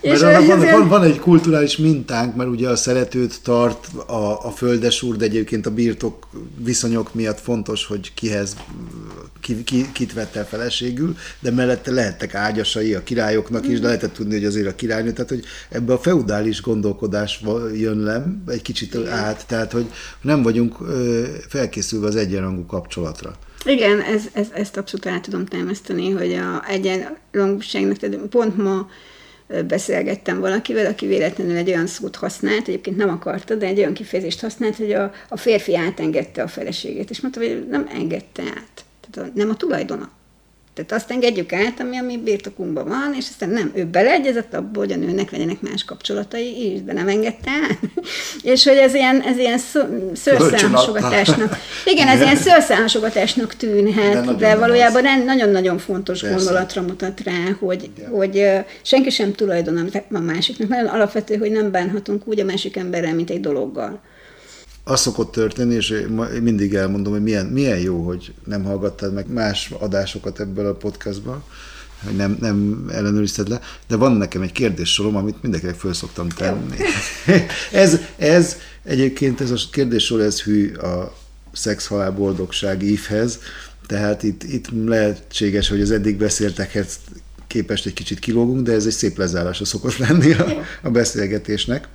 és 0.00 0.20
mert 0.20 0.46
van, 0.46 0.60
van, 0.60 0.88
van, 0.88 1.02
egy 1.02 1.18
kulturális 1.18 1.76
mintánk, 1.76 2.34
mert 2.36 2.50
ugye 2.50 2.68
a 2.68 2.76
szeretőt 2.76 3.42
tart 3.42 3.86
a, 4.06 4.46
a 4.46 4.50
földesúr, 4.50 5.16
de 5.16 5.24
egyébként 5.24 5.66
a 5.66 5.70
birtok 5.70 6.26
viszonyok 6.56 7.14
miatt 7.14 7.40
fontos, 7.40 7.86
hogy 7.86 8.14
kihez 8.14 8.56
ki, 9.48 9.64
ki, 9.64 9.92
kit 9.92 10.12
vett 10.12 10.36
el 10.36 10.46
feleségül, 10.46 11.16
de 11.40 11.50
mellette 11.50 11.90
lehettek 11.90 12.34
ágyasai 12.34 12.94
a 12.94 13.02
királyoknak 13.02 13.68
is, 13.68 13.80
de 13.80 13.86
lehetett 13.86 14.12
tudni, 14.12 14.34
hogy 14.34 14.44
azért 14.44 14.66
a 14.66 14.74
királynő, 14.74 15.12
tehát 15.12 15.28
hogy 15.30 15.44
ebbe 15.68 15.92
a 15.92 15.98
feudális 15.98 16.62
gondolkodás 16.62 17.40
jön 17.74 17.98
le 17.98 18.24
egy 18.46 18.62
kicsit 18.62 18.96
át, 19.08 19.46
tehát 19.46 19.72
hogy 19.72 19.86
nem 20.20 20.42
vagyunk 20.42 20.76
felkészülve 21.48 22.06
az 22.06 22.16
egyenrangú 22.16 22.66
kapcsolatra. 22.66 23.34
Igen, 23.64 24.00
ez, 24.00 24.22
ez, 24.32 24.46
ezt 24.52 24.76
abszolút 24.76 25.06
el 25.06 25.20
tudom 25.20 25.44
támasztani, 25.44 26.10
hogy 26.10 26.32
a 26.32 26.64
egyenrangúságnak, 26.68 27.96
tehát 27.96 28.16
pont 28.16 28.56
ma 28.56 28.88
beszélgettem 29.68 30.40
valakivel, 30.40 30.86
aki 30.86 31.06
véletlenül 31.06 31.56
egy 31.56 31.68
olyan 31.68 31.86
szót 31.86 32.16
használt, 32.16 32.68
egyébként 32.68 32.96
nem 32.96 33.08
akarta, 33.08 33.54
de 33.54 33.66
egy 33.66 33.78
olyan 33.78 33.92
kifejezést 33.92 34.40
használt, 34.40 34.76
hogy 34.76 34.92
a, 34.92 35.12
a 35.28 35.36
férfi 35.36 35.76
átengedte 35.76 36.42
a 36.42 36.48
feleségét, 36.48 37.10
és 37.10 37.20
mondta, 37.20 37.40
hogy 37.40 37.66
nem 37.70 37.88
engedte 37.94 38.42
át. 38.42 38.86
Tehát 39.10 39.34
nem 39.34 39.50
a 39.50 39.56
tulajdona. 39.56 40.10
Tehát 40.78 40.92
azt 41.02 41.10
engedjük 41.10 41.52
át, 41.52 41.80
ami 41.80 41.96
a 41.96 42.02
mi 42.02 42.16
birtokunkban 42.16 42.88
van, 42.88 43.14
és 43.16 43.24
aztán 43.30 43.48
nem, 43.48 43.72
ő 43.74 43.84
beleegyezett 43.84 44.54
abból, 44.54 44.84
hogy 44.84 44.92
a 44.92 44.96
nőnek 44.96 45.30
legyenek 45.30 45.60
más 45.60 45.84
kapcsolatai 45.84 46.72
is, 46.72 46.82
de 46.82 46.92
nem 46.92 47.08
engedte 47.08 47.50
át. 47.50 47.78
és 48.52 48.64
hogy 48.64 48.76
ez 48.76 48.94
ilyen, 48.94 49.20
ez 49.20 49.38
ilyen 49.38 49.58
szőrszálhasogatásnak, 50.14 51.56
igen, 51.84 52.08
ez 52.08 52.20
ilyen 52.20 52.36
szőrszálhasogatásnak 52.36 53.54
tűnhet, 53.54 54.24
de, 54.24 54.32
de 54.32 54.56
valójában 54.56 55.06
az. 55.06 55.24
nagyon-nagyon 55.24 55.78
fontos 55.78 56.20
Persze. 56.20 56.36
gondolatra 56.36 56.82
mutat 56.82 57.20
rá, 57.20 57.56
hogy, 57.58 57.90
hogy 58.10 58.48
senki 58.82 59.10
sem 59.10 59.32
tulajdona 59.32 59.84
a 60.12 60.18
másiknak. 60.18 60.68
Nagyon 60.68 60.86
alapvető, 60.86 61.36
hogy 61.36 61.50
nem 61.50 61.70
bánhatunk 61.70 62.26
úgy 62.26 62.40
a 62.40 62.44
másik 62.44 62.76
emberrel, 62.76 63.14
mint 63.14 63.30
egy 63.30 63.40
dologgal 63.40 64.00
az 64.88 65.00
szokott 65.00 65.32
történni, 65.32 65.74
és 65.74 66.06
mindig 66.42 66.74
elmondom, 66.74 67.12
hogy 67.12 67.22
milyen, 67.22 67.46
milyen 67.46 67.78
jó, 67.78 68.06
hogy 68.06 68.34
nem 68.44 68.64
hallgattad 68.64 69.12
meg 69.12 69.32
más 69.32 69.70
adásokat 69.78 70.40
ebből 70.40 70.66
a 70.66 70.74
podcastból, 70.74 71.44
hogy 72.04 72.16
nem, 72.16 72.36
nem 72.40 72.86
ellenőrizted 72.92 73.48
le, 73.48 73.60
de 73.88 73.96
van 73.96 74.12
nekem 74.12 74.42
egy 74.42 74.52
kérdés 74.52 74.92
sorom, 74.92 75.16
amit 75.16 75.42
mindenkinek 75.42 75.74
föl 75.74 75.92
szoktam 75.92 76.28
tenni. 76.28 76.76
ez, 77.72 78.00
ez 78.16 78.56
egyébként 78.84 79.40
ez 79.40 79.50
a 79.50 79.56
kérdéssor, 79.72 80.20
ez 80.20 80.42
hű 80.42 80.74
a 80.74 81.14
szex, 81.52 81.86
halál, 81.86 82.12
boldogság 82.12 82.82
ívhez, 82.82 83.38
tehát 83.86 84.22
itt, 84.22 84.42
itt 84.42 84.66
lehetséges, 84.86 85.68
hogy 85.68 85.80
az 85.80 85.90
eddig 85.90 86.16
beszéltekhez 86.16 86.98
képest 87.46 87.86
egy 87.86 87.92
kicsit 87.92 88.18
kilógunk, 88.18 88.62
de 88.62 88.72
ez 88.72 88.86
egy 88.86 88.92
szép 88.92 89.16
lezárása 89.16 89.64
szokott 89.64 89.96
lenni 89.96 90.32
a, 90.32 90.46
a 90.82 90.90
beszélgetésnek 90.90 91.88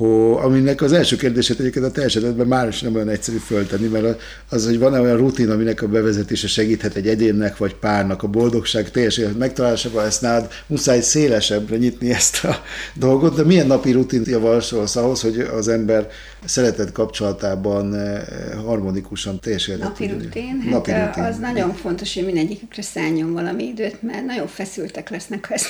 ho, 0.00 0.36
aminek 0.36 0.82
az 0.82 0.92
első 0.92 1.16
kérdését 1.16 1.60
egyébként 1.60 1.84
a 1.84 1.90
te 1.90 2.02
esetedben 2.02 2.46
már 2.46 2.68
is 2.68 2.80
nem 2.80 2.94
olyan 2.94 3.08
egyszerű 3.08 3.36
föltenni, 3.36 3.86
mert 3.86 4.20
az, 4.48 4.66
hogy 4.66 4.78
van-e 4.78 5.00
olyan 5.00 5.16
rutin, 5.16 5.50
aminek 5.50 5.82
a 5.82 5.88
bevezetése 5.88 6.48
segíthet 6.48 6.94
egy 6.94 7.08
egyénnek 7.08 7.56
vagy 7.56 7.74
párnak 7.74 8.22
a 8.22 8.26
boldogság 8.26 8.90
teljes 8.90 9.20
megtalálásában, 9.38 10.04
ezt 10.04 10.20
nálad 10.20 10.50
muszáj 10.66 11.00
szélesebbre 11.00 11.76
nyitni 11.76 12.10
ezt 12.10 12.44
a 12.44 12.62
dolgot, 13.06 13.36
de 13.36 13.44
milyen 13.44 13.66
napi 13.66 13.92
rutint 13.92 14.26
javasolsz 14.26 14.96
ahhoz, 14.96 15.20
hogy 15.20 15.38
az 15.38 15.68
ember 15.68 16.08
szeretett 16.44 16.92
kapcsolatában 16.92 17.94
eh, 17.94 18.22
harmonikusan 18.64 19.40
teljes 19.40 19.66
Napi 19.66 20.06
rutin? 20.06 20.60
Hát 20.60 20.70
napi 20.70 20.90
rutin. 20.90 21.22
az 21.22 21.38
nagyon 21.38 21.74
fontos, 21.74 22.14
hogy 22.14 22.24
mindegyikükre 22.24 22.82
szálljon 22.82 23.32
valami 23.32 23.64
időt, 23.64 24.02
mert 24.02 24.24
nagyon 24.24 24.46
feszültek 24.46 25.10
lesznek, 25.10 25.46
ha 25.46 25.54
ezt 25.54 25.68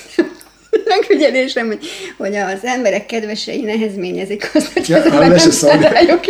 megfigyelésem, 0.84 1.66
hogy, 1.66 1.86
hogy 2.16 2.36
az 2.36 2.64
emberek 2.64 3.06
kedvesei 3.06 3.60
nehezményezik 3.60 4.50
azt, 4.54 4.72
hogy 4.72 4.88
ja, 4.88 4.96
az 4.96 5.60
nem 5.62 5.82
rájuk 5.82 6.20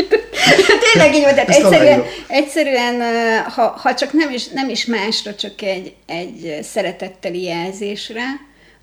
Tényleg 0.93 1.14
így 1.14 1.22
van, 1.22 1.34
tehát 1.34 1.49
egyszerűen, 1.49 2.03
egyszerűen 2.26 3.03
ha, 3.43 3.62
ha, 3.62 3.95
csak 3.95 4.12
nem 4.12 4.30
is, 4.30 4.49
nem 4.49 4.68
is 4.68 4.84
másra, 4.84 5.34
csak 5.34 5.62
egy, 5.62 5.95
egy 6.07 6.59
szeretetteli 6.62 7.43
jelzésre, 7.43 8.22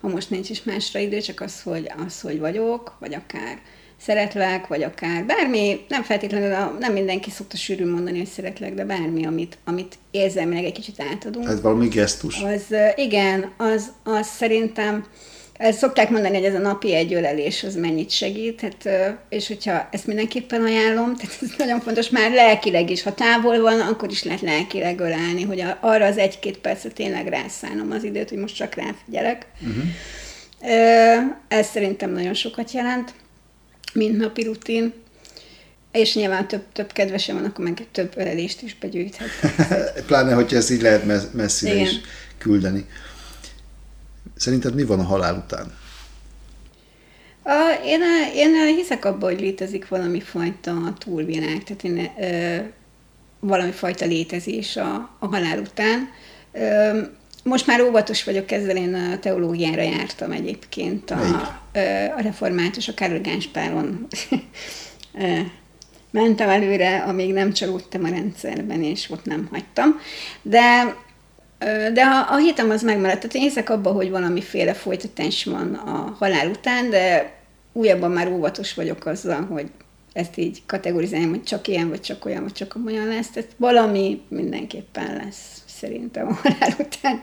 ha 0.00 0.08
most 0.08 0.30
nincs 0.30 0.50
is 0.50 0.62
másra 0.62 1.00
idő, 1.00 1.20
csak 1.20 1.40
az, 1.40 1.62
hogy, 1.62 1.92
az, 2.06 2.20
hogy 2.20 2.38
vagyok, 2.38 2.96
vagy 3.00 3.14
akár 3.14 3.58
szeretlek, 4.00 4.66
vagy 4.66 4.82
akár 4.82 5.24
bármi, 5.24 5.84
nem 5.88 6.02
feltétlenül, 6.02 6.78
nem 6.78 6.92
mindenki 6.92 7.30
szokta 7.30 7.56
sűrűn 7.56 7.88
mondani, 7.88 8.18
hogy 8.18 8.26
szeretlek, 8.26 8.74
de 8.74 8.84
bármi, 8.84 9.26
amit, 9.26 9.58
amit 9.64 9.94
érzelmileg 10.10 10.64
egy 10.64 10.72
kicsit 10.72 11.02
átadunk. 11.12 11.48
Ez 11.48 11.60
valami 11.60 11.88
gesztus. 11.88 12.40
Az, 12.40 12.74
igen, 12.96 13.52
az, 13.56 13.86
az 14.04 14.26
szerintem 14.26 15.04
ezt 15.58 15.78
szokták 15.78 16.10
mondani, 16.10 16.34
hogy 16.34 16.44
ez 16.44 16.54
a 16.54 16.58
napi 16.58 16.94
egy 16.94 17.14
ölelés, 17.14 17.64
az 17.64 17.74
mennyit 17.74 18.10
segít, 18.10 18.60
hát, 18.60 18.88
és 19.28 19.48
hogyha 19.48 19.88
ezt 19.90 20.06
mindenképpen 20.06 20.62
ajánlom, 20.62 21.16
tehát 21.16 21.38
ez 21.42 21.48
nagyon 21.58 21.80
fontos, 21.80 22.08
már 22.08 22.30
lelkileg 22.30 22.90
is, 22.90 23.02
ha 23.02 23.14
távol 23.14 23.60
van, 23.60 23.80
akkor 23.80 24.10
is 24.10 24.22
lehet 24.22 24.40
lelkileg 24.40 25.00
ölelni, 25.00 25.42
hogy 25.42 25.64
arra 25.80 26.06
az 26.06 26.18
egy-két 26.18 26.58
percet 26.58 26.94
tényleg 26.94 27.26
rászánom 27.26 27.90
az 27.90 28.04
időt, 28.04 28.28
hogy 28.28 28.38
most 28.38 28.56
csak 28.56 28.74
ráfigyelek. 28.74 29.46
Uh-huh. 29.60 29.84
Ez 31.48 31.66
szerintem 31.66 32.10
nagyon 32.10 32.34
sokat 32.34 32.72
jelent, 32.72 33.14
mint 33.92 34.16
napi 34.16 34.42
rutin. 34.42 34.92
És 35.92 36.14
nyilván 36.14 36.48
több, 36.48 36.62
több 36.72 36.92
kedvesem 36.92 37.34
van, 37.34 37.44
akkor 37.44 37.64
meg 37.64 37.86
több 37.92 38.12
ölelést 38.16 38.62
is 38.62 38.78
begyűjthet. 38.78 39.28
Pláne, 40.06 40.32
hogyha 40.32 40.56
ezt 40.56 40.70
így 40.70 40.82
lehet 40.82 41.32
messzire 41.32 41.74
Igen. 41.74 41.84
is 41.84 42.00
küldeni. 42.38 42.86
Szerinted 44.38 44.74
mi 44.74 44.84
van 44.84 45.00
a 45.00 45.04
halál 45.04 45.34
után? 45.34 45.74
A, 47.42 47.80
én, 47.84 48.00
én 48.34 48.74
hiszek 48.76 49.04
abban, 49.04 49.30
hogy 49.30 49.40
létezik 49.40 49.88
valami 49.88 50.20
fajta 50.20 50.94
túlvilág, 50.98 51.64
tehát 51.64 51.84
én, 51.84 52.10
ö, 52.20 52.56
valami 53.40 53.70
fajta 53.70 54.06
létezés 54.06 54.76
a, 54.76 55.16
a 55.18 55.26
halál 55.26 55.58
után. 55.58 56.08
Ö, 56.52 57.00
most 57.44 57.66
már 57.66 57.80
óvatos 57.80 58.24
vagyok 58.24 58.50
ezzel, 58.50 58.76
én 58.76 58.94
a 58.94 59.18
teológiára 59.18 59.82
jártam 59.82 60.30
egyébként 60.30 61.10
a, 61.10 61.20
a 62.16 62.20
református, 62.20 62.88
a 62.88 62.94
Károl 62.94 63.18
Gánspáron 63.18 64.06
mentem 66.10 66.48
előre, 66.48 66.98
amíg 66.98 67.32
nem 67.32 67.52
csalódtam 67.52 68.04
a 68.04 68.08
rendszerben, 68.08 68.82
és 68.82 69.10
ott 69.10 69.24
nem 69.24 69.48
hagytam. 69.50 70.00
De 70.42 70.96
De 71.92 72.02
a, 72.02 72.32
a 72.32 72.36
hitem 72.36 72.70
az 72.70 72.82
megmaradt. 72.82 73.20
Tehát 73.20 73.34
én 73.34 73.42
hiszek 73.42 73.70
abban, 73.70 73.94
hogy 73.94 74.10
valamiféle 74.10 74.74
folytatás 74.74 75.44
van 75.44 75.74
a 75.74 76.16
halál 76.18 76.48
után, 76.48 76.90
de 76.90 77.32
újabban 77.72 78.10
már 78.10 78.28
óvatos 78.28 78.74
vagyok 78.74 79.06
azzal, 79.06 79.44
hogy 79.44 79.70
ezt 80.12 80.36
így 80.36 80.62
kategorizáljam, 80.66 81.30
hogy 81.30 81.42
csak 81.42 81.68
ilyen, 81.68 81.88
vagy 81.88 82.00
csak 82.00 82.24
olyan, 82.24 82.42
vagy 82.42 82.52
csak 82.52 82.76
olyan 82.86 83.06
lesz. 83.06 83.30
Tehát 83.30 83.50
valami 83.56 84.22
mindenképpen 84.28 85.16
lesz 85.16 85.62
szerintem 85.66 86.28
a 86.28 86.32
halál 86.32 86.76
után. 86.78 87.22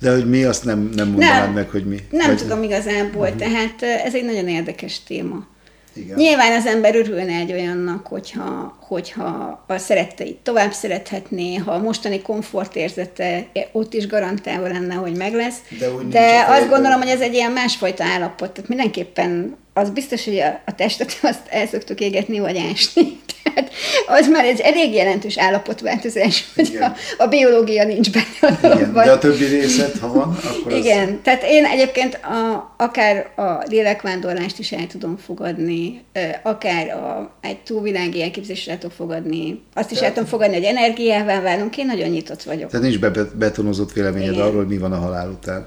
De 0.00 0.12
hogy 0.12 0.28
mi, 0.28 0.44
azt 0.44 0.64
nem, 0.64 0.90
nem 0.94 1.08
mondanád 1.08 1.44
nem, 1.44 1.52
meg, 1.52 1.70
hogy 1.70 1.86
mi? 1.86 1.96
Nem 2.10 2.26
vagy... 2.26 2.38
tudom 2.38 2.62
igazából, 2.62 3.26
uh-huh. 3.26 3.38
tehát 3.38 3.82
ez 3.82 4.14
egy 4.14 4.24
nagyon 4.24 4.48
érdekes 4.48 5.02
téma. 5.02 5.46
Igen. 5.94 6.16
Nyilván 6.16 6.52
az 6.52 6.66
ember 6.66 6.96
örülne 6.96 7.32
egy 7.32 7.52
olyannak, 7.52 8.06
hogyha, 8.06 8.76
hogyha 8.80 9.62
a 9.66 9.78
szeretteit 9.78 10.36
tovább 10.36 10.72
szerethetné, 10.72 11.54
ha 11.54 11.72
a 11.72 11.78
mostani 11.78 12.22
komfortérzete 12.22 13.46
ott 13.72 13.94
is 13.94 14.06
garantálva 14.06 14.66
lenne, 14.66 14.94
hogy 14.94 15.16
meg 15.16 15.34
lesz. 15.34 15.56
De, 15.78 15.86
De 16.08 16.44
azt 16.48 16.68
gondolom, 16.68 17.00
hogy 17.00 17.08
ez 17.08 17.20
egy 17.20 17.34
ilyen 17.34 17.52
másfajta 17.52 18.04
állapot. 18.04 18.50
Tehát 18.50 18.68
mindenképpen 18.68 19.56
az 19.74 19.90
biztos, 19.90 20.24
hogy 20.24 20.38
a, 20.38 20.60
a 20.66 20.74
testet 20.74 21.18
azt 21.22 21.46
el 21.48 21.66
szoktuk 21.66 22.00
égetni, 22.00 22.38
vagy 22.38 22.56
ásni. 22.58 23.02
Tehát 23.42 23.70
az 24.06 24.28
már 24.28 24.44
egy 24.44 24.60
elég 24.60 24.94
jelentős 24.94 25.38
állapotváltozás, 25.38 26.52
hogy 26.54 26.78
a, 26.80 26.92
a 27.22 27.26
biológia 27.26 27.84
nincs 27.84 28.10
benne. 28.10 28.58
A 28.62 28.66
Igen, 28.66 28.92
de 28.92 29.10
a 29.10 29.18
többi 29.18 29.44
részet, 29.44 29.98
ha 29.98 30.12
van, 30.12 30.38
akkor 30.42 30.72
Igen, 30.72 31.08
az... 31.08 31.14
tehát 31.22 31.42
én 31.46 31.64
egyébként 31.64 32.14
a, 32.14 32.74
akár 32.76 33.30
a 33.36 33.64
lélekvándorlást 33.68 34.58
is 34.58 34.72
el 34.72 34.86
tudom 34.86 35.16
fogadni, 35.16 36.04
akár 36.42 36.88
a, 36.88 37.36
egy 37.40 37.58
túlvilági 37.58 38.22
elképzelést 38.22 38.68
el 38.68 38.78
tudom 38.78 38.96
fogadni, 38.96 39.62
azt 39.74 39.90
is 39.90 39.98
tehát... 39.98 40.10
el 40.10 40.14
tudom 40.14 40.28
fogadni, 40.28 40.54
hogy 40.54 40.64
energiával 40.64 41.40
válunk, 41.40 41.76
én 41.76 41.86
nagyon 41.86 42.08
nyitott 42.08 42.42
vagyok. 42.42 42.70
Tehát 42.70 42.86
nincs 42.86 42.98
betonozott 43.34 43.92
véleményed 43.92 44.32
Igen. 44.32 44.44
arról, 44.44 44.56
hogy 44.56 44.68
mi 44.68 44.78
van 44.78 44.92
a 44.92 44.98
halál 44.98 45.28
után. 45.28 45.66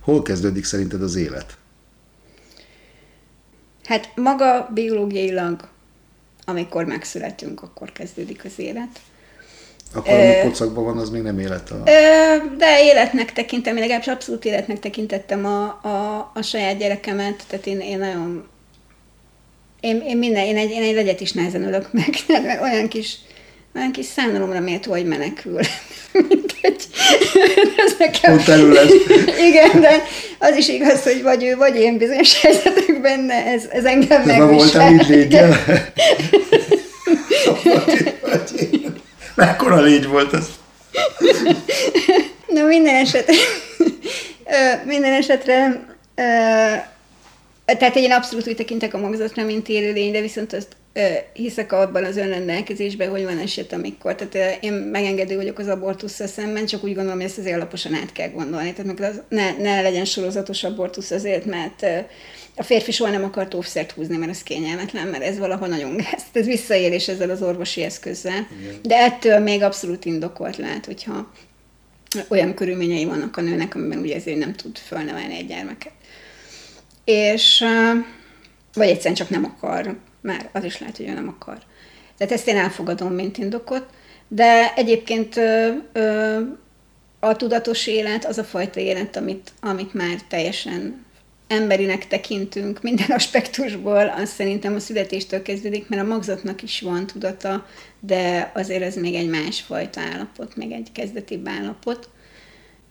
Hol 0.00 0.22
kezdődik 0.22 0.64
szerinted 0.64 1.02
az 1.02 1.16
élet? 1.16 1.56
Hát 3.86 4.10
maga 4.14 4.70
biológiailag, 4.74 5.68
amikor 6.44 6.84
megszületünk, 6.84 7.62
akkor 7.62 7.92
kezdődik 7.92 8.44
az 8.44 8.52
élet. 8.56 9.00
Akkor, 9.94 10.14
ami 10.14 10.34
pocakban 10.42 10.84
van, 10.84 10.98
az 10.98 11.10
még 11.10 11.22
nem 11.22 11.38
élet 11.38 11.70
a... 11.70 11.82
De 12.56 12.82
életnek 12.82 13.32
tekintem, 13.32 13.74
én 13.74 13.80
legalábbis 13.80 14.08
abszolút 14.08 14.44
életnek 14.44 14.78
tekintettem 14.78 15.44
a, 15.44 15.64
a, 15.64 16.30
a 16.34 16.42
saját 16.42 16.78
gyerekemet, 16.78 17.44
tehát 17.48 17.66
én, 17.66 17.80
én 17.80 17.98
nagyon... 17.98 18.48
Én, 19.80 20.00
én 20.00 20.16
minden, 20.16 20.44
én 20.44 20.56
egy, 20.56 20.70
én 20.70 20.82
egy 20.82 20.94
legyet 20.94 21.20
is 21.20 21.32
nehezen 21.32 21.62
ölök 21.62 21.92
meg, 21.92 22.14
olyan 22.62 22.88
kis 22.88 23.16
olyan 23.76 23.92
kis 23.92 24.06
számolomra 24.06 24.60
méltó, 24.60 24.90
hogy 24.90 25.04
menekül. 25.04 25.60
Mint 26.28 26.56
egy... 26.60 26.86
Ez 27.86 27.94
nekem... 27.98 28.42
terület. 28.44 28.90
Igen, 29.48 29.80
de 29.80 30.02
az 30.38 30.56
is 30.56 30.68
igaz, 30.68 31.02
hogy 31.02 31.22
vagy 31.22 31.44
ő, 31.44 31.56
vagy 31.56 31.76
én 31.76 31.98
bizonyos 31.98 32.40
helyzetekben, 32.40 33.30
ez, 33.30 33.64
ez 33.70 33.84
engem 33.84 34.22
meg. 34.22 34.40
Voltál 34.40 34.92
így 34.92 35.08
légyel? 35.08 35.56
Mekkora 39.34 39.80
légy 39.80 40.06
volt 40.06 40.32
ez? 40.32 40.46
Na 42.46 42.62
minden 42.62 42.94
esetre, 42.94 43.34
minden 44.84 45.12
esetre 45.12 45.86
tehát 47.64 47.96
én 47.96 48.12
abszolút 48.12 48.48
úgy 48.48 48.56
tekintek 48.56 48.94
a 48.94 48.98
magzatra, 48.98 49.44
mint 49.44 49.68
élőlény, 49.68 50.12
de 50.12 50.20
viszont 50.20 50.52
azt 50.52 50.76
hiszek 51.32 51.72
abban 51.72 52.04
az 52.04 52.16
önrendelkezésben, 52.16 53.10
hogy 53.10 53.24
van 53.24 53.38
eset, 53.38 53.72
amikor, 53.72 54.14
tehát 54.14 54.62
én 54.62 54.72
megengedő 54.72 55.36
vagyok 55.36 55.58
az 55.58 55.68
abortusszal 55.68 56.26
szemben, 56.26 56.66
csak 56.66 56.84
úgy 56.84 56.94
gondolom, 56.94 57.18
hogy 57.18 57.28
ezt 57.28 57.38
azért 57.38 57.56
alaposan 57.56 57.94
át 57.94 58.12
kell 58.12 58.28
gondolni. 58.28 58.72
Tehát 58.72 59.00
az, 59.00 59.22
ne, 59.28 59.56
ne 59.56 59.80
legyen 59.80 60.04
sorozatos 60.04 60.64
abortusz 60.64 61.10
azért, 61.10 61.44
mert 61.44 61.86
a 62.56 62.62
férfi 62.62 62.92
soha 62.92 63.10
nem 63.10 63.24
akart 63.24 63.54
óvszert 63.54 63.90
húzni, 63.90 64.16
mert 64.16 64.30
ez 64.30 64.42
kényelmetlen, 64.42 65.06
mert 65.06 65.22
ez 65.22 65.38
valahol 65.38 65.68
nagyon 65.68 65.96
gáz. 66.10 66.22
Ez 66.32 66.46
visszaélés 66.46 67.08
ezzel 67.08 67.30
az 67.30 67.42
orvosi 67.42 67.82
eszközzel. 67.82 68.48
Igen. 68.60 68.74
De 68.82 68.96
ettől 68.96 69.38
még 69.38 69.62
abszolút 69.62 70.04
indokolt 70.04 70.56
lehet, 70.56 70.86
hogyha 70.86 71.32
olyan 72.28 72.54
körülményei 72.54 73.04
vannak 73.04 73.36
a 73.36 73.40
nőnek, 73.40 73.74
amiben 73.74 73.98
ugye 73.98 74.14
ezért 74.14 74.38
nem 74.38 74.54
tud 74.54 74.78
fölnevelni 74.78 75.36
egy 75.36 75.46
gyermeket. 75.46 75.92
És 77.04 77.64
vagy 78.74 78.88
egyszerűen 78.88 79.14
csak 79.14 79.30
nem 79.30 79.44
akar 79.44 79.96
már 80.26 80.48
az 80.52 80.64
is 80.64 80.78
lehet, 80.78 80.96
hogy 80.96 81.08
ő 81.08 81.12
nem 81.12 81.28
akar. 81.28 81.58
Tehát 82.16 82.32
ezt 82.32 82.48
én 82.48 82.56
elfogadom, 82.56 83.12
mint 83.12 83.38
indokot, 83.38 83.86
de 84.28 84.74
egyébként 84.74 85.36
ö, 85.36 85.72
ö, 85.92 86.40
a 87.20 87.36
tudatos 87.36 87.86
élet 87.86 88.24
az 88.24 88.38
a 88.38 88.44
fajta 88.44 88.80
élet, 88.80 89.16
amit, 89.16 89.52
amit 89.60 89.94
már 89.94 90.20
teljesen 90.28 91.04
emberinek 91.46 92.06
tekintünk 92.06 92.82
minden 92.82 93.10
aspektusból, 93.18 94.08
az 94.08 94.28
szerintem 94.28 94.74
a 94.74 94.80
születéstől 94.80 95.42
kezdődik, 95.42 95.88
mert 95.88 96.02
a 96.02 96.06
magzatnak 96.06 96.62
is 96.62 96.80
van 96.80 97.06
tudata, 97.06 97.66
de 98.00 98.50
azért 98.54 98.82
ez 98.82 98.94
még 98.96 99.14
egy 99.14 99.28
másfajta 99.28 100.00
állapot, 100.00 100.56
még 100.56 100.72
egy 100.72 100.88
kezdetibb 100.92 101.48
állapot 101.48 102.08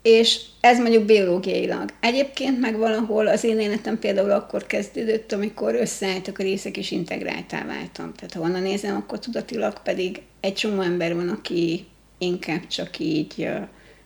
és 0.06 0.40
ez 0.60 0.80
mondjuk 0.80 1.04
biológiailag. 1.04 1.90
Egyébként 2.00 2.60
meg 2.60 2.78
valahol 2.78 3.28
az 3.28 3.44
én 3.44 3.60
életem 3.60 4.00
például 4.00 4.32
akkor 4.32 4.68
kezdődött, 4.68 5.32
amikor 5.32 5.76
összeálltak 5.76 6.40
a 6.40 6.44
részek, 6.44 6.78
és 6.78 6.92
integráltá 6.92 7.66
váltam. 7.66 8.14
Tehát 8.14 8.34
ha 8.34 8.42
onnan 8.42 8.62
nézem, 8.62 8.96
akkor 8.96 9.20
tudatilag 9.20 9.82
pedig 9.84 10.22
egy 10.40 10.54
csomó 10.54 10.82
ember 10.82 11.16
van, 11.16 11.30
aki 11.30 11.86
inkább 12.18 12.68
csak 12.68 13.00
így 13.00 13.48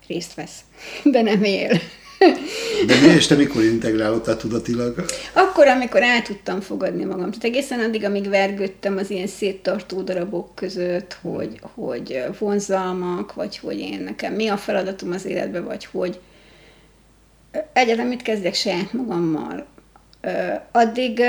részt 0.06 0.34
vesz, 0.34 0.60
de 1.12 1.22
nem 1.22 1.44
él. 1.44 1.70
De 2.86 2.94
mi, 3.00 3.06
és 3.16 3.26
te 3.26 3.34
mikor 3.34 3.62
integrálódtál 3.62 4.36
tudatilag? 4.36 5.04
Akkor, 5.32 5.66
amikor 5.66 6.02
el 6.02 6.22
tudtam 6.22 6.60
fogadni 6.60 7.04
magam. 7.04 7.30
Tehát 7.30 7.44
egészen 7.44 7.80
addig, 7.80 8.04
amíg 8.04 8.28
vergődtem 8.28 8.96
az 8.96 9.10
ilyen 9.10 9.26
széttartó 9.26 10.02
darabok 10.02 10.54
között, 10.54 11.18
hogy, 11.22 11.60
hogy 11.74 12.24
vonzalmak, 12.38 13.34
vagy 13.34 13.58
hogy 13.58 13.78
én 13.78 14.00
nekem 14.00 14.32
mi 14.32 14.48
a 14.48 14.56
feladatom 14.56 15.12
az 15.12 15.24
életben, 15.24 15.64
vagy 15.64 15.84
hogy 15.84 16.20
egyáltalán 17.72 18.10
mit 18.10 18.22
kezdek 18.22 18.54
saját 18.54 18.92
magammal. 18.92 19.66
Addig 20.72 21.22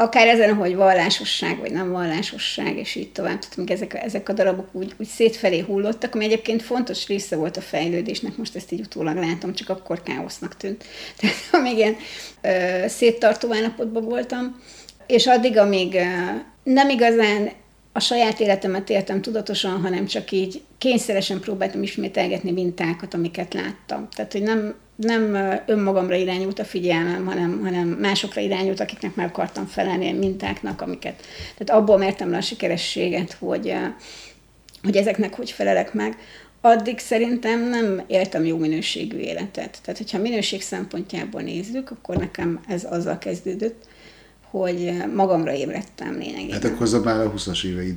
akár 0.00 0.26
ezen, 0.26 0.54
hogy 0.54 0.76
vallásosság, 0.76 1.58
vagy 1.58 1.72
nem 1.72 1.90
vallásosság, 1.90 2.76
és 2.76 2.94
így 2.94 3.12
tovább. 3.12 3.38
Tehát 3.38 3.54
amíg 3.56 3.70
ezek, 3.70 3.94
ezek 3.94 4.28
a 4.28 4.32
darabok 4.32 4.68
úgy, 4.72 4.94
úgy 4.98 5.06
szétfelé 5.06 5.58
hullottak, 5.58 6.14
ami 6.14 6.24
egyébként 6.24 6.62
fontos 6.62 7.06
része 7.06 7.36
volt 7.36 7.56
a 7.56 7.60
fejlődésnek, 7.60 8.36
most 8.36 8.56
ezt 8.56 8.72
így 8.72 8.80
utólag 8.80 9.16
látom, 9.16 9.54
csak 9.54 9.68
akkor 9.68 10.02
káosznak 10.02 10.56
tűnt. 10.56 10.84
Tehát 11.20 11.36
amíg 11.52 11.76
ilyen 11.76 11.96
ö, 12.40 12.88
széttartó 12.88 13.54
állapotban 13.54 14.04
voltam, 14.04 14.60
és 15.06 15.26
addig, 15.26 15.58
amíg 15.58 15.94
ö, 15.94 16.04
nem 16.62 16.88
igazán 16.88 17.50
a 17.92 18.00
saját 18.00 18.40
életemet 18.40 18.90
éltem 18.90 19.22
tudatosan, 19.22 19.80
hanem 19.80 20.06
csak 20.06 20.30
így 20.30 20.62
kényszeresen 20.78 21.40
próbáltam 21.40 21.82
ismételgetni 21.82 22.52
mintákat, 22.52 23.14
amiket 23.14 23.54
láttam. 23.54 24.08
Tehát, 24.14 24.32
hogy 24.32 24.42
nem, 24.42 24.74
nem 24.96 25.36
önmagamra 25.66 26.14
irányult 26.14 26.58
a 26.58 26.64
figyelmem, 26.64 27.26
hanem, 27.26 27.60
hanem 27.62 27.88
másokra 27.88 28.40
irányult, 28.40 28.80
akiknek 28.80 29.14
meg 29.14 29.26
akartam 29.26 29.66
felelni 29.66 30.10
a 30.10 30.18
mintáknak, 30.18 30.80
amiket. 30.80 31.22
Tehát 31.56 31.82
abból 31.82 31.98
mertem 31.98 32.30
le 32.30 32.36
a 32.36 32.40
sikerességet, 32.40 33.32
hogy, 33.32 33.74
hogy 34.82 34.96
ezeknek 34.96 35.34
hogy 35.34 35.50
felelek 35.50 35.92
meg. 35.92 36.16
Addig 36.60 36.98
szerintem 36.98 37.68
nem 37.68 38.02
éltem 38.06 38.44
jó 38.44 38.56
minőségű 38.56 39.18
életet. 39.18 39.78
Tehát, 39.82 39.98
hogyha 39.98 40.18
minőség 40.18 40.62
szempontjából 40.62 41.40
nézzük, 41.40 41.90
akkor 41.90 42.16
nekem 42.16 42.60
ez 42.68 42.84
azzal 42.84 43.18
kezdődött, 43.18 43.86
hogy 44.50 44.92
magamra 45.14 45.52
ébredtem 45.52 46.18
lényegében. 46.18 46.52
Hát 46.52 46.64
akkor 46.64 46.82
az 46.82 46.92
már 46.92 47.20
a 47.20 47.32
20-as 47.36 47.64
éveid. 47.64 47.96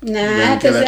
Na, 0.00 0.18
hát, 0.18 0.64
ez 0.64 0.74
a, 0.74 0.84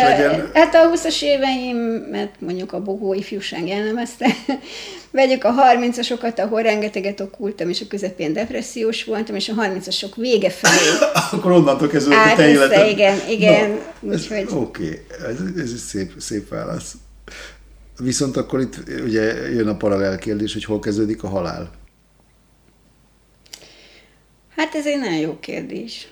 hát 0.53 0.75
a 0.75 0.91
20-as 0.95 1.23
éveim, 1.23 1.77
mert 2.11 2.41
mondjuk 2.41 2.73
a 2.73 2.83
bohó 2.83 3.15
ifjúság 3.15 3.67
jellemezte, 3.67 4.27
vegyük 5.11 5.45
a 5.45 5.55
30-asokat, 5.55 6.39
ahol 6.39 6.63
rengeteget 6.63 7.21
okultam, 7.21 7.69
és 7.69 7.81
a 7.81 7.85
közepén 7.89 8.33
depressziós 8.33 9.05
voltam, 9.05 9.35
és 9.35 9.49
a 9.49 9.53
30-asok 9.55 10.13
vége 10.17 10.51
felé. 10.51 10.99
Akkor 11.33 11.53
onnantól 11.53 11.89
kezdve 11.89 12.17
a 12.17 12.37
te 12.37 12.49
életed. 12.49 12.89
Igen, 12.89 13.19
igen. 13.29 13.79
Oké, 14.51 14.55
okay. 14.55 15.01
ez, 15.31 15.37
ez 15.57 15.71
egy 15.71 15.77
szép, 15.77 16.13
szép 16.19 16.49
válasz. 16.49 16.95
Viszont 17.99 18.37
akkor 18.37 18.61
itt 18.61 18.77
ugye 19.05 19.51
jön 19.51 19.69
a 19.69 19.77
paralel 19.77 20.19
kérdés, 20.19 20.53
hogy 20.53 20.65
hol 20.65 20.79
kezdődik 20.79 21.23
a 21.23 21.29
halál. 21.29 21.71
Hát 24.59 24.75
ez 24.75 24.87
egy 24.87 24.99
nagyon 24.99 25.19
jó 25.19 25.39
kérdés. 25.41 26.09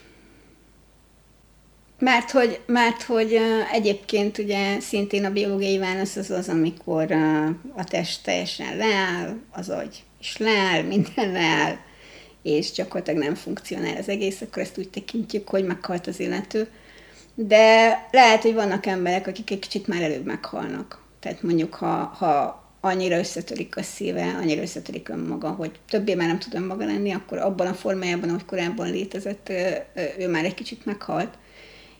Mert 1.98 2.30
hogy, 2.30 2.60
mert 2.66 3.02
hogy 3.02 3.38
egyébként 3.72 4.38
ugye 4.38 4.80
szintén 4.80 5.24
a 5.24 5.30
biológiai 5.30 5.78
válasz 5.78 6.16
az 6.16 6.30
az, 6.30 6.48
amikor 6.48 7.12
a 7.76 7.84
test 7.84 8.22
teljesen 8.22 8.76
leáll, 8.76 9.36
az 9.50 9.68
agy 9.68 10.04
is 10.20 10.36
leáll, 10.36 10.82
minden 10.94 11.32
leáll, 11.32 11.76
és 12.42 12.72
gyakorlatilag 12.72 13.22
nem 13.22 13.34
funkcionál 13.34 13.96
az 13.96 14.08
egész, 14.08 14.40
akkor 14.40 14.62
ezt 14.62 14.78
úgy 14.78 14.88
tekintjük, 14.88 15.48
hogy 15.48 15.64
meghalt 15.64 16.06
az 16.06 16.20
illető. 16.20 16.68
de 17.34 18.08
lehet, 18.10 18.42
hogy 18.42 18.54
vannak 18.54 18.86
emberek, 18.86 19.26
akik 19.26 19.50
egy 19.50 19.58
kicsit 19.58 19.86
már 19.86 20.02
előbb 20.02 20.24
meghalnak. 20.24 21.02
Tehát 21.20 21.42
mondjuk, 21.42 21.74
ha, 21.74 22.14
ha 22.18 22.65
annyira 22.86 23.18
összetörik 23.18 23.76
a 23.76 23.82
szíve, 23.82 24.36
annyira 24.40 24.62
összetörik 24.62 25.08
önmaga, 25.08 25.48
hogy 25.48 25.70
többé 25.88 26.14
már 26.14 26.26
nem 26.26 26.38
tud 26.38 26.54
önmaga 26.54 26.84
lenni, 26.84 27.12
akkor 27.12 27.38
abban 27.38 27.66
a 27.66 27.74
formájában, 27.74 28.28
ahogy 28.28 28.44
korábban 28.44 28.90
létezett, 28.90 29.52
ő 30.18 30.28
már 30.28 30.44
egy 30.44 30.54
kicsit 30.54 30.84
meghalt. 30.84 31.34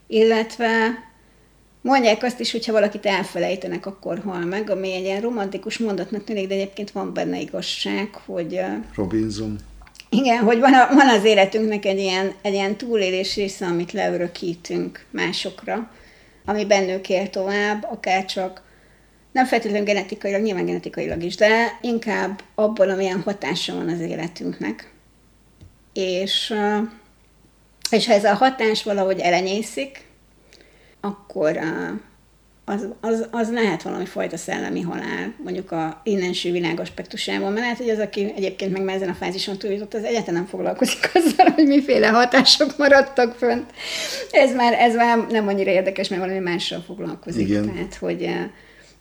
Illetve 0.07 0.68
mondják 1.80 2.22
azt 2.22 2.41
is, 2.41 2.53
hogyha 2.53 2.72
valakit 2.72 3.07
elfelejtenek, 3.07 3.87
akkor 3.87 4.18
hal 4.18 4.45
meg, 4.45 4.70
ami 4.70 4.93
egy 4.93 5.05
ilyen 5.05 5.20
romantikus 5.20 5.78
mondatnak 5.78 6.24
tűnik, 6.24 6.49
de 6.49 6.55
egyébként 6.55 6.91
van 6.91 7.14
benne 7.14 7.41
igazság, 7.41 8.14
hogy... 8.26 8.61
Robinson. 8.95 9.59
Igen, 10.11 10.43
hogy 10.43 10.59
van, 10.59 10.74
a, 10.74 10.95
van 10.95 11.09
az 11.09 11.24
életünknek 11.24 11.84
egy 11.84 11.99
ilyen, 11.99 12.32
egy 12.43 12.53
ilyen 12.53 12.76
túlélés 12.76 13.34
része, 13.34 13.66
amit 13.66 13.93
leörökítünk 13.93 15.05
másokra, 15.11 15.91
ami 16.45 16.64
bennük 16.64 17.09
él 17.09 17.30
tovább, 17.30 17.87
akár 17.91 18.24
csak 18.24 18.62
nem 19.37 19.47
feltétlenül 19.47 19.87
genetikailag, 19.87 20.43
nyilván 20.43 20.64
genetikailag 20.64 21.22
is, 21.22 21.37
de 21.37 21.78
inkább 21.80 22.43
abból, 22.55 22.91
amilyen 22.91 23.22
hatása 23.22 23.74
van 23.74 23.89
az 23.89 24.01
életünknek. 24.01 24.91
És, 25.93 26.55
és 27.91 28.07
ha 28.07 28.12
ez 28.12 28.24
a 28.24 28.34
hatás 28.34 28.82
valahogy 28.82 29.18
elenyészik, 29.18 30.05
akkor 31.01 31.59
az, 32.64 32.89
az, 33.01 33.28
az 33.30 33.53
lehet 33.53 33.82
valami 33.82 34.07
fajta 34.07 34.37
szellemi 34.37 34.80
halál, 34.80 35.34
mondjuk 35.45 35.72
a 35.72 36.01
innenső 36.05 36.53
világ 36.53 36.80
aspektusában, 36.80 37.53
mert 37.53 37.61
lehet, 37.61 37.76
hogy 37.76 37.89
az, 37.89 37.99
aki 37.99 38.32
egyébként 38.37 38.84
meg 38.84 38.95
ezen 38.95 39.09
a 39.09 39.14
fázison 39.14 39.59
túljutott, 39.59 39.95
az 39.95 40.05
egyáltalán 40.05 40.41
nem 40.41 40.47
foglalkozik 40.47 41.11
azzal, 41.14 41.51
hogy 41.55 41.66
miféle 41.66 42.09
hatások 42.09 42.76
maradtak 42.76 43.34
fönt. 43.34 43.72
Ez 44.30 44.55
már, 44.55 44.72
ez 44.72 44.95
már 44.95 45.26
nem 45.30 45.49
annyira 45.49 45.70
érdekes, 45.70 46.09
mert 46.09 46.22
valami 46.22 46.39
mással 46.39 46.80
foglalkozik. 46.80 47.49
Igen. 47.49 47.74
Tehát, 47.74 47.95
hogy 47.95 48.30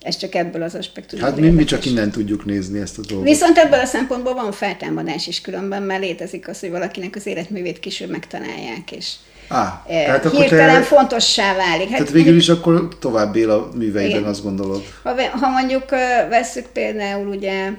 ez 0.06 0.18
csak 0.18 0.36
ebből 0.36 0.64
az 0.64 0.76
aspektusból. 0.76 1.30
Hát 1.30 1.40
mi, 1.40 1.50
mi 1.50 1.64
csak 1.64 1.86
innen 1.86 2.12
tudjuk 2.12 2.46
nézni 2.46 2.80
ezt 2.80 2.98
a 2.98 3.02
dolgot. 3.08 3.28
Viszont 3.28 3.58
ebből 3.58 3.80
a 3.80 3.86
szempontból 3.86 4.34
van 4.34 4.52
feltámadás 4.52 5.28
is 5.28 5.42
különben, 5.42 5.84
mert 5.84 6.02
létezik 6.02 6.48
az, 6.48 6.60
hogy 6.60 6.70
valakinek 6.70 7.16
az 7.16 7.26
életművét 7.26 7.80
később 7.80 8.10
megtalálják, 8.10 8.92
és 8.92 9.14
Á, 9.48 9.84
tehát 9.88 10.32
hirtelen 10.32 10.82
te, 10.82 10.88
fontossá 10.88 11.56
válik. 11.56 11.90
Hát, 11.90 11.98
tehát 11.98 12.12
végül 12.12 12.36
is 12.36 12.50
akkor 12.50 12.88
tovább 13.00 13.36
él 13.36 13.50
a 13.50 13.70
műveiben, 13.76 14.18
igen. 14.18 14.30
azt 14.30 14.44
gondolod? 14.44 14.84
Ha, 15.04 15.14
ha 15.32 15.50
mondjuk 15.50 15.90
veszük 16.30 16.66
például 16.66 17.28
ugye 17.28 17.70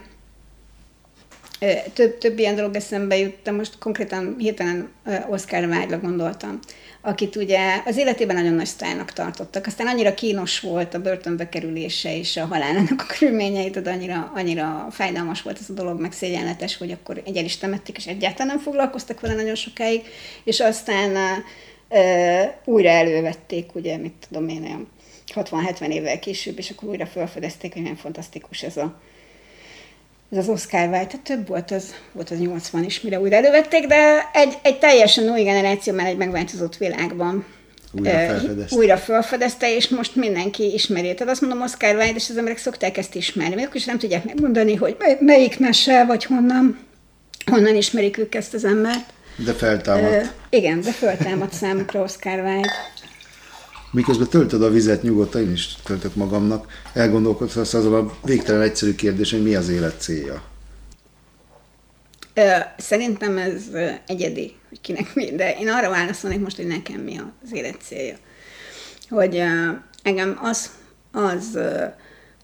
több, 1.92 2.18
több 2.18 2.38
ilyen 2.38 2.54
dolog 2.54 2.74
eszembe 2.74 3.16
jut, 3.16 3.50
most 3.50 3.78
konkrétan 3.78 4.34
hirtelen 4.38 4.88
Oscar 5.28 5.64
Wilde-ra 5.64 5.98
gondoltam 5.98 6.60
akit 7.06 7.36
ugye 7.36 7.82
az 7.84 7.96
életében 7.96 8.36
nagyon 8.36 8.52
nagy 8.52 8.66
sztárnak 8.66 9.12
tartottak. 9.12 9.66
Aztán 9.66 9.86
annyira 9.86 10.14
kínos 10.14 10.60
volt 10.60 10.94
a 10.94 11.00
börtönbe 11.00 11.48
kerülése 11.48 12.16
és 12.16 12.36
a 12.36 12.46
halálának 12.46 13.00
a 13.08 13.14
körülményei, 13.18 13.70
de 13.70 13.90
annyira, 13.90 14.32
annyira 14.34 14.86
fájdalmas 14.90 15.42
volt 15.42 15.58
ez 15.60 15.70
a 15.70 15.72
dolog, 15.72 16.00
meg 16.00 16.12
szégyenletes, 16.12 16.76
hogy 16.76 16.90
akkor 16.90 17.22
egy 17.24 17.36
is 17.36 17.56
temették, 17.56 17.96
és 17.96 18.06
egyáltalán 18.06 18.46
nem 18.46 18.58
foglalkoztak 18.58 19.20
vele 19.20 19.34
nagyon 19.34 19.54
sokáig, 19.54 20.02
és 20.44 20.60
aztán 20.60 21.42
uh, 21.90 22.74
újra 22.74 22.88
elővették, 22.88 23.74
ugye, 23.74 23.96
mit 23.96 24.26
tudom 24.28 24.48
én, 24.48 24.86
60-70 25.34 25.88
évvel 25.88 26.18
később, 26.18 26.58
és 26.58 26.70
akkor 26.70 26.88
újra 26.88 27.06
felfedezték, 27.06 27.72
hogy 27.72 27.82
milyen 27.82 27.96
fantasztikus 27.96 28.62
ez 28.62 28.76
a, 28.76 29.00
ez 30.30 30.38
az 30.38 30.48
Oscar 30.48 30.80
Wilde, 30.80 31.06
tehát 31.06 31.20
több 31.22 31.48
volt 31.48 31.70
az, 31.70 31.94
volt 32.12 32.30
az 32.30 32.38
80 32.38 32.84
is, 32.84 33.00
mire 33.00 33.20
újra 33.20 33.36
elővették, 33.36 33.86
de 33.86 34.30
egy, 34.32 34.58
egy 34.62 34.78
teljesen 34.78 35.30
új 35.30 35.42
generáció 35.42 35.94
már 35.94 36.06
egy 36.06 36.16
megváltozott 36.16 36.76
világban 36.76 37.44
újra 37.92 38.10
felfedezte. 38.10 38.76
újra 38.76 38.96
felfedezte, 38.96 39.74
és 39.74 39.88
most 39.88 40.16
mindenki 40.16 40.72
ismeri. 40.72 41.14
Tehát 41.14 41.32
azt 41.32 41.40
mondom, 41.40 41.62
Oscar 41.62 41.94
Wilde, 41.94 42.14
és 42.14 42.30
az 42.30 42.36
emberek 42.36 42.58
szokták 42.58 42.96
ezt 42.96 43.14
ismerni. 43.14 43.62
Akkor 43.62 43.76
is 43.76 43.84
nem 43.84 43.98
tudják 43.98 44.24
megmondani, 44.24 44.74
hogy 44.74 44.96
melyik 45.20 45.58
mese, 45.58 46.04
vagy 46.04 46.24
honnan, 46.24 46.78
honnan 47.50 47.76
ismerik 47.76 48.18
ők 48.18 48.34
ezt 48.34 48.54
az 48.54 48.64
embert. 48.64 49.12
De 49.44 49.52
feltámadt. 49.52 50.22
Uh, 50.22 50.28
igen, 50.50 50.80
de 50.80 50.90
feltámadt 50.90 51.52
számukra 51.52 52.02
Oscar 52.02 52.40
Wilde 52.40 52.70
miközben 53.90 54.28
töltöd 54.28 54.62
a 54.62 54.70
vizet 54.70 55.02
nyugodtan, 55.02 55.40
én 55.40 55.52
is 55.52 55.76
töltök 55.84 56.14
magamnak, 56.14 56.66
elgondolkodsz 56.92 57.56
azon 57.56 57.94
a 57.94 58.12
végtelen 58.24 58.62
egyszerű 58.62 58.94
kérdés, 58.94 59.30
hogy 59.30 59.42
mi 59.42 59.54
az 59.54 59.68
élet 59.68 60.00
célja? 60.00 60.42
Szerintem 62.76 63.38
ez 63.38 63.62
egyedi, 64.06 64.54
hogy 64.68 64.80
kinek 64.80 65.14
mi, 65.14 65.34
de 65.34 65.56
én 65.58 65.68
arra 65.68 65.90
válaszolnék 65.90 66.40
most, 66.40 66.56
hogy 66.56 66.66
nekem 66.66 67.00
mi 67.00 67.20
az 67.44 67.52
élet 67.52 67.76
célja. 67.82 68.16
Hogy 69.08 69.42
engem 70.02 70.38
az, 70.42 70.70
az 71.12 71.58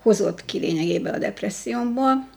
hozott 0.03 0.45
ki 0.45 0.59
lényegében 0.59 1.15
a 1.15 1.19
depressziómból, 1.19 2.29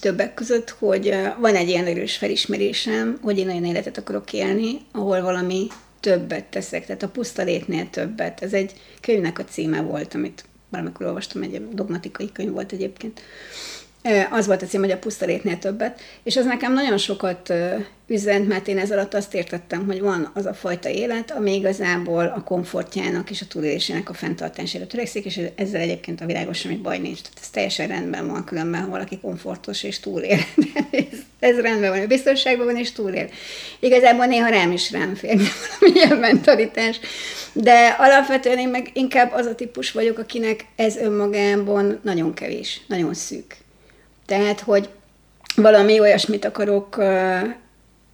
többek 0.00 0.34
között, 0.34 0.70
hogy 0.70 1.14
van 1.40 1.54
egy 1.54 1.68
ilyen 1.68 1.86
erős 1.86 2.16
felismerésem, 2.16 3.18
hogy 3.22 3.38
én 3.38 3.48
olyan 3.48 3.64
életet 3.64 3.98
akarok 3.98 4.32
élni, 4.32 4.78
ahol 4.92 5.22
valami 5.22 5.66
többet 6.00 6.44
teszek, 6.44 6.86
tehát 6.86 7.02
a 7.02 7.08
puszta 7.08 7.42
létnél 7.42 7.90
többet. 7.90 8.42
Ez 8.42 8.52
egy 8.52 8.72
könyvnek 9.00 9.38
a 9.38 9.44
címe 9.44 9.80
volt, 9.80 10.14
amit 10.14 10.44
valamikor 10.68 11.06
olvastam, 11.06 11.42
egy 11.42 11.68
dogmatikai 11.68 12.32
könyv 12.32 12.50
volt 12.50 12.72
egyébként. 12.72 13.20
Az 14.30 14.46
volt 14.46 14.62
a 14.62 14.66
cím, 14.66 14.80
hogy 14.80 14.90
a 14.90 14.98
puszta 14.98 15.26
létnél 15.26 15.58
többet, 15.58 16.00
és 16.22 16.36
az 16.36 16.44
nekem 16.44 16.72
nagyon 16.72 16.98
sokat 16.98 17.52
üzent, 18.08 18.48
mert 18.48 18.68
én 18.68 18.78
ez 18.78 18.90
alatt 18.90 19.14
azt 19.14 19.34
értettem, 19.34 19.86
hogy 19.86 20.00
van 20.00 20.30
az 20.34 20.46
a 20.46 20.54
fajta 20.54 20.88
élet, 20.88 21.30
ami 21.30 21.54
igazából 21.54 22.32
a 22.36 22.42
komfortjának 22.42 23.30
és 23.30 23.40
a 23.40 23.46
túlélésének 23.46 24.08
a 24.10 24.14
fenntartására 24.14 24.86
törekszik, 24.86 25.24
és 25.24 25.40
ezzel 25.54 25.80
egyébként 25.80 26.20
a 26.20 26.26
világos 26.26 26.58
semmi 26.58 26.76
baj 26.76 26.98
nincs. 26.98 27.20
Tehát 27.20 27.38
ez 27.40 27.50
teljesen 27.50 27.88
rendben 27.88 28.26
van, 28.26 28.44
különben, 28.44 28.80
ha 28.80 28.88
valaki 28.88 29.18
komfortos 29.18 29.82
és 29.82 30.00
túlél. 30.00 30.38
ez, 30.90 31.18
ez 31.38 31.60
rendben 31.60 31.90
van, 31.90 32.00
ő 32.00 32.06
biztonságban 32.06 32.66
van 32.66 32.76
és 32.76 32.92
túlél. 32.92 33.28
Igazából 33.80 34.26
néha 34.26 34.48
rám 34.48 34.72
is 34.72 34.90
rám 34.90 35.14
fér 35.14 35.36
valamilyen 35.80 36.16
mentalitás, 36.16 37.00
de 37.52 37.96
alapvetően 37.98 38.58
én 38.58 38.68
meg 38.68 38.90
inkább 38.92 39.32
az 39.32 39.46
a 39.46 39.54
típus 39.54 39.92
vagyok, 39.92 40.18
akinek 40.18 40.64
ez 40.76 40.96
önmagában 40.96 42.00
nagyon 42.02 42.34
kevés, 42.34 42.80
nagyon 42.86 43.14
szűk. 43.14 43.66
Tehát, 44.28 44.60
hogy 44.60 44.88
valami 45.56 46.00
olyasmit 46.00 46.44
akarok 46.44 46.96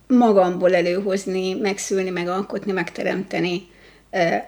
magamból 0.06 0.74
előhozni, 0.74 1.54
megszülni, 1.54 2.10
megalkotni, 2.10 2.72
megteremteni, 2.72 3.66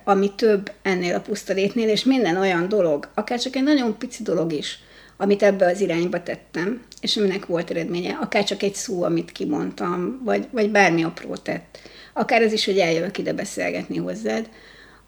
ami 0.05 0.35
több 0.35 0.73
ennél 0.83 1.15
a 1.15 1.21
pusztalétnél, 1.21 1.89
és 1.89 2.05
minden 2.05 2.37
olyan 2.37 2.69
dolog, 2.69 3.09
akár 3.15 3.41
csak 3.41 3.57
egy 3.57 3.63
nagyon 3.63 3.99
pici 3.99 4.23
dolog 4.23 4.53
is, 4.53 4.79
amit 5.17 5.43
ebbe 5.43 5.67
az 5.67 5.81
irányba 5.81 6.23
tettem, 6.23 6.83
és 7.01 7.17
aminek 7.17 7.47
volt 7.47 7.71
eredménye, 7.71 8.19
akár 8.21 8.45
csak 8.45 8.63
egy 8.63 8.75
szó, 8.75 9.03
amit 9.03 9.33
kimondtam, 9.33 10.21
vagy, 10.25 10.49
vagy 10.51 10.71
bármi 10.71 11.05
apró 11.05 11.37
tett. 11.37 11.79
Akár 12.13 12.43
az 12.43 12.53
is, 12.53 12.65
hogy 12.65 12.79
eljövök 12.79 13.19
ide 13.19 13.33
beszélgetni 13.33 13.97
hozzád, 13.97 14.49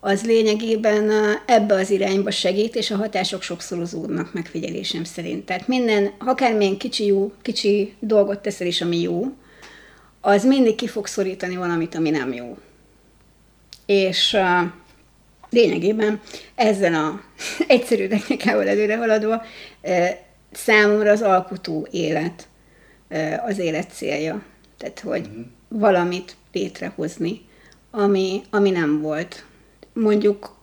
az 0.01 0.25
lényegében 0.25 1.11
ebbe 1.47 1.75
az 1.75 1.91
irányba 1.91 2.31
segít, 2.31 2.75
és 2.75 2.91
a 2.91 2.97
hatások 2.97 3.43
sokszorozódnak 3.43 4.33
megfigyelésem 4.33 5.05
szerint. 5.05 5.45
Tehát 5.45 5.69
minden, 5.69 6.13
akármilyen 6.19 6.77
kicsi, 6.77 7.07
jó, 7.07 7.33
kicsi 7.43 7.95
dolgot 8.01 8.41
teszel 8.41 8.67
is, 8.67 8.81
ami 8.81 9.01
jó, 9.01 9.27
az 10.21 10.45
mindig 10.45 10.75
ki 10.75 10.87
fog 10.87 11.07
szorítani 11.07 11.57
valamit, 11.57 11.95
ami 11.95 12.11
nem 12.11 12.33
jó. 12.33 12.59
És 13.87 14.33
uh, 14.33 14.71
lényegében 15.51 16.21
ezzel 16.55 16.95
a 16.95 17.21
egyszerű 17.67 18.09
technikával 18.09 18.69
előre 18.69 18.97
haladva 18.97 19.43
uh, 19.83 20.09
számomra 20.53 21.11
az 21.11 21.23
alkotó 21.23 21.87
élet 21.91 22.49
uh, 23.11 23.35
az 23.47 23.59
élet 23.59 23.91
célja. 23.93 24.43
Tehát, 24.79 25.01
hogy 25.01 25.27
uh-huh. 25.27 25.45
valamit 25.69 26.37
létrehozni, 26.53 27.41
ami, 27.91 28.43
ami 28.51 28.71
nem 28.71 29.01
volt. 29.01 29.45
Mondjuk 30.03 30.57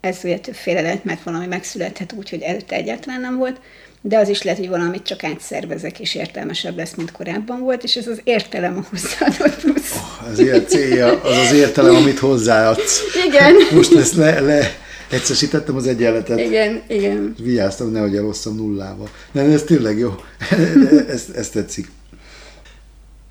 ez 0.00 0.18
ugye 0.24 0.38
többféle 0.38 0.80
lehet, 0.80 1.04
mert 1.04 1.22
valami 1.22 1.46
megszülethet 1.46 2.12
úgy, 2.12 2.30
hogy 2.30 2.40
előtte 2.40 2.76
egyáltalán 2.76 3.20
nem 3.20 3.36
volt, 3.36 3.60
de 4.00 4.18
az 4.18 4.28
is 4.28 4.42
lehet, 4.42 4.58
hogy 4.58 4.68
valamit 4.68 5.02
csak 5.02 5.24
átszervezek, 5.24 6.00
és 6.00 6.14
értelmesebb 6.14 6.76
lesz, 6.76 6.94
mint 6.94 7.12
korábban 7.12 7.60
volt, 7.60 7.82
és 7.82 7.96
ez 7.96 8.06
az 8.06 8.20
értelem 8.24 8.76
a 8.76 8.86
hozzáadott 8.90 9.60
plusz. 9.60 9.92
Oh, 9.96 10.30
az 10.30 10.38
élet 10.38 10.68
célja 10.68 11.20
az 11.22 11.36
az 11.36 11.52
értelem, 11.52 11.94
amit 11.94 12.18
hozzáadsz. 12.18 13.00
Igen. 13.26 13.54
Most 13.74 13.94
ezt 13.94 14.14
le, 14.14 14.40
le 14.40 14.76
egyszerűsítettem 15.10 15.76
az 15.76 15.86
egyenletet. 15.86 16.38
Igen, 16.38 16.82
igen. 16.88 17.34
Vigyáztam, 17.38 17.90
nehogy 17.90 18.16
elosszam 18.16 18.56
nullával. 18.56 19.08
Nem, 19.32 19.50
ez 19.50 19.62
tényleg 19.62 19.98
jó. 19.98 20.14
ez, 21.08 21.24
ez 21.34 21.48
tetszik. 21.48 21.90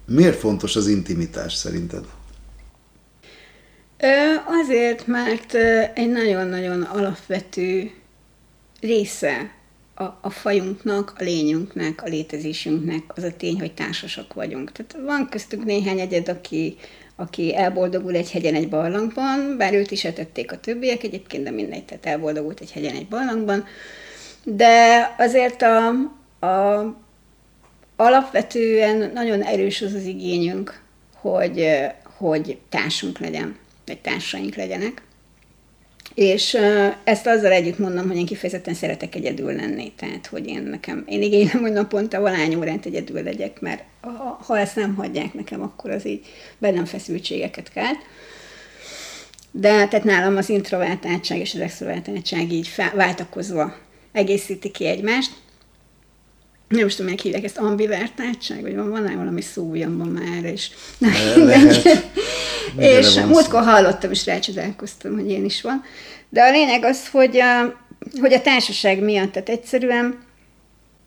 Miért 0.06 0.40
fontos 0.40 0.76
az 0.76 0.88
intimitás 0.88 1.54
szerinted? 1.54 2.04
Azért, 4.46 5.08
mert 5.08 5.54
egy 5.94 6.10
nagyon-nagyon 6.10 6.82
alapvető 6.82 7.92
része 8.82 9.52
a, 9.96 10.04
a 10.04 10.30
fajunknak, 10.30 11.14
a 11.20 11.24
lényünknek, 11.24 12.04
a 12.04 12.08
létezésünknek 12.08 13.04
az 13.16 13.24
a 13.24 13.36
tény, 13.38 13.60
hogy 13.60 13.74
társasak 13.74 14.34
vagyunk. 14.34 14.72
Tehát 14.72 15.06
van 15.06 15.30
köztük 15.30 15.64
néhány 15.64 16.00
egyed, 16.00 16.30
aki, 16.30 16.76
aki 17.16 17.56
elboldogul 17.56 18.16
egy 18.16 18.32
hegyen 18.32 18.56
egy 18.56 18.70
barlangban, 18.70 19.56
bár 19.58 19.74
őt 19.74 19.92
is 19.92 20.06
etették 20.06 20.52
a 20.52 20.60
többiek 20.60 21.04
egyébként, 21.04 21.44
de 21.44 21.52
mindegy, 21.52 21.86
tehát 21.86 22.06
elboldogult 22.06 22.60
egy 22.60 22.72
hegyen 22.72 22.96
egy 22.96 23.08
barlangban. 23.08 23.66
De 24.44 25.16
azért 25.18 25.62
a, 25.62 25.88
a, 26.48 26.96
alapvetően 27.96 29.12
nagyon 29.14 29.42
erős 29.42 29.82
az 29.82 29.94
az 29.94 30.04
igényünk, 30.04 30.82
hogy, 31.16 31.68
hogy 32.18 32.58
társunk 32.70 33.20
legyen, 33.20 33.58
vagy 33.88 34.00
társaink 34.00 34.56
legyenek. 34.56 35.02
És 36.14 36.58
ezt 37.04 37.28
azzal 37.28 37.52
együtt 37.52 37.78
mondom, 37.78 38.08
hogy 38.08 38.18
én 38.18 38.26
kifejezetten 38.26 38.74
szeretek 38.74 39.16
egyedül 39.16 39.56
lenni. 39.56 39.92
Tehát, 39.96 40.26
hogy 40.26 40.48
én 40.48 40.62
nekem, 40.62 41.04
én 41.08 41.22
igénylem, 41.22 41.62
hogy 41.62 41.72
naponta 41.72 42.22
valány 42.22 42.56
órát 42.56 42.86
egyedül 42.86 43.24
legyek, 43.24 43.60
mert 43.62 43.84
ha, 44.02 44.40
ha 44.46 44.60
ezt 44.60 44.76
nem 44.76 44.96
hagyják 44.96 45.34
nekem, 45.34 45.62
akkor 45.62 45.92
az 45.92 46.06
így 46.06 46.26
bennem 46.58 46.86
feszültségeket 46.86 47.72
kelt. 47.72 47.98
De 49.52 49.88
tehát 49.88 50.04
nálam 50.04 50.38
az 50.38 50.50
introvertáltság 50.50 51.40
és 51.40 51.54
az 51.54 51.60
extrovertáltság 51.60 52.52
így 52.52 52.70
váltakozva 52.96 53.76
egészíti 54.12 54.72
ki 54.72 54.86
egymást. 54.86 55.32
Nem 56.68 56.84
most 56.84 56.98
tudom, 56.98 57.16
hívják 57.18 57.44
ezt 57.44 57.58
ambivertáltság, 57.58 58.62
vagy 58.62 58.76
van, 58.76 58.90
van 58.90 59.16
valami 59.16 59.42
szó 59.42 59.64
ugyanban 59.64 60.08
már 60.08 60.52
is. 60.54 60.72
Na, 60.98 61.08
és 62.78 63.20
múltkor 63.20 63.64
hallottam, 63.64 64.12
és 64.12 64.26
rácsodálkoztam, 64.26 65.14
hogy 65.14 65.30
én 65.30 65.46
is 65.46 65.62
van. 65.62 65.84
De 66.30 66.42
a 66.42 66.52
lényeg 66.52 66.84
az, 66.84 67.10
hogy 67.10 67.38
a, 67.38 67.80
hogy 68.20 68.34
a 68.34 68.42
társaság 68.42 69.04
miatt, 69.04 69.32
tehát 69.32 69.50
egyszerűen 69.50 70.26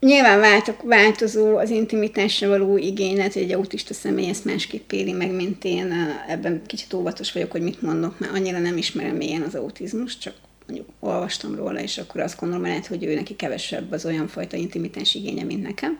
nyilván 0.00 0.40
váltok, 0.40 0.82
változó 0.82 1.56
az 1.56 1.70
intimitásra 1.70 2.48
való 2.48 2.76
igényet, 2.76 3.32
hogy 3.32 3.42
egy 3.42 3.52
autista 3.52 3.94
személy 3.94 4.28
ezt 4.28 4.44
másképp 4.44 4.92
éli 4.92 5.12
meg, 5.12 5.30
mint 5.30 5.64
én. 5.64 5.94
Ebben 6.28 6.62
kicsit 6.66 6.92
óvatos 6.92 7.32
vagyok, 7.32 7.50
hogy 7.50 7.62
mit 7.62 7.82
mondok, 7.82 8.18
mert 8.18 8.32
annyira 8.32 8.58
nem 8.58 8.76
ismerem 8.76 9.20
ilyen 9.20 9.42
az 9.42 9.54
autizmus, 9.54 10.18
csak 10.18 10.34
mondjuk 10.70 10.88
olvastam 11.00 11.54
róla, 11.54 11.80
és 11.80 11.98
akkor 11.98 12.20
azt 12.20 12.40
gondolom, 12.40 12.64
lehet, 12.64 12.86
hogy 12.86 13.04
ő 13.04 13.14
neki 13.14 13.36
kevesebb 13.36 13.92
az 13.92 14.04
olyan 14.04 14.28
fajta 14.28 14.56
intimitás 14.56 15.14
igénye, 15.14 15.44
mint 15.44 15.62
nekem. 15.62 15.98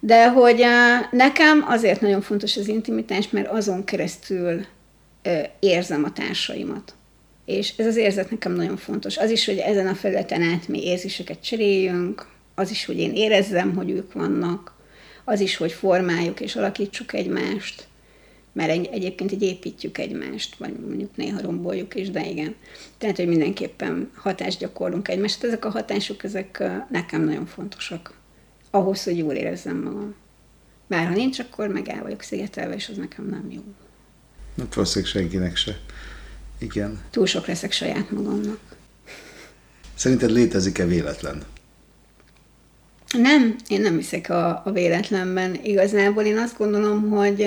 De 0.00 0.28
hogy 0.30 0.64
nekem 1.10 1.64
azért 1.68 2.00
nagyon 2.00 2.20
fontos 2.20 2.56
az 2.56 2.68
intimitás, 2.68 3.30
mert 3.30 3.50
azon 3.50 3.84
keresztül 3.84 4.66
érzem 5.58 6.04
a 6.04 6.12
társaimat. 6.12 6.94
És 7.44 7.72
ez 7.76 7.86
az 7.86 7.96
érzet 7.96 8.30
nekem 8.30 8.52
nagyon 8.52 8.76
fontos. 8.76 9.16
Az 9.16 9.30
is, 9.30 9.46
hogy 9.46 9.58
ezen 9.58 9.86
a 9.86 9.94
felületen 9.94 10.42
át 10.42 10.68
mi 10.68 10.84
érzéseket 10.84 11.42
cseréljünk, 11.42 12.26
az 12.54 12.70
is, 12.70 12.84
hogy 12.84 12.98
én 12.98 13.14
érezzem, 13.14 13.74
hogy 13.74 13.90
ők 13.90 14.12
vannak, 14.12 14.74
az 15.24 15.40
is, 15.40 15.56
hogy 15.56 15.72
formáljuk 15.72 16.40
és 16.40 16.56
alakítsuk 16.56 17.12
egymást, 17.12 17.86
mert 18.54 18.70
egy, 18.70 18.88
egyébként 18.92 19.32
így 19.32 19.42
építjük 19.42 19.98
egymást, 19.98 20.56
vagy 20.56 20.74
mondjuk 20.86 21.16
néha 21.16 21.40
romboljuk 21.40 21.94
is, 21.94 22.10
de 22.10 22.26
igen. 22.28 22.54
Tehát, 22.98 23.16
hogy 23.16 23.26
mindenképpen 23.26 24.10
hatást 24.14 24.58
gyakorlunk 24.58 25.08
egymást. 25.08 25.44
Ezek 25.44 25.64
a 25.64 25.70
hatások, 25.70 26.24
ezek 26.24 26.62
nekem 26.90 27.24
nagyon 27.24 27.46
fontosak 27.46 28.14
ahhoz, 28.70 29.04
hogy 29.04 29.18
jól 29.18 29.34
érezzem 29.34 29.76
magam. 29.76 30.14
Bár 30.86 31.06
ha 31.06 31.14
nincs, 31.14 31.38
akkor 31.38 31.68
meg 31.68 31.88
el 31.88 32.02
vagyok 32.02 32.22
szigetelve, 32.22 32.74
és 32.74 32.88
az 32.88 32.96
nekem 32.96 33.26
nem 33.26 33.50
jó. 33.50 33.62
Hát 34.58 34.74
valószínűleg 34.74 35.14
senkinek 35.14 35.56
se. 35.56 35.80
Igen. 36.58 37.00
Túl 37.10 37.26
sok 37.26 37.46
leszek 37.46 37.72
saját 37.72 38.10
magamnak. 38.10 38.60
Szerinted 39.94 40.30
létezik-e 40.30 40.86
véletlen? 40.86 41.42
Nem, 43.18 43.56
én 43.68 43.80
nem 43.80 43.96
hiszek 43.96 44.30
a, 44.30 44.62
a 44.64 44.70
véletlenben. 44.72 45.58
Igazából 45.62 46.22
én 46.24 46.38
azt 46.38 46.58
gondolom, 46.58 47.10
hogy 47.10 47.46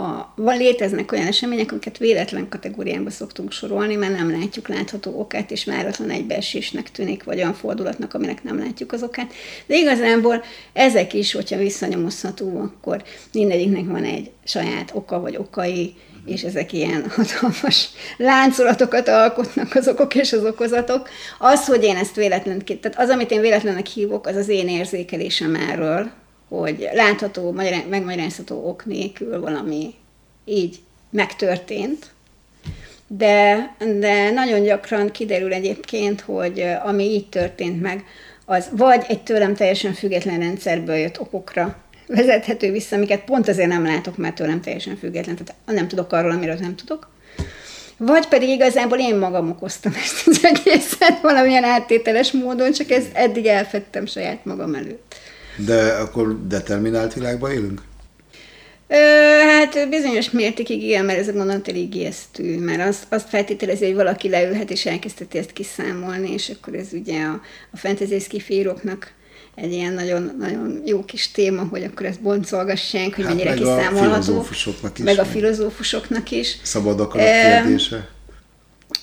a, 0.00 0.32
van, 0.36 0.56
léteznek 0.56 1.12
olyan 1.12 1.26
események, 1.26 1.70
amiket 1.70 1.98
véletlen 1.98 2.48
kategóriába 2.48 3.10
szoktunk 3.10 3.52
sorolni, 3.52 3.94
mert 3.94 4.16
nem 4.16 4.30
látjuk 4.30 4.68
látható 4.68 5.20
okát, 5.20 5.50
és 5.50 5.64
váratlan 5.64 6.10
egybeesésnek 6.10 6.90
tűnik, 6.90 7.24
vagy 7.24 7.36
olyan 7.36 7.54
fordulatnak, 7.54 8.14
aminek 8.14 8.42
nem 8.42 8.58
látjuk 8.58 8.92
az 8.92 9.02
okát. 9.02 9.32
De 9.66 9.76
igazából 9.76 10.42
ezek 10.72 11.14
is, 11.14 11.32
hogyha 11.32 11.56
visszanyomozható, 11.56 12.60
akkor 12.60 13.02
mindegyiknek 13.32 13.86
van 13.86 14.04
egy 14.04 14.30
saját 14.44 14.90
oka 14.94 15.20
vagy 15.20 15.36
okai, 15.36 15.94
és 16.26 16.42
ezek 16.42 16.72
ilyen 16.72 17.10
hatalmas 17.10 17.88
láncolatokat 18.16 19.08
alkotnak 19.08 19.74
az 19.74 19.88
okok 19.88 20.14
és 20.14 20.32
az 20.32 20.44
okozatok. 20.44 21.08
Az, 21.38 21.66
hogy 21.66 21.84
én 21.84 21.96
ezt 21.96 22.14
véletlenül, 22.14 22.64
tehát 22.64 22.98
az, 22.98 23.08
amit 23.08 23.30
én 23.30 23.40
véletlennek 23.40 23.86
hívok, 23.86 24.26
az 24.26 24.36
az 24.36 24.48
én 24.48 24.68
érzékelésem 24.68 25.54
erről, 25.54 26.10
hogy 26.50 26.88
látható, 26.92 27.50
megmagyarázható 27.90 28.68
ok 28.68 28.84
nélkül 28.84 29.40
valami 29.40 29.94
így 30.44 30.78
megtörtént, 31.10 32.10
de, 33.06 33.74
de 33.98 34.30
nagyon 34.30 34.62
gyakran 34.62 35.10
kiderül 35.10 35.52
egyébként, 35.52 36.20
hogy 36.20 36.64
ami 36.84 37.04
így 37.04 37.28
történt 37.28 37.80
meg, 37.80 38.04
az 38.44 38.68
vagy 38.72 39.04
egy 39.08 39.22
tőlem 39.22 39.54
teljesen 39.54 39.92
független 39.92 40.38
rendszerből 40.38 40.96
jött 40.96 41.20
okokra 41.20 41.76
vezethető 42.06 42.70
vissza, 42.70 42.96
amiket 42.96 43.24
pont 43.24 43.48
azért 43.48 43.68
nem 43.68 43.84
látok, 43.84 44.16
mert 44.16 44.34
tőlem 44.34 44.60
teljesen 44.60 44.96
független, 44.96 45.36
tehát 45.36 45.54
nem 45.64 45.88
tudok 45.88 46.12
arról, 46.12 46.30
amiről 46.30 46.56
nem 46.60 46.76
tudok. 46.76 47.08
Vagy 47.96 48.26
pedig 48.26 48.48
igazából 48.48 48.98
én 48.98 49.16
magam 49.16 49.50
okoztam 49.50 49.92
ezt 50.04 50.26
az 50.26 50.44
egészet 50.44 51.20
valamilyen 51.22 51.64
áttételes 51.64 52.32
módon, 52.32 52.72
csak 52.72 52.90
ezt 52.90 53.08
eddig 53.12 53.46
elfettem 53.46 54.06
saját 54.06 54.44
magam 54.44 54.74
előtt. 54.74 55.14
De 55.64 55.92
akkor 55.92 56.46
determinált 56.46 57.14
világban 57.14 57.52
élünk? 57.52 57.82
Ö, 58.88 58.96
hát 59.46 59.88
bizonyos 59.88 60.30
mértékig 60.30 60.82
igen, 60.82 61.04
mert 61.04 61.18
ez 61.18 61.28
a 61.28 61.32
gondolat 61.32 61.68
elég 61.68 61.94
ijesztő, 61.94 62.58
mert 62.58 62.88
azt, 62.88 63.04
azt 63.08 63.28
feltételezi, 63.28 63.84
hogy 63.84 63.94
valaki 63.94 64.28
leülhet 64.28 64.70
és 64.70 64.86
elkezdheti 64.86 65.38
ezt 65.38 65.52
kiszámolni, 65.52 66.32
és 66.32 66.52
akkor 66.56 66.74
ez 66.74 66.86
ugye 66.92 67.22
a, 67.22 67.40
a 67.72 67.76
fantasy 67.76 68.18
skifíroknak 68.18 69.12
egy 69.54 69.72
ilyen 69.72 69.92
nagyon, 69.92 70.36
nagyon 70.38 70.82
jó 70.84 71.04
kis 71.04 71.30
téma, 71.30 71.66
hogy 71.70 71.82
akkor 71.82 72.06
ezt 72.06 72.20
boncolgassák, 72.20 73.14
hogy 73.14 73.24
hát 73.24 73.32
mennyire 73.32 73.50
meg 73.50 73.58
kiszámolható. 73.58 73.98
A 73.98 74.12
filozófusoknak 74.12 74.98
is. 74.98 75.04
Meg 75.04 75.18
a 75.18 75.24
filozófusoknak 75.24 76.30
is. 76.30 76.56
Szabad 76.62 77.00
akarat 77.00 77.26
kérdése. 77.26 78.08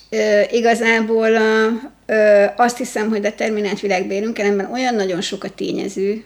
E, 0.10 0.48
igazából 0.52 1.36
a, 1.36 1.70
e, 2.06 2.54
azt 2.58 2.78
hiszem, 2.78 3.10
hogy 3.10 3.22
determinált 3.22 3.80
világban 3.80 4.12
élünk, 4.12 4.40
ellenben 4.40 4.72
olyan 4.72 4.96
nagyon 4.96 5.22
sok 5.22 5.44
a 5.44 5.50
tényező, 5.50 6.24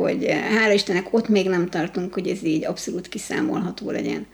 hogy 0.00 0.24
eh, 0.24 0.40
hála 0.40 0.72
Istennek 0.72 1.14
ott 1.14 1.28
még 1.28 1.48
nem 1.48 1.68
tartunk, 1.68 2.14
hogy 2.14 2.28
ez 2.28 2.44
így 2.44 2.64
abszolút 2.64 3.08
kiszámolható 3.08 3.90
legyen. 3.90 4.26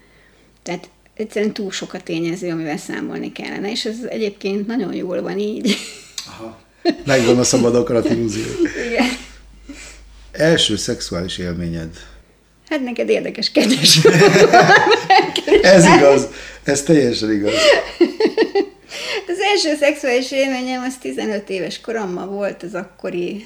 Tehát 0.62 0.88
egyszerűen 1.14 1.52
túl 1.52 1.70
sok 1.70 1.94
a 1.94 2.00
tényező, 2.00 2.50
amivel 2.50 2.76
számolni 2.76 3.32
kellene, 3.32 3.70
és 3.70 3.84
ez 3.84 3.96
egyébként 4.08 4.66
nagyon 4.66 4.94
jól 4.94 5.22
van 5.22 5.38
így. 5.38 5.76
Aha. 6.26 6.60
Megvan 7.04 7.38
a 7.38 7.44
szabad 7.44 7.74
akarat 7.74 8.10
illúzió. 8.10 8.44
Igen. 8.86 9.06
Első 10.32 10.76
szexuális 10.76 11.38
élményed? 11.38 11.90
Hát 12.68 12.80
neked 12.82 13.08
érdekes 13.08 13.50
kérdés. 13.50 14.00
ez 15.62 15.84
igaz, 15.84 16.28
ez 16.62 16.82
teljesen 16.82 17.32
igaz. 17.32 17.54
Az 19.28 19.38
első 19.38 19.76
szexuális 19.76 20.32
élményem 20.32 20.82
az 20.82 20.94
15 21.00 21.50
éves 21.50 21.80
korommal 21.80 22.26
volt 22.26 22.62
az 22.62 22.74
akkori 22.74 23.44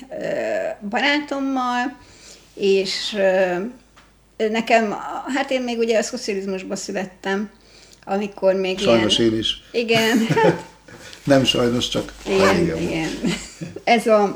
barátommal, 0.88 1.96
és 2.54 3.16
nekem, 4.36 4.96
hát 5.34 5.50
én 5.50 5.62
még 5.62 5.78
ugye 5.78 5.98
a 5.98 6.02
szocializmusban 6.02 6.76
születtem, 6.76 7.50
amikor 8.04 8.54
még 8.54 8.78
Sajnos 8.78 9.18
ilyen, 9.18 9.32
én 9.32 9.38
is. 9.38 9.62
Igen. 9.72 10.26
Hát, 10.26 10.64
Nem 11.24 11.44
sajnos, 11.44 11.88
csak 11.88 12.12
igen, 12.26 12.60
igen. 12.60 12.78
igen. 12.78 13.10
Ez 13.84 14.06
a... 14.06 14.34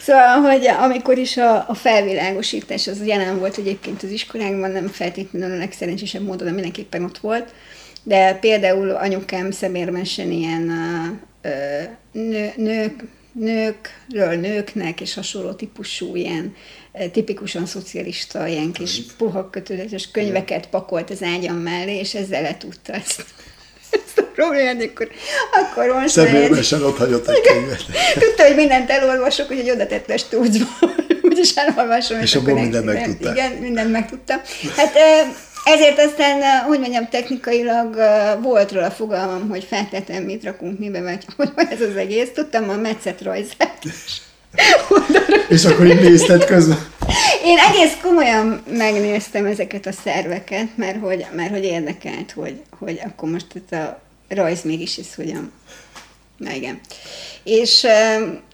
Szóval, 0.00 0.40
hogy 0.40 0.66
amikor 0.66 1.18
is 1.18 1.36
a, 1.36 1.68
a 1.68 1.74
felvilágosítás 1.74 2.86
az 2.86 3.06
jelen 3.06 3.38
volt 3.38 3.56
egyébként 3.56 4.02
az 4.02 4.10
iskolákban, 4.10 4.70
nem 4.70 4.88
feltétlenül 4.88 5.54
a 5.54 5.58
legszerencsésebb 5.58 6.22
módon, 6.22 6.46
de 6.46 6.52
mindenképpen 6.52 7.04
ott 7.04 7.18
volt, 7.18 7.54
de 8.06 8.34
például 8.34 8.90
anyukám 8.90 9.50
szemérmesen 9.50 10.30
ilyen 10.30 10.70
ö, 11.42 11.48
nő, 12.12 12.52
nők, 12.56 13.04
nőkről 13.32 14.40
nőknek 14.40 15.00
és 15.00 15.14
hasonló 15.14 15.52
típusú 15.52 16.16
ilyen 16.16 16.54
tipikusan 17.12 17.66
szocialista, 17.66 18.46
ilyen 18.46 18.72
kis 18.72 19.00
puha 19.16 19.50
kötőzetes 19.50 20.10
könyveket 20.10 20.66
pakolt 20.66 21.10
az 21.10 21.22
ágyam 21.22 21.56
mellé, 21.56 21.98
és 21.98 22.14
ezzel 22.14 22.42
letudta 22.42 22.92
ezt, 22.92 23.24
ezt 23.90 24.18
a 24.18 24.22
problémát, 24.34 24.82
akkor, 24.82 25.08
akkor 25.52 26.00
most... 26.00 26.08
Szemérmesen 26.08 26.82
ott 26.82 26.96
hagyott 26.96 27.28
egy 27.28 27.40
könyvet. 27.40 27.84
Tudta, 28.18 28.46
hogy 28.46 28.56
mindent 28.56 28.90
elolvasok, 28.90 29.50
úgyhogy 29.50 29.70
oda 29.70 29.86
tette 29.86 30.14
a 30.14 30.18
stúcba, 30.18 30.68
úgyis 31.30 31.54
elolvasom. 31.54 32.20
És, 32.20 32.24
és 32.24 32.34
abból 32.34 32.54
mindent 32.54 32.84
megtudtam. 32.84 33.32
Igen, 33.32 33.52
mindent 33.52 33.90
megtudtam. 33.90 34.40
Hát 34.76 34.94
ezért 35.66 35.98
aztán, 35.98 36.62
hogy 36.64 36.80
mondjam, 36.80 37.08
technikailag 37.08 37.96
volt 38.42 38.72
róla 38.72 38.90
fogalmam, 38.90 39.48
hogy 39.48 39.64
feltétlenül 39.64 40.24
mit 40.24 40.44
rakunk 40.44 40.78
mibe, 40.78 41.00
vagy 41.00 41.24
hogy 41.36 41.66
ez 41.70 41.80
az 41.80 41.96
egész. 41.96 42.28
Tudtam 42.34 42.68
a 42.68 42.76
metszet 42.76 43.22
rajzát 43.22 43.84
is. 43.84 44.20
És 45.48 45.64
akkor 45.64 45.86
így 45.86 46.00
nézted 46.00 46.44
közben. 46.44 46.86
Én 47.44 47.58
egész 47.58 47.96
komolyan 48.02 48.62
megnéztem 48.70 49.46
ezeket 49.46 49.86
a 49.86 49.92
szerveket, 49.92 50.76
mert 50.76 51.00
hogy, 51.00 51.26
mert 51.34 51.50
hogy 51.50 51.64
érdekelt, 51.64 52.32
hogy, 52.32 52.60
hogy 52.78 53.00
akkor 53.04 53.30
most 53.30 53.46
itt 53.54 53.72
a 53.72 54.00
rajz 54.28 54.62
mégis 54.62 54.98
is 54.98 55.14
hogyan. 55.14 55.52
Na 56.36 56.50
igen. 56.50 56.80
És, 57.44 57.86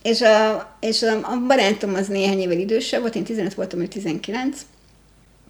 és, 0.02 0.20
a, 0.20 0.68
és 0.80 1.02
a, 1.02 1.12
a 1.12 1.36
barátom 1.46 1.94
az 1.94 2.06
néhány 2.06 2.40
évvel 2.40 2.58
idősebb 2.58 3.00
volt, 3.00 3.14
én 3.14 3.24
15 3.24 3.54
voltam, 3.54 3.80
ő 3.80 3.86
19. 3.86 4.56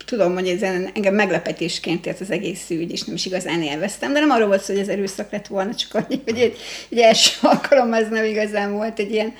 Tudom, 0.06 0.34
hogy 0.34 0.48
ez 0.48 0.62
engem 0.94 1.14
meglepetésként 1.14 2.06
ért 2.06 2.20
az 2.20 2.30
egész 2.30 2.70
ügy, 2.70 2.92
és 2.92 3.02
nem 3.02 3.14
is 3.14 3.26
igazán 3.26 3.62
élveztem, 3.62 4.12
de 4.12 4.20
nem 4.20 4.30
arról 4.30 4.46
volt 4.46 4.62
szó, 4.62 4.72
hogy 4.72 4.82
ez 4.82 4.88
erőszak 4.88 5.30
lett 5.30 5.46
volna, 5.46 5.74
csak 5.74 5.94
annyi, 5.94 6.20
hogy 6.24 6.38
egy, 6.38 6.56
egy 6.88 6.98
első 6.98 7.30
alkalom 7.52 7.92
az 7.92 8.06
nem 8.10 8.24
igazán 8.24 8.72
volt 8.72 8.98
egy 8.98 9.12
ilyen 9.12 9.34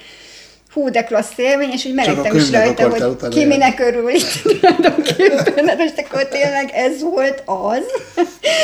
hú, 0.73 0.91
de 0.91 1.05
klassz 1.05 1.39
élmény, 1.39 1.71
és 1.71 1.85
úgy 1.85 1.95
melegtem 1.95 2.37
is 2.37 2.51
rajta, 2.51 2.91
hogy 2.91 3.29
ki 3.29 3.45
minek 3.45 3.81
örül 3.81 4.09
itt 4.09 4.43
tulajdonképpen, 4.43 5.69
hát 5.69 5.79
most 5.79 5.99
akkor 5.99 6.29
tényleg 6.29 6.71
ez 6.75 7.03
volt 7.03 7.43
az, 7.47 7.85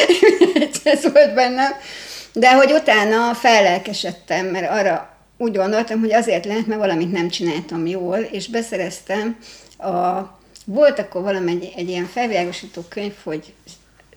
ez 0.85 1.13
volt 1.13 1.35
bennem, 1.35 1.73
de 2.33 2.55
hogy 2.55 2.73
utána 2.73 3.35
fellelkesedtem, 3.35 4.47
mert 4.47 4.71
arra 4.71 5.17
úgy 5.39 5.57
gondoltam, 5.57 6.01
hogy 6.01 6.13
azért 6.13 6.45
lehet, 6.45 6.67
mert 6.67 6.81
valamit 6.81 7.13
nem 7.13 7.29
csináltam 7.29 7.87
jól, 7.87 8.19
és 8.19 8.49
beszereztem 8.49 9.39
a 9.79 10.38
volt 10.71 10.99
akkor 10.99 11.23
valami 11.23 11.51
egy, 11.51 11.73
egy 11.77 11.89
ilyen 11.89 12.07
felvilágosító 12.07 12.85
könyv, 12.89 13.15
hogy 13.23 13.55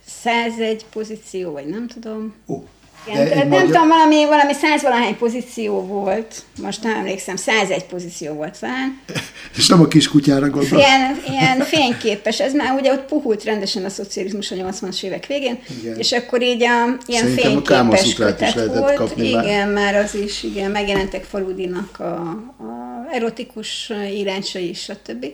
101 0.05 0.85
pozíció, 0.93 1.51
vagy 1.51 1.65
nem 1.65 1.87
tudom. 1.87 2.33
Oh. 2.45 2.63
Igen, 3.07 3.27
de 3.27 3.35
nem 3.35 3.47
magyar... 3.47 3.65
tudom, 3.65 3.87
valami, 3.87 4.25
valami 4.25 4.53
százvalahány 4.53 5.17
pozíció 5.17 5.81
volt, 5.81 6.43
most 6.61 6.83
nem 6.83 6.95
emlékszem, 6.95 7.35
101 7.35 7.85
pozíció 7.85 8.33
volt 8.33 8.59
talán. 8.59 9.01
És 9.57 9.67
nem 9.67 9.81
a 9.81 9.87
kis 9.87 10.07
kutyára 10.07 10.49
gondolsz? 10.49 10.71
Ilyen, 10.71 11.21
ilyen 11.29 11.59
fényképes, 11.59 12.39
ez 12.39 12.53
már 12.53 12.73
ugye 12.79 12.91
ott 12.91 13.05
puhult 13.05 13.43
rendesen 13.43 13.85
a 13.85 13.89
szocializmus 13.89 14.51
a 14.51 14.55
80-as 14.55 15.03
évek 15.03 15.25
végén, 15.25 15.59
igen. 15.81 15.97
és 15.97 16.11
akkor 16.11 16.41
így 16.41 16.63
a, 16.63 16.97
ilyen 17.05 17.27
Szerintem 17.27 17.63
fényképes 17.63 18.13
a 18.13 18.23
kötet 18.25 18.65
volt. 18.65 18.93
Kapni 18.93 19.27
igen, 19.27 19.69
már. 19.69 19.93
már 19.93 20.03
az 20.03 20.15
is, 20.15 20.43
igen, 20.43 20.71
megjelentek 20.71 21.23
Faludinak 21.23 21.99
a, 21.99 22.21
a 22.57 23.07
erotikus 23.11 23.91
írásai 24.13 24.69
is, 24.69 24.81
stb. 24.81 25.25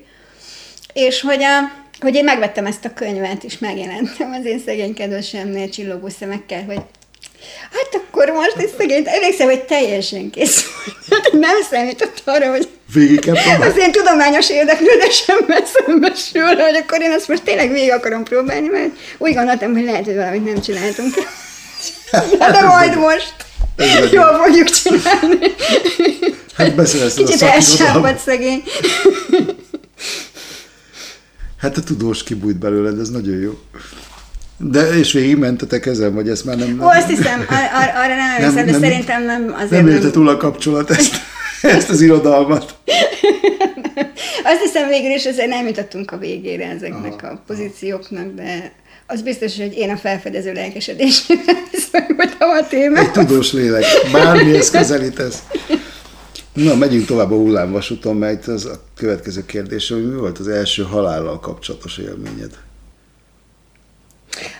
És 0.94 1.22
hogy 1.22 1.44
a, 1.44 1.72
hogy 2.00 2.16
én 2.16 2.24
megvettem 2.24 2.66
ezt 2.66 2.86
a 2.86 2.94
könyvet, 2.94 3.44
és 3.44 3.58
megjelentem 3.58 4.34
az 4.40 4.46
én 4.46 4.60
szegény 4.66 4.94
kedvesemnél 4.94 5.70
csillogó 5.70 6.10
szemekkel, 6.20 6.64
hogy 6.64 6.82
Hát 7.72 8.02
akkor 8.02 8.30
most 8.30 8.56
is 8.58 8.70
szegény, 8.78 9.04
emlékszem, 9.06 9.48
hogy 9.48 9.64
teljesen 9.64 10.30
kész 10.30 10.66
Nem 11.32 11.62
számított 11.72 12.22
arra, 12.26 12.50
hogy 12.50 12.68
végig. 12.94 13.30
Az 13.60 13.78
én 13.78 13.92
tudományos 13.92 14.50
érdeklődésemmel 14.50 15.64
szembesül, 15.66 16.56
hogy 16.56 16.76
akkor 16.76 17.02
én 17.02 17.12
azt 17.12 17.28
most 17.28 17.44
tényleg 17.44 17.72
végig 17.72 17.92
akarom 17.92 18.24
próbálni, 18.24 18.68
mert 18.68 18.90
úgy 19.18 19.34
gondoltam, 19.34 19.74
hogy 19.74 19.84
lehet, 19.84 20.06
hogy 20.06 20.16
valamit 20.16 20.46
nem 20.46 20.62
csináltunk. 20.62 21.14
Hát, 22.12 22.52
de 22.56 22.62
majd 22.62 22.98
most 22.98 23.34
jól 24.12 24.40
fogjuk 24.44 24.70
csinálni. 24.70 25.56
Hát 26.58 26.76
beszélsz 26.76 27.14
Kicsit 27.14 27.42
elsápadt 27.42 28.20
szegény. 28.20 28.64
Hát 31.60 31.78
a 31.78 31.82
tudós 31.82 32.24
kibújt 32.24 32.58
belőled, 32.58 33.00
ez 33.00 33.10
nagyon 33.10 33.38
jó. 33.38 33.60
De 34.58 34.88
és 34.98 35.36
mentetek 35.38 35.86
ezen, 35.86 36.14
vagy 36.14 36.30
ezt 36.30 36.46
már 36.46 36.58
nem... 36.58 36.80
Ó, 36.82 36.88
azt 36.88 37.08
hiszem, 37.08 37.40
ar- 37.40 37.50
ar- 37.50 37.96
arra 37.96 38.16
nem 38.16 38.30
emlékszem, 38.38 38.66
de 38.66 38.72
nem, 38.72 38.82
szerintem 38.82 39.24
nem 39.24 39.54
azért 39.58 39.84
nem... 39.84 39.94
érte 39.94 40.12
túl 40.12 40.30
a 40.30 40.38
kapcsolat 40.38 40.90
ezt, 40.90 41.16
ezt 41.62 41.90
az 41.90 42.02
irodalmat. 42.02 42.76
azt 44.52 44.62
hiszem 44.64 44.88
végül 44.88 45.12
is 45.12 45.26
azért 45.26 45.48
nem 45.48 45.68
jutottunk 45.68 46.12
a 46.12 46.18
végére 46.18 46.70
ezeknek 46.70 47.24
aha, 47.24 47.34
a 47.34 47.44
pozícióknak, 47.48 48.34
de 48.36 48.72
az 49.08 49.22
biztos, 49.22 49.58
hogy 49.58 49.74
én 49.78 49.90
a 49.90 49.98
felfedező 49.98 50.54
lelkesedésére 50.54 51.54
viszonyultam 51.72 52.50
a 52.62 52.68
témát. 52.70 53.04
Egy 53.04 53.12
tudós 53.12 53.54
lélek, 53.54 53.84
bármihez 54.12 54.70
közelítesz. 54.70 55.40
Na, 56.58 56.76
megyünk 56.76 57.06
tovább 57.06 57.32
a 57.32 57.36
hullámvasúton, 57.36 58.16
mert 58.16 58.48
az 58.48 58.66
a 58.66 58.80
következő 58.96 59.46
kérdés, 59.46 59.90
hogy 59.90 60.10
mi 60.10 60.16
volt 60.16 60.38
az 60.38 60.48
első 60.48 60.84
halállal 60.84 61.40
kapcsolatos 61.40 61.98
élményed? 61.98 62.60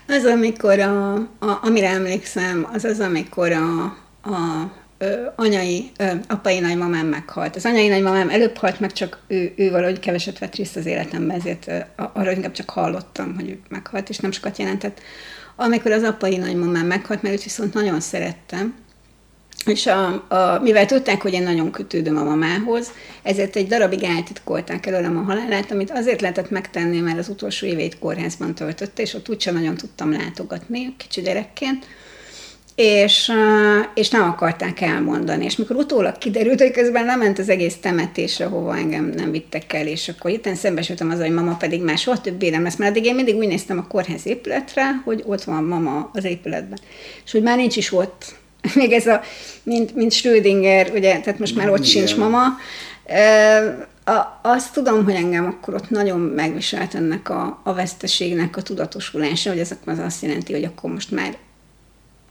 Az, 0.08 0.26
amikor 0.26 0.80
a, 0.80 1.14
a, 1.16 1.60
amire 1.62 1.90
emlékszem, 1.90 2.68
az 2.74 2.84
az, 2.84 3.00
amikor 3.00 3.52
a, 3.52 3.84
a 4.22 4.72
ö, 4.98 5.26
anyai, 5.36 5.92
ö, 5.98 6.06
apai 6.28 6.60
nagymamám 6.60 7.08
meghalt. 7.08 7.56
Az 7.56 7.66
anyai 7.66 7.88
nagymamám 7.88 8.30
előbb 8.30 8.56
halt 8.56 8.80
meg, 8.80 8.92
csak 8.94 9.20
ő, 9.28 9.54
ő 9.56 9.72
valahogy 9.72 10.00
keveset 10.00 10.40
vett 10.40 10.56
részt 10.56 10.76
az 10.76 10.86
életemben, 10.86 11.38
ezért 11.38 11.68
ö, 11.68 11.78
arra 12.14 12.32
inkább 12.32 12.52
csak 12.52 12.70
hallottam, 12.70 13.36
hogy 13.36 13.50
ő 13.50 13.60
meghalt, 13.70 14.10
és 14.10 14.18
nem 14.18 14.32
sokat 14.32 14.58
jelentett. 14.58 15.00
Amikor 15.56 15.92
az 15.92 16.04
apai 16.04 16.38
nagymamám 16.38 16.86
meghalt, 16.86 17.22
mert 17.22 17.36
őt 17.36 17.44
viszont 17.44 17.74
nagyon 17.74 18.00
szerettem, 18.00 18.76
és 19.68 19.86
a, 19.86 20.26
a, 20.28 20.60
mivel 20.62 20.86
tudták, 20.86 21.22
hogy 21.22 21.34
én 21.34 21.44
nagyon 21.44 21.72
kötődöm 21.72 22.18
a 22.18 22.24
mamához, 22.24 22.92
ezért 23.24 23.56
egy 23.56 23.68
darabig 23.68 24.04
eltitkolták 24.04 24.86
előlem 24.86 25.18
a 25.18 25.22
halálát, 25.22 25.72
amit 25.72 25.92
azért 25.92 26.22
lehetett 26.22 26.50
megtenni, 26.50 27.00
mert 27.00 27.18
az 27.18 27.30
utolsó 27.30 27.66
évét 27.66 28.00
kórházban 28.00 28.56
töltötte, 28.56 29.02
és 29.02 29.14
ott 29.14 29.30
úgysem 29.30 29.54
nagyon 29.54 29.76
tudtam 29.76 30.12
látogatni 30.12 30.96
kicsi 30.98 31.22
gyerekként, 31.22 31.86
és, 32.78 33.32
és 33.94 34.10
nem 34.10 34.24
akarták 34.24 34.82
elmondani. 34.82 35.46
És 35.46 35.56
mikor 35.56 35.76
utólag 35.76 36.18
kiderült, 36.18 36.62
hogy 36.62 36.72
közben 36.72 37.06
nem 37.06 37.20
ment 37.20 37.40
az 37.40 37.50
egész 37.50 37.76
temetésre, 37.82 38.46
hova 38.46 38.78
engem 38.78 39.06
nem 39.16 39.32
vittek 39.32 39.74
el, 39.74 39.88
és 39.88 40.10
akkor 40.10 40.32
itt 40.32 40.56
szembesültem 40.56 41.10
az, 41.10 41.20
hogy 41.20 41.32
mama 41.32 41.56
pedig 41.56 41.82
már 41.82 41.98
soha 41.98 42.22
többé 42.22 42.50
nem 42.50 42.64
lesz, 42.64 42.76
mert 42.76 42.92
addig 42.92 43.06
én 43.06 43.16
mindig 43.16 43.36
úgy 43.36 43.48
néztem 43.48 43.78
a 43.78 43.88
kórház 43.88 44.26
épületre, 44.26 45.02
hogy 45.06 45.24
ott 45.26 45.44
van 45.44 45.64
mama 45.64 46.10
az 46.14 46.24
épületben. 46.24 46.80
És 47.26 47.32
hogy 47.32 47.42
már 47.42 47.58
nincs 47.58 47.76
is 47.76 47.94
ott 47.94 48.36
még 48.76 48.92
ez 48.92 49.08
a, 49.08 49.22
mint, 49.64 49.96
mint 49.96 50.12
Schrödinger, 50.12 50.92
ugye, 50.94 51.20
tehát 51.20 51.40
most 51.40 51.56
már 51.56 51.70
ott 51.70 51.78
Igen. 51.78 51.90
sincs 51.90 52.16
mama. 52.16 52.44
A, 54.06 54.40
azt 54.42 54.74
tudom, 54.74 55.04
hogy 55.04 55.14
engem 55.14 55.46
akkor 55.46 55.74
ott 55.74 55.90
nagyon 55.90 56.20
megviselt 56.20 56.96
ennek 56.96 57.30
a, 57.30 57.62
a 57.64 57.74
veszteségnek 57.74 58.58
a 58.58 58.62
tudatosulása, 58.62 59.50
hogy 59.50 59.60
ez 59.60 59.76
az 59.86 60.00
azt 60.00 60.22
jelenti, 60.22 60.54
hogy 60.54 60.64
akkor 60.64 60.92
most 60.92 61.12
már 61.12 61.38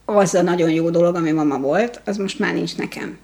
az 0.04 0.34
a 0.34 0.42
nagyon 0.42 0.70
jó 0.70 0.90
dolog, 0.90 1.14
ami 1.14 1.30
mama 1.30 1.58
volt, 1.58 2.00
az 2.04 2.16
most 2.16 2.38
már 2.38 2.54
nincs 2.54 2.76
nekem. 2.76 3.18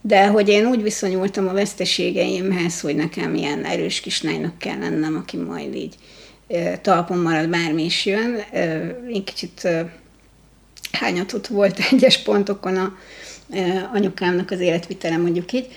De 0.00 0.26
hogy 0.26 0.48
én 0.48 0.66
úgy 0.66 0.82
viszonyultam 0.82 1.48
a 1.48 1.52
veszteségeimhez, 1.52 2.80
hogy 2.80 2.96
nekem 2.96 3.34
ilyen 3.34 3.64
erős 3.64 4.00
kislánynak 4.00 4.58
kell 4.58 4.78
lennem, 4.78 5.16
aki 5.16 5.36
majd 5.36 5.74
így 5.74 5.94
talpon 6.82 7.18
marad, 7.18 7.48
bármi 7.48 7.84
is 7.84 8.06
jön. 8.06 8.36
Én 9.08 9.24
kicsit 9.24 9.68
hányatott 10.98 11.46
volt 11.46 11.78
egyes 11.90 12.22
pontokon 12.22 12.76
a 12.76 12.96
anyukámnak 13.92 14.50
az 14.50 14.60
életvitele, 14.60 15.16
mondjuk 15.16 15.52
így. 15.52 15.68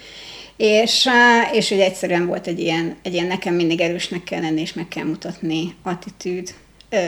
És, 0.57 1.09
és 1.51 1.69
hogy 1.69 1.79
egyszerűen 1.79 2.25
volt 2.25 2.47
egy 2.47 2.59
ilyen, 2.59 2.95
egy 3.03 3.13
ilyen 3.13 3.27
nekem 3.27 3.53
mindig 3.53 3.81
erősnek 3.81 4.23
kell 4.23 4.41
lenni, 4.41 4.61
és 4.61 4.73
meg 4.73 4.87
kell 4.87 5.05
mutatni 5.05 5.75
attitűd 5.83 6.53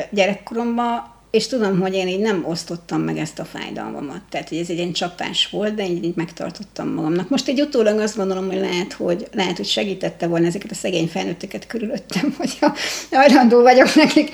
gyerekkoromban, 0.10 1.11
és 1.32 1.48
tudom, 1.48 1.80
hogy 1.80 1.94
én 1.94 2.08
így 2.08 2.20
nem 2.20 2.46
osztottam 2.48 3.02
meg 3.02 3.18
ezt 3.18 3.40
a 3.40 3.46
fájdalmamat. 3.46 4.22
Tehát, 4.30 4.50
hogy 4.50 4.58
ez 4.58 4.70
egy 4.70 4.78
ilyen 4.78 4.92
csapás 4.92 5.50
volt, 5.50 5.76
de 5.76 5.86
így, 5.86 6.04
így 6.04 6.16
megtartottam 6.16 6.88
magamnak. 6.88 7.30
Most 7.30 7.48
egy 7.48 7.62
utólag 7.62 8.00
azt 8.00 8.16
gondolom, 8.16 8.48
hogy 8.48 8.60
lehet, 8.60 8.94
hogy, 8.94 9.28
lehet, 9.34 9.58
hogy 9.58 9.66
segítette 9.66 10.28
volna 10.28 10.46
ezeket 10.46 10.72
a 10.72 10.76
szegény 10.76 11.08
felnőtteket 11.08 11.68
körülöttem, 11.68 12.36
hogy 12.38 12.58
hajlandó 13.12 13.62
vagyok 13.62 13.96
nekik 13.96 14.32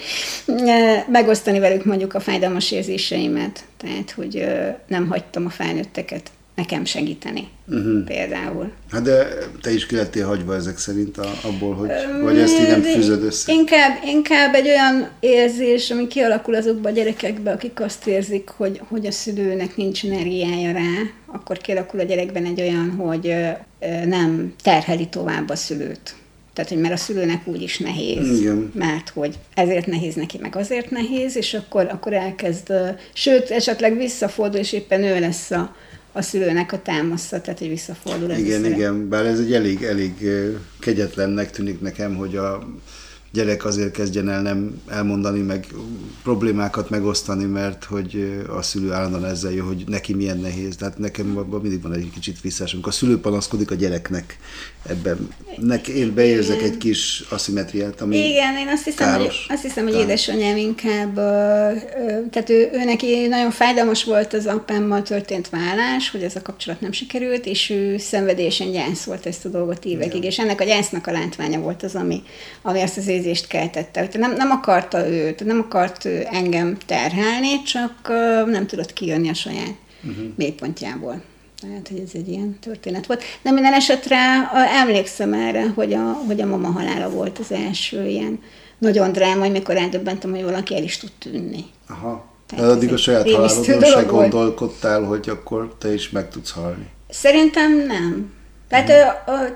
e, 0.47 1.05
megosztani 1.09 1.59
velük 1.59 1.85
mondjuk 1.85 2.13
a 2.13 2.19
fájdalmas 2.19 2.71
érzéseimet. 2.71 3.63
Tehát, 3.77 4.11
hogy 4.11 4.45
nem 4.87 5.07
hagytam 5.07 5.45
a 5.45 5.49
felnőtteket 5.49 6.31
nekem 6.57 6.85
segíteni, 6.85 7.47
uh-huh. 7.67 8.03
például. 8.03 8.71
Hát 8.91 9.01
de 9.01 9.27
te 9.61 9.73
is 9.73 9.85
ki 9.85 9.95
lettél 9.95 10.27
hagyva 10.27 10.55
ezek 10.55 10.77
szerint 10.77 11.17
a, 11.17 11.31
abból, 11.43 11.73
hogy 11.75 11.89
vagy 12.21 12.37
ezt 12.37 12.59
így 12.59 12.67
nem 12.67 12.81
fűzöd 12.81 13.23
össze? 13.23 13.51
Inkább, 13.51 13.91
inkább 14.05 14.53
egy 14.53 14.67
olyan 14.67 15.09
érzés, 15.19 15.91
ami 15.91 16.07
kialakul 16.07 16.55
azokban 16.55 16.91
a 16.91 16.95
gyerekekben, 16.95 17.53
akik 17.53 17.81
azt 17.81 18.07
érzik, 18.07 18.49
hogy, 18.49 18.81
hogy 18.87 19.05
a 19.05 19.11
szülőnek 19.11 19.75
nincs 19.75 20.05
energiája 20.05 20.71
rá, 20.71 21.01
akkor 21.25 21.57
kialakul 21.57 21.99
a 21.99 22.03
gyerekben 22.03 22.45
egy 22.45 22.61
olyan, 22.61 22.89
hogy 22.91 23.35
nem 24.05 24.53
terheli 24.63 25.07
tovább 25.07 25.49
a 25.49 25.55
szülőt. 25.55 26.15
Tehát, 26.53 26.71
hogy 26.71 26.81
mert 26.81 26.93
a 26.93 26.97
szülőnek 26.97 27.47
úgy 27.47 27.61
is 27.61 27.77
nehéz, 27.79 28.39
Igen. 28.39 28.71
mert 28.75 29.09
hogy 29.09 29.35
ezért 29.53 29.85
nehéz 29.85 30.15
neki, 30.15 30.37
meg 30.41 30.55
azért 30.55 30.89
nehéz, 30.89 31.35
és 31.35 31.53
akkor, 31.53 31.87
akkor 31.91 32.13
elkezd, 32.13 32.73
sőt, 33.13 33.49
esetleg 33.49 33.97
visszafordul, 33.97 34.59
és 34.59 34.73
éppen 34.73 35.03
ő 35.03 35.19
lesz 35.19 35.51
a, 35.51 35.75
a 36.17 36.21
szülőnek 36.21 36.71
a 36.71 36.81
támasza, 36.81 37.41
tehát 37.41 37.59
hogy 37.59 37.69
visszafordul. 37.69 38.31
Igen, 38.31 38.65
igen, 38.65 39.09
bár 39.09 39.25
ez 39.25 39.39
egy 39.39 39.53
elég, 39.53 39.83
elég 39.83 40.13
kegyetlennek 40.79 41.51
tűnik 41.51 41.81
nekem, 41.81 42.15
hogy 42.15 42.35
a 42.35 42.67
gyerek 43.37 43.65
azért 43.65 43.91
kezdjen 43.91 44.29
el 44.29 44.41
nem 44.41 44.81
elmondani, 44.87 45.41
meg 45.41 45.67
problémákat 46.23 46.89
megosztani, 46.89 47.45
mert 47.45 47.83
hogy 47.83 48.43
a 48.57 48.61
szülő 48.61 48.91
állandóan 48.91 49.25
ezzel 49.25 49.51
jön, 49.51 49.65
hogy 49.65 49.83
neki 49.87 50.13
milyen 50.13 50.37
nehéz. 50.37 50.75
Tehát 50.75 50.97
nekem 50.97 51.37
abban 51.37 51.61
mindig 51.61 51.81
van 51.81 51.93
egy 51.93 52.09
kicsit 52.13 52.41
visszás, 52.41 52.73
amikor 52.73 52.91
a 52.91 52.95
szülő 52.95 53.19
panaszkodik 53.19 53.71
a 53.71 53.75
gyereknek 53.75 54.37
ebben. 54.89 55.29
Nek, 55.57 55.87
én 55.87 56.13
beérzek 56.13 56.61
egy 56.61 56.77
kis 56.77 57.23
aszimetriát, 57.29 58.01
ami 58.01 58.17
Igen, 58.17 58.57
én 58.57 58.67
azt 58.67 58.83
hiszem, 58.83 59.07
káros. 59.07 59.45
hogy, 59.45 59.55
azt 59.55 59.63
hiszem, 59.63 59.83
hogy 59.83 59.95
édesanyám 59.95 60.57
inkább, 60.57 61.15
tehát 62.29 62.49
ő, 62.49 62.69
ő 62.73 62.83
neki 62.83 63.27
nagyon 63.27 63.51
fájdalmas 63.51 64.03
volt 64.03 64.33
az 64.33 64.45
apámmal 64.45 65.01
történt 65.01 65.49
vállás, 65.49 66.09
hogy 66.11 66.23
ez 66.23 66.35
a 66.35 66.41
kapcsolat 66.41 66.81
nem 66.81 66.91
sikerült, 66.91 67.45
és 67.45 67.69
ő 67.69 67.97
szenvedélyesen 67.97 68.71
gyászolt 68.71 69.25
ezt 69.25 69.45
a 69.45 69.49
dolgot 69.49 69.85
évekig, 69.85 70.15
Igen. 70.15 70.29
és 70.29 70.39
ennek 70.39 70.61
a 70.61 70.63
gyásznak 70.63 71.07
a 71.07 71.11
látványa 71.11 71.59
volt 71.59 71.83
az, 71.83 71.95
ami, 71.95 72.23
ami 72.61 72.81
azt 72.81 72.97
az 72.97 73.07
érzést 73.27 73.47
keltette. 73.47 73.99
Hogy 73.99 74.19
nem, 74.19 74.33
nem 74.35 74.51
akarta 74.51 75.07
őt, 75.07 75.45
nem 75.45 75.59
akart 75.59 76.05
engem 76.31 76.77
terhelni, 76.85 77.61
csak 77.61 78.07
nem 78.45 78.67
tudott 78.67 78.93
kijönni 78.93 79.29
a 79.29 79.33
saját 79.33 79.75
uh-huh. 80.03 80.25
mélypontjából. 80.35 81.21
Tehát, 81.61 81.87
hogy 81.87 81.99
ez 81.99 82.09
egy 82.13 82.27
ilyen 82.27 82.57
történet 82.59 83.05
volt. 83.05 83.23
De 83.41 83.51
minden 83.51 83.73
esetre 83.73 84.17
emlékszem 84.81 85.33
erre, 85.33 85.69
hogy 85.75 85.93
a, 85.93 86.13
hogy 86.27 86.41
a 86.41 86.45
mama 86.45 86.67
halála 86.67 87.09
volt 87.09 87.39
az 87.39 87.51
első 87.51 88.07
ilyen 88.07 88.39
nagyon 88.77 89.11
drámai, 89.11 89.49
mikor 89.49 89.77
eldöbbentem, 89.77 90.31
hogy 90.31 90.43
valaki 90.43 90.75
el 90.75 90.83
is 90.83 90.97
tud 90.97 91.11
tűnni. 91.19 91.65
Aha. 91.87 92.25
Tehát 92.47 92.65
De 92.65 92.71
addig 92.71 92.93
a 92.93 92.97
saját 92.97 93.31
halálodon 93.31 93.83
se 93.83 94.01
gondolkodtál, 94.01 95.03
hogy 95.03 95.29
akkor 95.29 95.75
te 95.79 95.93
is 95.93 96.09
meg 96.09 96.29
tudsz 96.29 96.51
halni? 96.51 96.87
Szerintem 97.09 97.85
nem. 97.85 98.33
Tehát 98.67 98.89
hmm. 98.89 99.09
a, 99.25 99.31
a, 99.31 99.53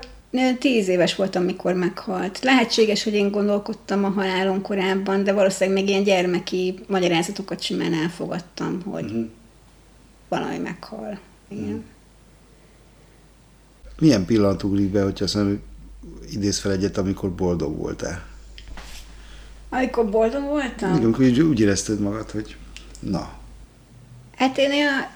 tíz 0.58 0.88
éves 0.88 1.14
voltam, 1.14 1.44
mikor 1.44 1.74
meghalt. 1.74 2.42
Lehetséges, 2.42 3.04
hogy 3.04 3.14
én 3.14 3.30
gondolkodtam 3.30 4.04
a 4.04 4.08
halálon 4.08 4.62
korábban, 4.62 5.24
de 5.24 5.32
valószínűleg 5.32 5.80
még 5.80 5.88
ilyen 5.88 6.02
gyermeki 6.02 6.74
magyarázatokat 6.86 7.62
simán 7.62 7.94
elfogadtam, 7.94 8.82
hogy 8.82 9.10
hmm. 9.10 9.30
valami 10.28 10.58
meghal. 10.58 11.18
Igen. 11.48 11.64
Hmm. 11.64 11.84
Milyen 13.98 14.24
pillanat 14.24 14.62
ugrik 14.62 14.90
be, 14.90 15.02
hogyha 15.02 15.24
azt 15.24 15.34
mondom, 15.34 15.60
idéz 16.30 16.58
fel 16.58 16.72
egyet, 16.72 16.98
amikor 16.98 17.34
boldog 17.34 17.76
voltál? 17.76 18.26
Amikor 19.68 20.10
boldog 20.10 20.42
voltam? 20.42 20.94
Igen, 20.96 21.14
úgy, 21.18 21.40
úgy 21.40 21.60
érezted 21.60 22.00
magad, 22.00 22.30
hogy 22.30 22.56
na. 23.00 23.32
Hát 24.36 24.58
én 24.58 24.70
a, 24.70 25.10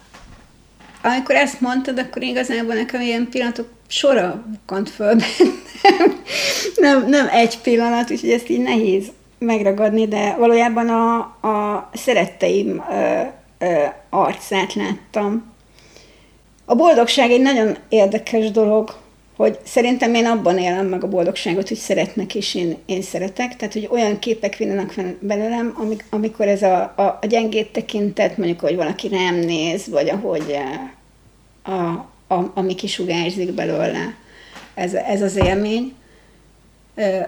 amikor 1.15 1.35
ezt 1.35 1.61
mondtad, 1.61 1.99
akkor 1.99 2.23
igazából 2.23 2.75
nekem 2.75 3.01
ilyen 3.01 3.29
pillanatok 3.31 3.69
sora 3.89 4.45
bukkant 4.51 4.91
föl 4.91 5.15
nem, 6.77 7.09
nem 7.09 7.29
egy 7.33 7.59
pillanat, 7.59 8.11
úgyhogy 8.11 8.31
ezt 8.31 8.49
így 8.49 8.63
nehéz 8.63 9.07
megragadni, 9.39 10.09
de 10.09 10.37
valójában 10.39 10.89
a, 10.89 11.17
a 11.49 11.91
szeretteim 11.95 12.85
ö, 12.91 13.21
ö, 13.59 13.85
arcát 14.11 14.75
láttam. 14.75 15.55
A 16.65 16.75
boldogság 16.75 17.31
egy 17.31 17.41
nagyon 17.41 17.77
érdekes 17.89 18.51
dolog, 18.51 18.95
hogy 19.37 19.59
szerintem 19.65 20.15
én 20.15 20.27
abban 20.27 20.59
élem 20.59 20.87
meg 20.87 21.05
a 21.05 21.09
boldogságot, 21.09 21.69
hogy 21.69 21.77
szeretnek, 21.77 22.35
és 22.35 22.55
én, 22.55 22.77
én 22.87 23.03
szeretek. 23.03 23.57
Tehát, 23.57 23.73
hogy 23.73 23.89
olyan 23.91 24.19
képek 24.19 24.57
vinnenek 24.57 25.01
belőlem, 25.21 25.75
amik, 25.81 26.05
amikor 26.11 26.49
ez 26.49 26.63
a, 26.63 26.93
a, 26.97 27.19
a 27.23 27.27
gyengét 27.27 27.73
tekintet, 27.73 28.37
mondjuk, 28.37 28.61
hogy 28.61 28.77
valaki 28.77 29.09
rám 29.09 29.35
néz, 29.35 29.89
vagy 29.89 30.09
ahogy 30.09 30.51
eh, 30.51 30.81
a, 31.67 32.09
a, 32.35 32.51
ami 32.55 32.75
kisugárzik 32.75 33.53
belőle, 33.53 34.15
ez, 34.75 34.95
ez 34.95 35.23
az 35.23 35.37
élmény 35.37 35.95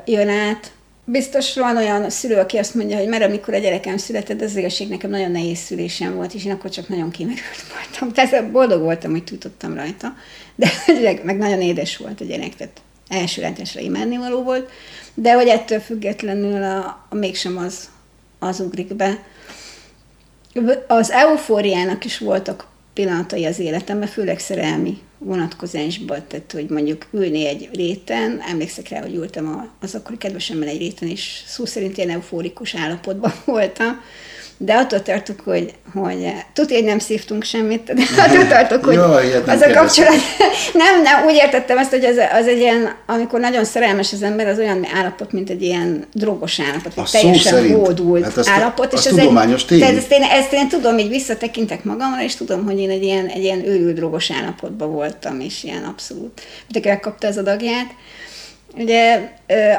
jön 0.04 0.28
át. 0.28 0.72
Biztos 1.04 1.54
van 1.54 1.76
olyan 1.76 2.10
szülő, 2.10 2.36
aki 2.36 2.56
azt 2.56 2.74
mondja, 2.74 2.98
hogy 2.98 3.08
mert 3.08 3.24
amikor 3.24 3.54
a 3.54 3.58
gyerekem 3.58 3.96
született, 3.96 4.40
az 4.40 4.56
igazság 4.56 4.88
nekem 4.88 5.10
nagyon 5.10 5.30
nehéz 5.30 5.58
szülésem 5.58 6.14
volt, 6.14 6.34
és 6.34 6.44
én 6.44 6.52
akkor 6.52 6.70
csak 6.70 6.88
nagyon 6.88 7.10
kimerült 7.10 7.64
voltam. 7.74 8.12
Tehát 8.12 8.50
boldog 8.50 8.82
voltam, 8.82 9.10
hogy 9.10 9.24
tudtam 9.24 9.74
rajta, 9.74 10.14
de 10.54 10.70
meg 11.22 11.36
nagyon 11.36 11.60
édes 11.60 11.96
volt 11.96 12.20
a 12.20 12.24
gyerek, 12.24 12.54
tehát 12.54 12.80
első 13.08 13.40
lentesre 13.40 13.80
imádnivaló 13.80 14.42
volt, 14.42 14.70
de 15.14 15.32
hogy 15.32 15.48
ettől 15.48 15.80
függetlenül 15.80 16.62
a, 16.62 17.06
a 17.08 17.14
mégsem 17.14 17.56
az, 17.56 17.88
az 18.38 18.60
ugrik 18.60 18.94
be. 18.94 19.22
Az 20.86 21.10
eufóriának 21.10 22.04
is 22.04 22.18
voltak 22.18 22.66
pillanatai 22.98 23.44
az 23.44 23.58
életemben, 23.58 24.08
főleg 24.08 24.38
szerelmi 24.38 24.98
vonatkozásban, 25.18 26.24
tehát 26.28 26.52
hogy 26.52 26.68
mondjuk 26.68 27.06
ülni 27.12 27.46
egy 27.46 27.68
réten, 27.72 28.40
emlékszek 28.48 28.88
rá, 28.88 29.00
hogy 29.00 29.14
ültem 29.14 29.70
az 29.80 29.94
akkori 29.94 30.16
kedvesemmel 30.16 30.68
egy 30.68 30.78
réten, 30.78 31.08
és 31.08 31.42
szó 31.46 31.64
szerint 31.64 31.96
ilyen 31.96 32.10
eufórikus 32.10 32.74
állapotban 32.74 33.32
voltam, 33.44 34.00
de 34.60 34.74
attól 34.74 35.02
tartok, 35.02 35.40
hogy, 35.44 35.74
hogy 35.94 36.32
tudja, 36.52 36.76
hogy 36.76 36.84
nem 36.84 36.98
szívtunk 36.98 37.44
semmit, 37.44 37.92
de 37.94 38.02
attól 38.16 38.46
tartok, 38.46 38.84
hogy 38.84 38.94
Jaj, 38.94 39.34
az 39.46 39.60
a 39.60 39.70
kapcsolat, 39.72 40.14
nem, 40.82 41.02
nem, 41.02 41.24
úgy 41.24 41.34
értettem 41.34 41.78
ezt, 41.78 41.90
hogy 41.90 42.04
az, 42.04 42.16
az 42.32 42.46
egy 42.46 42.58
ilyen, 42.58 42.94
amikor 43.06 43.40
nagyon 43.40 43.64
szerelmes 43.64 44.12
az 44.12 44.22
ember, 44.22 44.46
az 44.46 44.58
olyan 44.58 44.86
állapot, 44.94 45.32
mint 45.32 45.50
egy 45.50 45.62
ilyen 45.62 46.04
drogos 46.12 46.60
állapot, 46.60 46.94
vagy 46.94 47.10
teljesen 47.10 47.70
hódult 47.70 48.24
hát 48.24 48.36
azt, 48.36 48.48
állapot. 48.48 48.92
Az 48.92 49.00
és 49.00 49.12
az 49.12 49.18
tudományos 49.18 49.64
egy, 49.68 49.78
tehát 49.78 49.96
ezt 49.96 50.12
én, 50.12 50.22
ezt 50.22 50.52
én 50.52 50.68
tudom, 50.68 50.98
így 50.98 51.08
visszatekintek 51.08 51.84
magamra, 51.84 52.22
és 52.22 52.34
tudom, 52.34 52.64
hogy 52.64 52.78
én 52.78 52.90
egy 52.90 53.02
ilyen, 53.02 53.26
egy 53.26 53.42
ilyen 53.42 53.66
őrült 53.66 53.94
drogos 53.94 54.30
állapotban 54.30 54.92
voltam, 54.92 55.40
és 55.40 55.64
ilyen 55.64 55.84
abszolút. 55.84 56.40
Mindenki 56.64 56.88
megkapta 56.88 57.26
az 57.26 57.36
adagját. 57.38 57.90
Ugye 58.78 59.30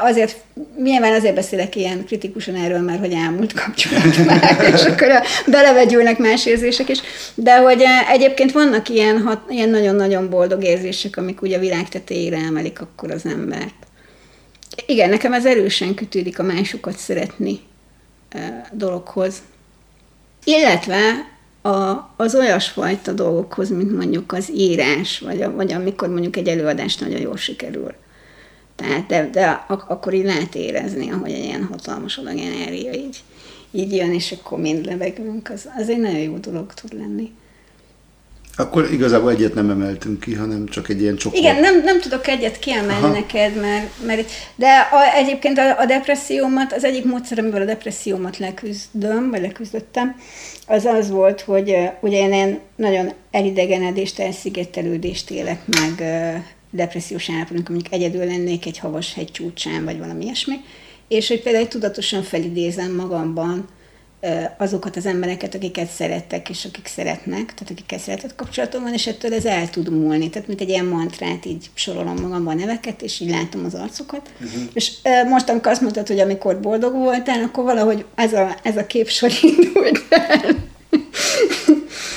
azért, 0.01 0.35
nyilván 0.83 1.13
azért 1.13 1.35
beszélek 1.35 1.75
ilyen 1.75 2.05
kritikusan 2.05 2.55
erről, 2.55 2.79
mert 2.79 2.99
hogy 2.99 3.11
elmúlt 3.13 3.53
kapcsolat 3.53 4.17
már, 4.25 4.71
és 4.73 4.83
akkor 4.83 5.07
belevegyülnek 5.47 6.17
más 6.17 6.45
érzések 6.45 6.89
is, 6.89 6.99
de 7.35 7.57
hogy 7.57 7.83
egyébként 8.11 8.51
vannak 8.51 8.89
ilyen, 8.89 9.21
hat, 9.21 9.41
ilyen 9.49 9.69
nagyon-nagyon 9.69 10.29
boldog 10.29 10.63
érzések, 10.63 11.17
amik 11.17 11.41
ugye 11.41 11.57
a 11.57 11.59
világ 11.59 11.89
tetejére 11.89 12.37
emelik 12.37 12.81
akkor 12.81 13.11
az 13.11 13.25
embert. 13.25 13.73
Igen, 14.85 15.09
nekem 15.09 15.33
ez 15.33 15.45
erősen 15.45 15.93
kötődik 15.93 16.39
a 16.39 16.43
másokat 16.43 16.97
szeretni 16.97 17.59
dologhoz. 18.71 19.35
Illetve 20.43 20.99
a, 21.61 22.09
az 22.17 22.35
olyasfajta 22.35 23.11
dolgokhoz, 23.11 23.69
mint 23.69 23.95
mondjuk 23.95 24.31
az 24.31 24.51
írás, 24.55 25.19
vagy, 25.19 25.41
a, 25.41 25.51
vagy 25.51 25.73
amikor 25.73 26.09
mondjuk 26.09 26.35
egy 26.35 26.47
előadás 26.47 26.97
nagyon 26.97 27.19
jól 27.19 27.37
sikerül. 27.37 27.93
Tehát, 28.79 29.05
de, 29.07 29.29
de 29.31 29.65
ak- 29.67 29.89
akkor 29.89 30.13
így 30.13 30.25
lehet 30.25 30.55
érezni, 30.55 31.11
ahogy 31.11 31.31
egy 31.31 31.43
ilyen 31.43 31.67
hatalmas 31.71 32.17
adag 32.17 32.37
energia 32.37 32.93
így, 32.93 33.23
így 33.71 33.95
jön, 33.95 34.13
és 34.13 34.31
akkor 34.31 34.59
mind 34.59 34.85
levegünk, 34.85 35.49
az, 35.49 35.69
az 35.77 35.89
egy 35.89 35.99
nagyon 35.99 36.19
jó 36.19 36.37
dolog 36.37 36.73
tud 36.73 36.93
lenni. 36.93 37.31
Akkor 38.55 38.91
igazából 38.91 39.31
egyet 39.31 39.53
nem 39.53 39.69
emeltünk 39.69 40.19
ki, 40.19 40.33
hanem 40.33 40.65
csak 40.65 40.89
egy 40.89 41.01
ilyen 41.01 41.15
csoport. 41.15 41.41
Igen, 41.41 41.59
nem, 41.59 41.83
nem 41.83 41.99
tudok 41.99 42.27
egyet 42.27 42.59
kiemelni 42.59 43.03
Aha. 43.03 43.13
neked, 43.13 43.55
mert, 43.55 43.87
mert 44.05 44.31
de 44.55 44.67
a, 44.91 45.15
egyébként 45.15 45.57
a, 45.57 45.79
a 45.79 45.85
depressziómat, 45.85 46.73
az 46.73 46.83
egyik 46.83 47.05
módszer, 47.05 47.39
amivel 47.39 47.61
a 47.61 47.65
depressziómat 47.65 48.37
leküzdöm, 48.37 49.29
vagy 49.29 49.41
leküzdöttem, 49.41 50.15
az 50.67 50.85
az 50.85 51.09
volt, 51.09 51.41
hogy 51.41 51.75
ugye 52.01 52.27
én 52.27 52.59
nagyon 52.75 53.11
elidegenedést, 53.31 54.19
elszigetelődést 54.19 55.31
élek 55.31 55.61
meg 55.65 56.03
depressziós 56.71 57.29
állapotnak, 57.29 57.69
mondjuk 57.69 57.93
egyedül 57.93 58.25
lennék 58.25 58.65
egy 58.65 58.77
havas 58.77 59.13
hegy 59.13 59.31
csúcsán, 59.31 59.83
vagy 59.83 59.99
valami 59.99 60.23
ilyesmi, 60.23 60.55
és 61.07 61.27
hogy 61.27 61.41
például 61.41 61.67
tudatosan 61.67 62.23
felidézem 62.23 62.95
magamban 62.95 63.67
azokat 64.57 64.95
az 64.95 65.05
embereket, 65.05 65.55
akiket 65.55 65.89
szerettek, 65.89 66.49
és 66.49 66.65
akik 66.65 66.87
szeretnek, 66.87 67.53
tehát 67.53 67.71
akikkel 67.71 67.99
szeretett 67.99 68.35
kapcsolatom 68.35 68.83
van, 68.83 68.93
és 68.93 69.07
ettől 69.07 69.33
ez 69.33 69.45
el 69.45 69.69
tud 69.69 69.91
múlni. 69.91 70.29
Tehát 70.29 70.47
mint 70.47 70.61
egy 70.61 70.69
ilyen 70.69 70.85
mantrát, 70.85 71.45
így 71.45 71.69
sorolom 71.73 72.15
magamban 72.21 72.55
a 72.55 72.59
neveket, 72.59 73.01
és 73.01 73.19
így 73.19 73.29
látom 73.29 73.65
az 73.65 73.73
arcokat. 73.73 74.29
Uh-huh. 74.41 74.61
És 74.73 74.91
most, 75.29 75.49
amikor 75.49 75.71
azt 75.71 75.81
mondtad, 75.81 76.07
hogy 76.07 76.19
amikor 76.19 76.59
boldog 76.59 76.93
voltál, 76.93 77.43
akkor 77.43 77.63
valahogy 77.63 78.05
ez 78.15 78.33
a, 78.33 78.57
ez 78.63 78.77
a 78.77 78.87
képsor 78.87 79.31
indult 79.55 80.05
el. 80.09 80.67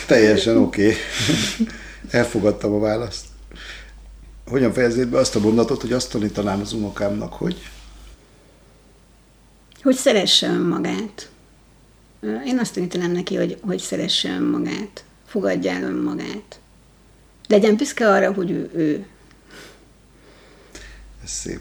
Teljesen 0.07 0.57
oké. 0.57 0.83
Okay. 0.83 0.97
Elfogadtam 2.11 2.73
a 2.73 2.79
választ 2.79 3.32
hogyan 4.47 4.73
fejezed 4.73 5.09
be 5.09 5.19
azt 5.19 5.37
a 5.37 5.41
mondatot, 5.41 5.81
hogy 5.81 5.93
azt 5.93 6.11
tanítanám 6.11 6.61
az 6.61 6.73
unokámnak, 6.73 7.33
hogy? 7.33 7.71
Hogy 9.83 9.95
szeresse 9.95 10.47
önmagát. 10.47 11.31
Én 12.47 12.59
azt 12.59 12.75
tanítanám 12.75 13.11
neki, 13.11 13.37
hogy, 13.37 13.59
hogy 13.63 13.79
szeresse 13.79 14.29
önmagát. 14.29 15.05
Fogadja 15.27 15.71
el 15.73 15.83
önmagát. 15.83 16.61
Legyen 17.49 17.77
büszke 17.77 18.09
arra, 18.09 18.33
hogy 18.33 18.51
ő, 18.51 18.71
ő. 18.75 19.07
Ez 21.23 21.31
szép. 21.31 21.61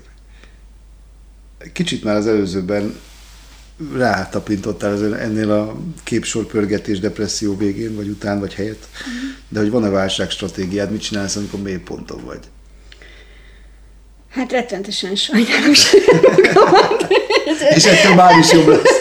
Kicsit 1.73 2.03
már 2.03 2.15
az 2.15 2.27
előzőben 2.27 2.99
rátapintottál 3.93 5.17
ennél 5.17 5.51
a 5.51 5.79
képsor 6.03 6.45
pörgetés 6.45 6.99
depresszió 6.99 7.57
végén, 7.57 7.95
vagy 7.95 8.07
után, 8.07 8.39
vagy 8.39 8.53
helyett. 8.53 8.87
Mm. 8.87 9.29
De 9.49 9.59
hogy 9.59 9.69
van-e 9.69 9.89
válságstratégiád, 9.89 10.91
mit 10.91 11.01
csinálsz, 11.01 11.35
amikor 11.35 11.61
mély 11.61 11.77
ponton 11.77 12.25
vagy? 12.25 12.39
Hát 14.33 14.51
rettentesen 14.51 15.15
sajnálos. 15.15 15.93
És 17.75 17.85
ettől 17.85 18.15
már 18.15 18.37
is 18.37 18.51
jobb 18.51 18.67
lesz. 18.67 18.99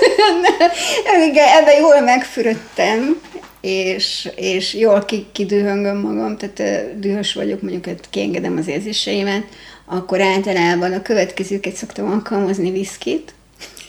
Igen, 1.29 1.49
ebben 1.49 1.79
jól 1.81 2.01
megfürödtem, 2.01 3.21
és, 3.61 4.29
és 4.35 4.75
jól 4.75 5.05
kidühöngöm 5.33 6.01
magam, 6.01 6.37
tehát 6.37 6.85
dühös 6.99 7.35
vagyok, 7.35 7.63
mondjuk 7.63 7.87
hát 7.87 8.09
kiengedem 8.11 8.57
az 8.57 8.69
érzéseimet, 8.69 9.43
akkor 9.87 10.21
általában 10.21 10.93
a 10.93 11.03
következőket 11.03 11.75
szoktam 11.75 12.11
alkalmazni 12.11 12.71
viszkit, 12.71 13.35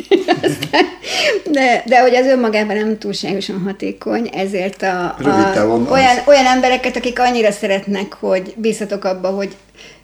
de, 1.52 1.84
de 1.86 2.02
hogy 2.02 2.16
az 2.16 2.26
önmagában 2.26 2.76
nem 2.76 2.98
túlságosan 2.98 3.62
hatékony, 3.62 4.30
ezért 4.34 4.82
a, 4.82 5.04
a 5.06 5.88
olyan, 5.90 6.18
olyan 6.26 6.46
embereket, 6.46 6.96
akik 6.96 7.20
annyira 7.20 7.52
szeretnek, 7.52 8.14
hogy 8.14 8.54
bízhatok 8.58 9.04
abba, 9.04 9.30
hogy 9.30 9.56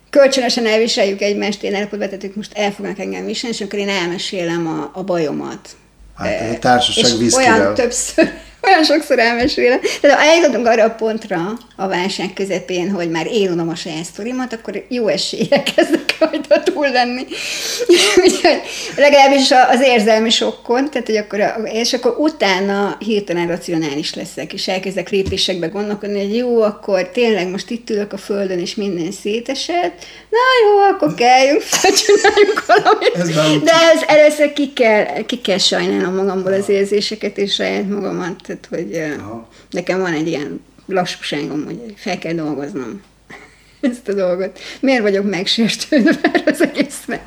kölcsönösen 0.10 0.66
elviseljük 0.66 1.22
egymást, 1.22 1.64
én 1.64 1.76
elapot 1.76 2.36
most 2.36 2.52
el 2.54 2.72
fognak 2.72 3.00
engem 3.00 3.26
viselni, 3.26 3.56
és 3.56 3.62
akkor 3.62 3.80
én 3.80 3.90
elmesélem 3.90 4.68
a, 4.68 5.00
a 5.00 5.04
bajomat. 5.04 5.70
Hát 6.16 6.56
a 6.56 6.60
társaság 6.60 7.22
és 7.22 7.34
olyan 7.34 7.74
többször, 7.74 8.34
olyan 8.68 8.84
sokszor 8.84 9.20
elmesélem. 9.20 9.80
Tehát 10.02 10.18
ha 10.18 10.26
eljutottunk 10.26 10.68
arra 10.68 10.84
a 10.84 10.90
pontra 10.90 11.58
a 11.76 11.88
válság 11.88 12.34
közepén, 12.34 12.92
hogy 12.92 13.10
már 13.10 13.28
én 13.32 13.52
unom 13.52 13.70
a 13.70 13.76
saját 13.76 14.04
sztorimat, 14.04 14.54
akkor 14.54 14.86
jó 14.90 15.08
esélye 15.08 15.64
kezdek 15.76 16.16
rajta 16.20 16.64
túl 16.64 16.90
lenni. 16.90 17.26
Úgyhogy 18.24 18.62
legalábbis 18.98 19.52
az 19.52 19.82
érzelmi 19.82 20.30
sokkon, 20.30 20.90
tehát 20.90 21.08
hogy 21.08 21.18
akkor, 21.18 21.40
és 21.74 21.94
akkor 21.94 22.16
utána 22.18 22.98
hirtelen 23.00 23.48
racionális 23.48 24.14
leszek, 24.14 24.54
és 24.54 24.68
elkezdek 24.68 25.10
lépésekbe 25.10 25.68
gondolkodni, 25.68 26.26
hogy 26.26 26.36
jó, 26.36 26.62
akkor 26.62 27.10
tényleg 27.10 27.48
most 27.48 27.70
itt 27.70 27.90
ülök 27.90 28.14
a 28.14 28.18
földön, 28.18 28.60
és 28.60 28.76
minden 28.76 29.12
szétesett, 29.12 30.06
na 30.30 30.38
jó, 30.64 30.78
akkor 30.78 31.14
kelljünk 31.14 31.62
fel, 31.72 31.92
csináljunk 31.92 32.66
valamit. 32.66 33.16
Ez 33.16 33.62
De 33.64 33.72
ez 33.94 34.02
először 34.08 34.54
ki 34.54 34.74
kell, 34.74 35.26
ki 35.26 35.42
kell 35.42 35.58
sajnálnom 35.58 36.16
magamból 36.16 36.54
az 36.54 36.70
érzéseket, 36.70 37.38
és 37.38 37.54
saját 37.54 37.90
magamat 37.90 38.57
tehát, 38.62 38.86
hogy 38.86 39.20
Aha. 39.20 39.48
nekem 39.72 40.00
van 40.00 40.14
egy 40.14 40.28
ilyen 40.28 40.62
lassúságom, 40.86 41.66
hogy 41.66 41.94
fel 41.96 42.18
kell 42.18 42.34
dolgoznom 42.34 43.02
ezt 43.82 44.08
a 44.08 44.14
dolgot. 44.14 44.60
Miért 44.80 45.02
vagyok 45.02 45.30
megsértődve 45.30 46.32
az 46.46 46.62
egészre? 46.62 47.26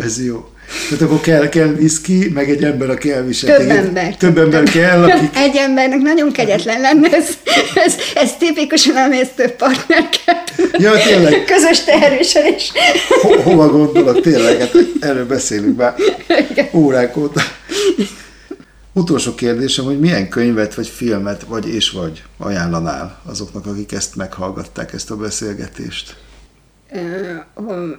Ez 0.00 0.24
jó. 0.24 0.46
Tehát 0.88 1.04
akkor 1.04 1.20
kell, 1.20 1.48
kell 1.48 1.66
viszki, 1.66 2.30
meg 2.34 2.50
egy 2.50 2.64
ember, 2.64 2.90
aki 2.90 3.12
elvisel. 3.12 3.56
Több 3.56 3.70
ember. 3.70 4.16
Több 4.16 4.38
ember 4.38 4.62
kell, 4.62 5.02
aki... 5.02 5.28
Egy 5.34 5.56
embernek 5.56 5.98
nagyon 5.98 6.32
kegyetlen 6.32 6.80
lenne, 6.80 7.08
ez, 7.10 7.28
ez, 7.74 7.94
ez 8.14 8.36
tipikusan, 8.36 8.96
amihez 8.96 9.28
több 9.36 9.50
partner 9.56 10.08
kell. 10.08 10.42
Ja, 10.72 10.92
tényleg. 11.08 11.44
Közös 11.44 11.84
teherviselés. 11.84 12.72
Ho, 13.22 13.40
hova 13.40 13.68
gondolok, 13.68 14.20
tényleg, 14.20 14.58
hát 14.58 14.76
erről 15.00 15.26
beszélünk 15.26 15.76
már 15.76 15.94
órák 16.72 17.16
óta. 17.16 17.40
Utolsó 18.92 19.34
kérdésem, 19.34 19.84
hogy 19.84 20.00
milyen 20.00 20.28
könyvet 20.28 20.74
vagy 20.74 20.88
filmet 20.88 21.42
vagy 21.42 21.68
és 21.68 21.90
vagy 21.90 22.22
ajánlanál 22.38 23.20
azoknak, 23.24 23.66
akik 23.66 23.92
ezt 23.92 24.16
meghallgatták, 24.16 24.92
ezt 24.92 25.10
a 25.10 25.16
beszélgetést? 25.16 26.16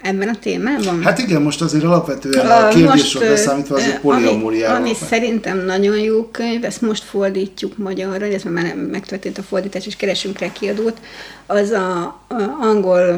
Ebben 0.01 0.27
a 0.27 0.39
témában? 0.39 1.03
Hát 1.03 1.19
igen, 1.19 1.41
most 1.41 1.61
azért 1.61 1.83
alapvetően 1.83 2.45
a 2.45 2.67
kérdésről 2.67 3.29
beszámítva 3.29 3.75
azért 3.75 3.99
poliamóriáról. 3.99 4.75
Ami, 4.75 4.89
ami 4.89 4.97
szerintem 5.09 5.65
nagyon 5.65 5.97
jó 5.97 6.27
könyv, 6.31 6.63
ezt 6.63 6.81
most 6.81 7.03
fordítjuk 7.03 7.77
magyarra, 7.77 8.25
ez 8.25 8.43
már 8.43 8.75
megtörtént 8.75 9.37
a 9.37 9.43
fordítás, 9.43 9.85
és 9.85 9.95
keresünk 9.95 10.39
rá 10.39 10.51
kiadót, 10.51 11.01
az 11.45 11.69
a, 11.69 12.01
a 12.27 12.57
angol 12.61 13.15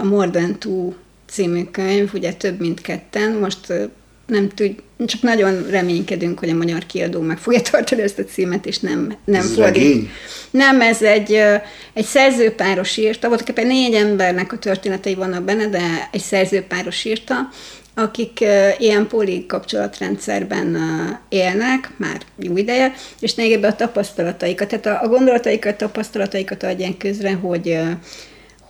a 0.00 0.04
More 0.04 0.30
Than 0.30 0.58
Two 0.58 0.92
című 1.30 1.64
könyv, 1.64 2.10
ugye 2.14 2.32
több 2.32 2.60
mint 2.60 2.80
ketten, 2.80 3.32
most 3.32 3.72
nem 4.26 4.48
tud, 4.48 4.74
csak 5.06 5.22
nagyon 5.22 5.66
reménykedünk, 5.70 6.38
hogy 6.38 6.48
a 6.48 6.54
magyar 6.54 6.86
kiadó 6.86 7.20
meg 7.20 7.38
fogja 7.38 7.60
tartani 7.70 8.02
ezt 8.02 8.18
a 8.18 8.24
címet, 8.24 8.66
és 8.66 8.78
nem, 8.78 9.16
nem 9.24 9.40
ez 9.40 9.54
fordít. 9.54 10.08
Nem, 10.50 10.80
ez 10.80 11.02
egy, 11.02 11.32
egy 11.92 12.04
szerzőpáros 12.04 12.96
írta, 12.96 13.28
voltak 13.28 13.62
négy 13.62 13.94
embernek 13.94 14.52
a 14.52 14.58
történetei 14.58 15.14
vannak 15.14 15.42
benne, 15.42 15.66
de 15.66 16.08
egy 16.12 16.20
szerzőpáros 16.20 17.04
írta, 17.04 17.48
akik 17.94 18.44
ilyen 18.78 19.06
poli 19.06 19.46
kapcsolatrendszerben 19.46 20.76
élnek, 21.28 21.90
már 21.96 22.20
jó 22.38 22.56
ideje, 22.56 22.92
és 23.20 23.34
ebbe 23.34 23.68
a 23.68 23.76
tapasztalataikat, 23.76 24.68
tehát 24.68 24.86
a, 24.86 25.04
a 25.04 25.08
gondolataikat, 25.08 25.76
tapasztalataikat 25.76 26.62
adják 26.62 26.96
közre, 26.96 27.32
hogy 27.32 27.78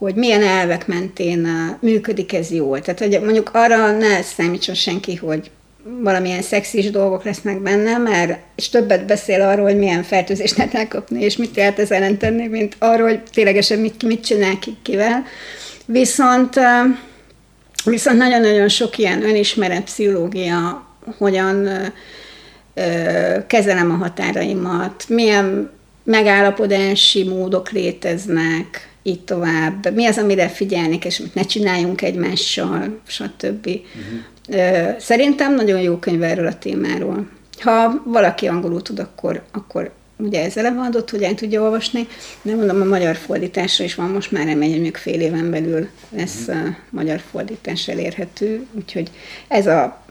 hogy 0.01 0.14
milyen 0.14 0.43
elvek 0.43 0.87
mentén 0.87 1.49
működik 1.81 2.33
ez 2.33 2.51
jól. 2.51 2.81
Tehát, 2.81 2.99
hogy 2.99 3.20
mondjuk 3.22 3.51
arra 3.53 3.99
ne 3.99 4.22
számítson 4.22 4.74
senki, 4.74 5.16
hogy 5.16 5.51
valamilyen 6.03 6.43
szexis 6.43 6.91
dolgok 6.91 7.24
lesznek 7.24 7.61
benne, 7.61 7.97
mert 7.99 8.38
és 8.57 8.68
többet 8.68 9.07
beszél 9.07 9.43
arról, 9.43 9.64
hogy 9.64 9.78
milyen 9.78 10.03
fertőzést 10.03 10.57
lehet 10.57 10.74
elkapni, 10.74 11.22
és 11.22 11.36
mit 11.36 11.57
lehet 11.57 11.78
ez 11.78 12.16
tenni, 12.18 12.47
mint 12.47 12.76
arról, 12.78 13.09
hogy 13.09 13.22
ténylegesen 13.32 13.78
mit, 13.78 14.03
mit 14.03 14.24
csinál 14.24 14.59
ki, 14.59 14.76
kivel. 14.82 15.24
Viszont, 15.86 16.55
viszont 17.84 18.18
nagyon-nagyon 18.18 18.68
sok 18.68 18.99
ilyen 18.99 19.22
önismeret, 19.22 19.84
pszichológia, 19.84 20.86
hogyan 21.18 21.68
kezelem 23.47 23.91
a 23.91 23.95
határaimat, 23.95 25.05
milyen 25.09 25.70
megállapodási 26.05 27.24
módok 27.24 27.70
léteznek, 27.70 28.88
így 29.03 29.20
tovább, 29.20 29.95
mi 29.95 30.07
az, 30.07 30.18
amire 30.18 30.49
figyelnék, 30.49 31.05
és 31.05 31.18
mit 31.18 31.34
ne 31.34 31.43
csináljunk 31.43 32.03
egymással, 32.03 33.01
stb. 33.07 33.66
Uh-huh. 33.66 34.20
Szerintem 34.98 35.55
nagyon 35.55 35.80
jó 35.80 35.96
könyv 35.96 36.22
erről 36.22 36.46
a 36.46 36.59
témáról. 36.59 37.28
Ha 37.61 38.03
valaki 38.05 38.46
angolul 38.46 38.82
tud, 38.82 38.98
akkor, 38.98 39.42
akkor 39.53 39.90
ugye 40.16 40.44
ez 40.44 40.57
eleve 40.57 40.80
adott, 40.80 41.11
hogy 41.11 41.22
el 41.22 41.34
tudja 41.34 41.62
olvasni, 41.62 42.07
de 42.42 42.55
mondom, 42.55 42.80
a 42.80 42.84
magyar 42.84 43.16
fordításra 43.16 43.84
is 43.84 43.94
van 43.94 44.11
most 44.11 44.32
már 44.32 44.46
remény, 44.46 44.82
hogy 44.82 44.96
fél 44.96 45.20
éven 45.20 45.51
belül 45.51 45.88
lesz 46.09 46.48
a 46.48 46.76
magyar 46.90 47.20
fordítás 47.30 47.88
elérhető, 47.88 48.66
úgyhogy 48.72 49.11
ez 49.48 49.66
a, 49.66 50.03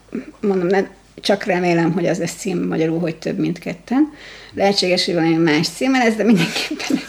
mondom, 0.42 0.68
nem, 0.68 0.90
csak 1.22 1.44
remélem, 1.44 1.92
hogy 1.92 2.06
az 2.06 2.18
lesz 2.18 2.36
cím 2.36 2.68
magyarul, 2.68 3.00
hogy 3.00 3.16
több 3.16 3.38
mint 3.38 3.60
ketten. 3.60 4.14
Lehetséges, 4.54 5.06
hogy 5.06 5.14
valami 5.14 5.36
más 5.36 5.68
címen 5.68 6.02
ez, 6.02 6.16
de 6.16 6.24
mindenképpen 6.24 7.00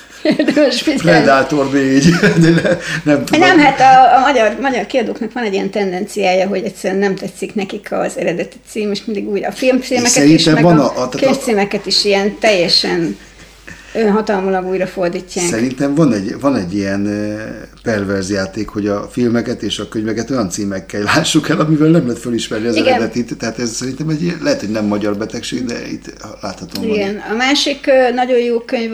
Predator 0.96 1.70
4, 1.72 2.10
de 2.42 2.48
ne, 2.48 2.76
nem 3.12 3.24
tudom. 3.24 3.40
Nem, 3.40 3.58
hát 3.58 3.80
a, 3.80 4.16
a 4.16 4.20
magyar, 4.20 4.56
magyar 4.60 4.86
kiadóknak 4.86 5.32
van 5.32 5.44
egy 5.44 5.52
ilyen 5.52 5.70
tendenciája, 5.70 6.48
hogy 6.48 6.64
egyszerűen 6.64 7.00
nem 7.00 7.14
tetszik 7.14 7.54
nekik 7.54 7.92
az 7.92 8.18
eredeti 8.18 8.56
cím, 8.70 8.90
és 8.90 9.04
mindig 9.04 9.28
úgy 9.28 9.44
a 9.44 9.52
filmcímeket 9.52 10.24
is, 10.24 10.44
meg 10.44 10.62
van 10.62 10.78
a, 10.78 10.84
a, 10.96 11.02
a 11.02 11.08
könyvcímeket 11.08 11.86
is 11.86 12.04
ilyen 12.04 12.38
teljesen 12.38 13.16
hatalmulag 13.92 14.66
újra 14.66 14.86
fordítják. 14.86 15.46
Szerintem 15.46 15.94
van 15.94 16.12
egy, 16.12 16.40
van 16.40 16.56
egy 16.56 16.74
ilyen 16.74 17.08
perverz 17.82 18.30
játék, 18.30 18.68
hogy 18.68 18.86
a 18.86 19.08
filmeket 19.10 19.62
és 19.62 19.78
a 19.78 19.88
könyveket 19.88 20.30
olyan 20.30 20.50
címekkel 20.50 21.02
lássuk 21.14 21.48
el, 21.48 21.60
amivel 21.60 21.88
nem 21.88 22.06
lehet 22.06 22.18
fölismerni 22.18 22.66
az 22.66 22.76
Igen. 22.76 22.94
eredetit. 22.94 23.36
Tehát 23.38 23.58
ez 23.58 23.70
szerintem 23.70 24.08
egy, 24.08 24.36
lehet, 24.42 24.60
hogy 24.60 24.70
nem 24.70 24.84
magyar 24.84 25.16
betegség, 25.16 25.64
de 25.64 25.88
itt 25.90 26.12
láthatom. 26.40 26.84
Igen. 26.84 27.14
Van. 27.14 27.30
A 27.30 27.36
másik 27.36 27.90
nagyon 28.14 28.38
jó 28.38 28.58
könyv 28.58 28.92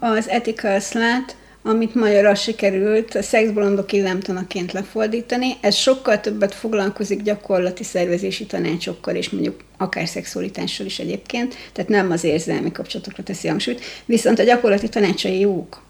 az 0.00 0.28
Ethical 0.28 0.80
Slant, 0.80 1.34
amit 1.62 1.94
magyarra 1.94 2.34
sikerült 2.34 3.14
a 3.14 3.22
szexbolondok 3.22 3.92
illemtanaként 3.92 4.72
lefordítani. 4.72 5.56
Ez 5.60 5.74
sokkal 5.74 6.20
többet 6.20 6.54
foglalkozik 6.54 7.22
gyakorlati 7.22 7.84
szervezési 7.84 8.46
tanácsokkal, 8.46 9.14
és 9.14 9.30
mondjuk 9.30 9.60
akár 9.76 10.08
szexualitással 10.08 10.86
is 10.86 10.98
egyébként, 10.98 11.54
tehát 11.72 11.90
nem 11.90 12.10
az 12.10 12.24
érzelmi 12.24 12.72
kapcsolatokra 12.72 13.22
teszi 13.22 13.48
hangsúlyt, 13.48 13.80
viszont 14.04 14.38
a 14.38 14.42
gyakorlati 14.42 14.88
tanácsai 14.88 15.40
jók, 15.40 15.82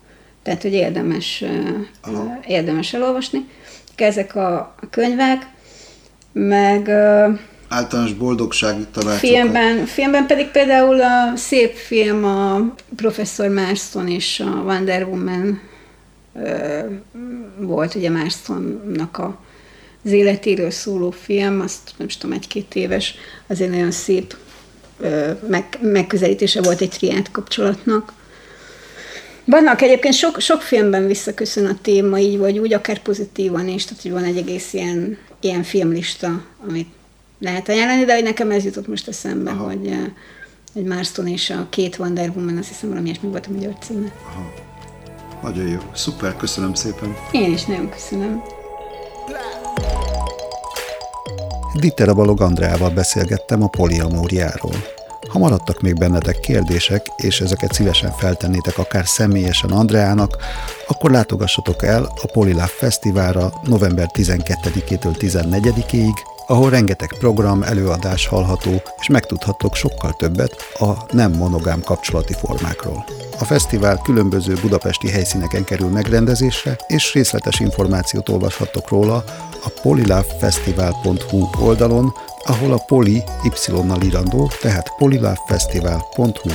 tehát 0.42 0.62
hogy 0.62 0.72
érdemes, 0.72 1.44
Aha. 2.00 2.40
érdemes 2.46 2.94
elolvasni. 2.94 3.48
Ezek 3.96 4.36
a 4.36 4.74
könyvek, 4.90 5.46
meg 6.32 6.88
általános 7.68 8.12
boldogság 8.12 8.74
tanácsokat. 8.92 9.18
Filmben, 9.18 9.86
filmben 9.86 10.26
pedig 10.26 10.46
például 10.46 11.00
a 11.00 11.36
szép 11.36 11.74
film 11.74 12.24
a 12.24 12.74
Professzor 12.96 13.48
Marston 13.48 14.08
és 14.08 14.40
a 14.40 14.62
Wonder 14.64 15.04
Woman 15.04 15.60
volt 17.58 17.94
ugye 17.94 18.10
Marstonnak 18.10 19.18
a 19.18 19.40
az 20.04 20.10
életéről 20.10 20.70
szóló 20.70 21.10
film, 21.10 21.60
azt 21.60 21.92
nem 21.96 22.06
is 22.06 22.16
tudom, 22.16 22.36
egy-két 22.36 22.74
éves, 22.74 23.14
azért 23.46 23.70
nagyon 23.70 23.90
szép 23.90 24.36
meg, 25.48 25.78
megközelítése 25.80 26.62
volt 26.62 26.80
egy 26.80 26.88
triát 26.88 27.30
kapcsolatnak. 27.30 28.12
Vannak 29.44 29.82
egyébként 29.82 30.14
sok, 30.14 30.40
sok 30.40 30.60
filmben 30.60 31.06
visszaköszön 31.06 31.66
a 31.66 31.78
téma 31.82 32.18
így 32.18 32.38
vagy 32.38 32.58
úgy, 32.58 32.72
akár 32.72 33.02
pozitívan 33.02 33.68
is, 33.68 33.84
tehát 33.84 34.02
hogy 34.02 34.12
van 34.12 34.24
egy 34.24 34.36
egész 34.36 34.72
ilyen, 34.72 35.18
ilyen 35.40 35.62
filmlista, 35.62 36.44
amit 36.68 36.88
lehet 37.38 37.68
ajánlani, 37.68 38.04
de 38.04 38.14
hogy 38.14 38.22
nekem 38.22 38.50
ez 38.50 38.64
jutott 38.64 38.86
most 38.86 39.08
eszembe, 39.08 39.50
Aha. 39.50 39.64
hogy 39.64 39.96
egy 40.74 40.84
Marston 40.84 41.26
és 41.26 41.50
a 41.50 41.66
két 41.70 41.98
Wonder 41.98 42.28
Woman, 42.28 42.56
azt 42.56 42.68
hiszem 42.68 42.88
valami 42.88 43.06
ilyesmi 43.06 43.28
volt 43.28 43.46
a 43.46 43.52
magyar 43.52 43.76
címe. 43.80 44.12
Aha. 44.26 44.71
Nagyon 45.42 45.68
jó. 45.68 45.78
Szuper, 45.94 46.36
köszönöm 46.36 46.74
szépen. 46.74 47.16
Én 47.30 47.52
is 47.52 47.64
nagyon 47.64 47.88
köszönöm. 47.88 48.42
Dittera 51.74 52.14
Balog 52.14 52.40
Andreával 52.40 52.90
beszélgettem 52.90 53.62
a 53.62 53.66
poliamóriáról. 53.66 54.74
Ha 55.28 55.38
maradtak 55.38 55.80
még 55.80 55.94
bennetek 55.94 56.40
kérdések, 56.40 57.06
és 57.16 57.40
ezeket 57.40 57.72
szívesen 57.72 58.12
feltennétek 58.12 58.78
akár 58.78 59.06
személyesen 59.06 59.70
Andreának, 59.70 60.36
akkor 60.86 61.10
látogassatok 61.10 61.82
el 61.82 62.04
a 62.04 62.26
Polilab 62.32 62.68
Fesztiválra 62.68 63.52
november 63.62 64.06
12-től 64.12 65.14
14-ig, 65.18 66.14
ahol 66.52 66.70
rengeteg 66.70 67.14
program, 67.18 67.62
előadás 67.62 68.26
hallható, 68.26 68.82
és 69.00 69.08
megtudhattok 69.08 69.74
sokkal 69.74 70.12
többet 70.12 70.56
a 70.78 70.92
nem 71.10 71.32
monogám 71.32 71.80
kapcsolati 71.80 72.32
formákról. 72.32 73.04
A 73.38 73.44
fesztivál 73.44 74.00
különböző 74.02 74.54
budapesti 74.60 75.10
helyszíneken 75.10 75.64
kerül 75.64 75.88
megrendezésre, 75.88 76.76
és 76.86 77.12
részletes 77.12 77.60
információt 77.60 78.28
olvashattok 78.28 78.88
róla 78.88 79.24
a 79.64 79.72
polilavefestival.hu 79.82 81.48
oldalon, 81.60 82.12
ahol 82.44 82.72
a 82.72 82.82
poli 82.86 83.22
y-nal 83.42 84.02
írandó, 84.02 84.50
tehát 84.60 84.94
polilavefestival.hu. 84.98 86.50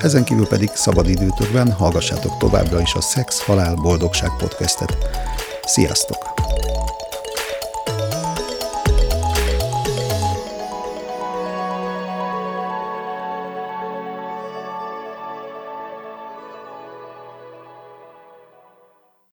Ezen 0.00 0.24
kívül 0.24 0.46
pedig 0.46 0.70
szabadidőtökben 0.74 1.72
hallgassátok 1.72 2.36
továbbra 2.36 2.80
is 2.80 2.94
a 2.94 3.00
Szex, 3.00 3.44
Halál, 3.44 3.74
Boldogság 3.74 4.30
podcastet. 4.38 4.96
Sziasztok! 5.64 6.35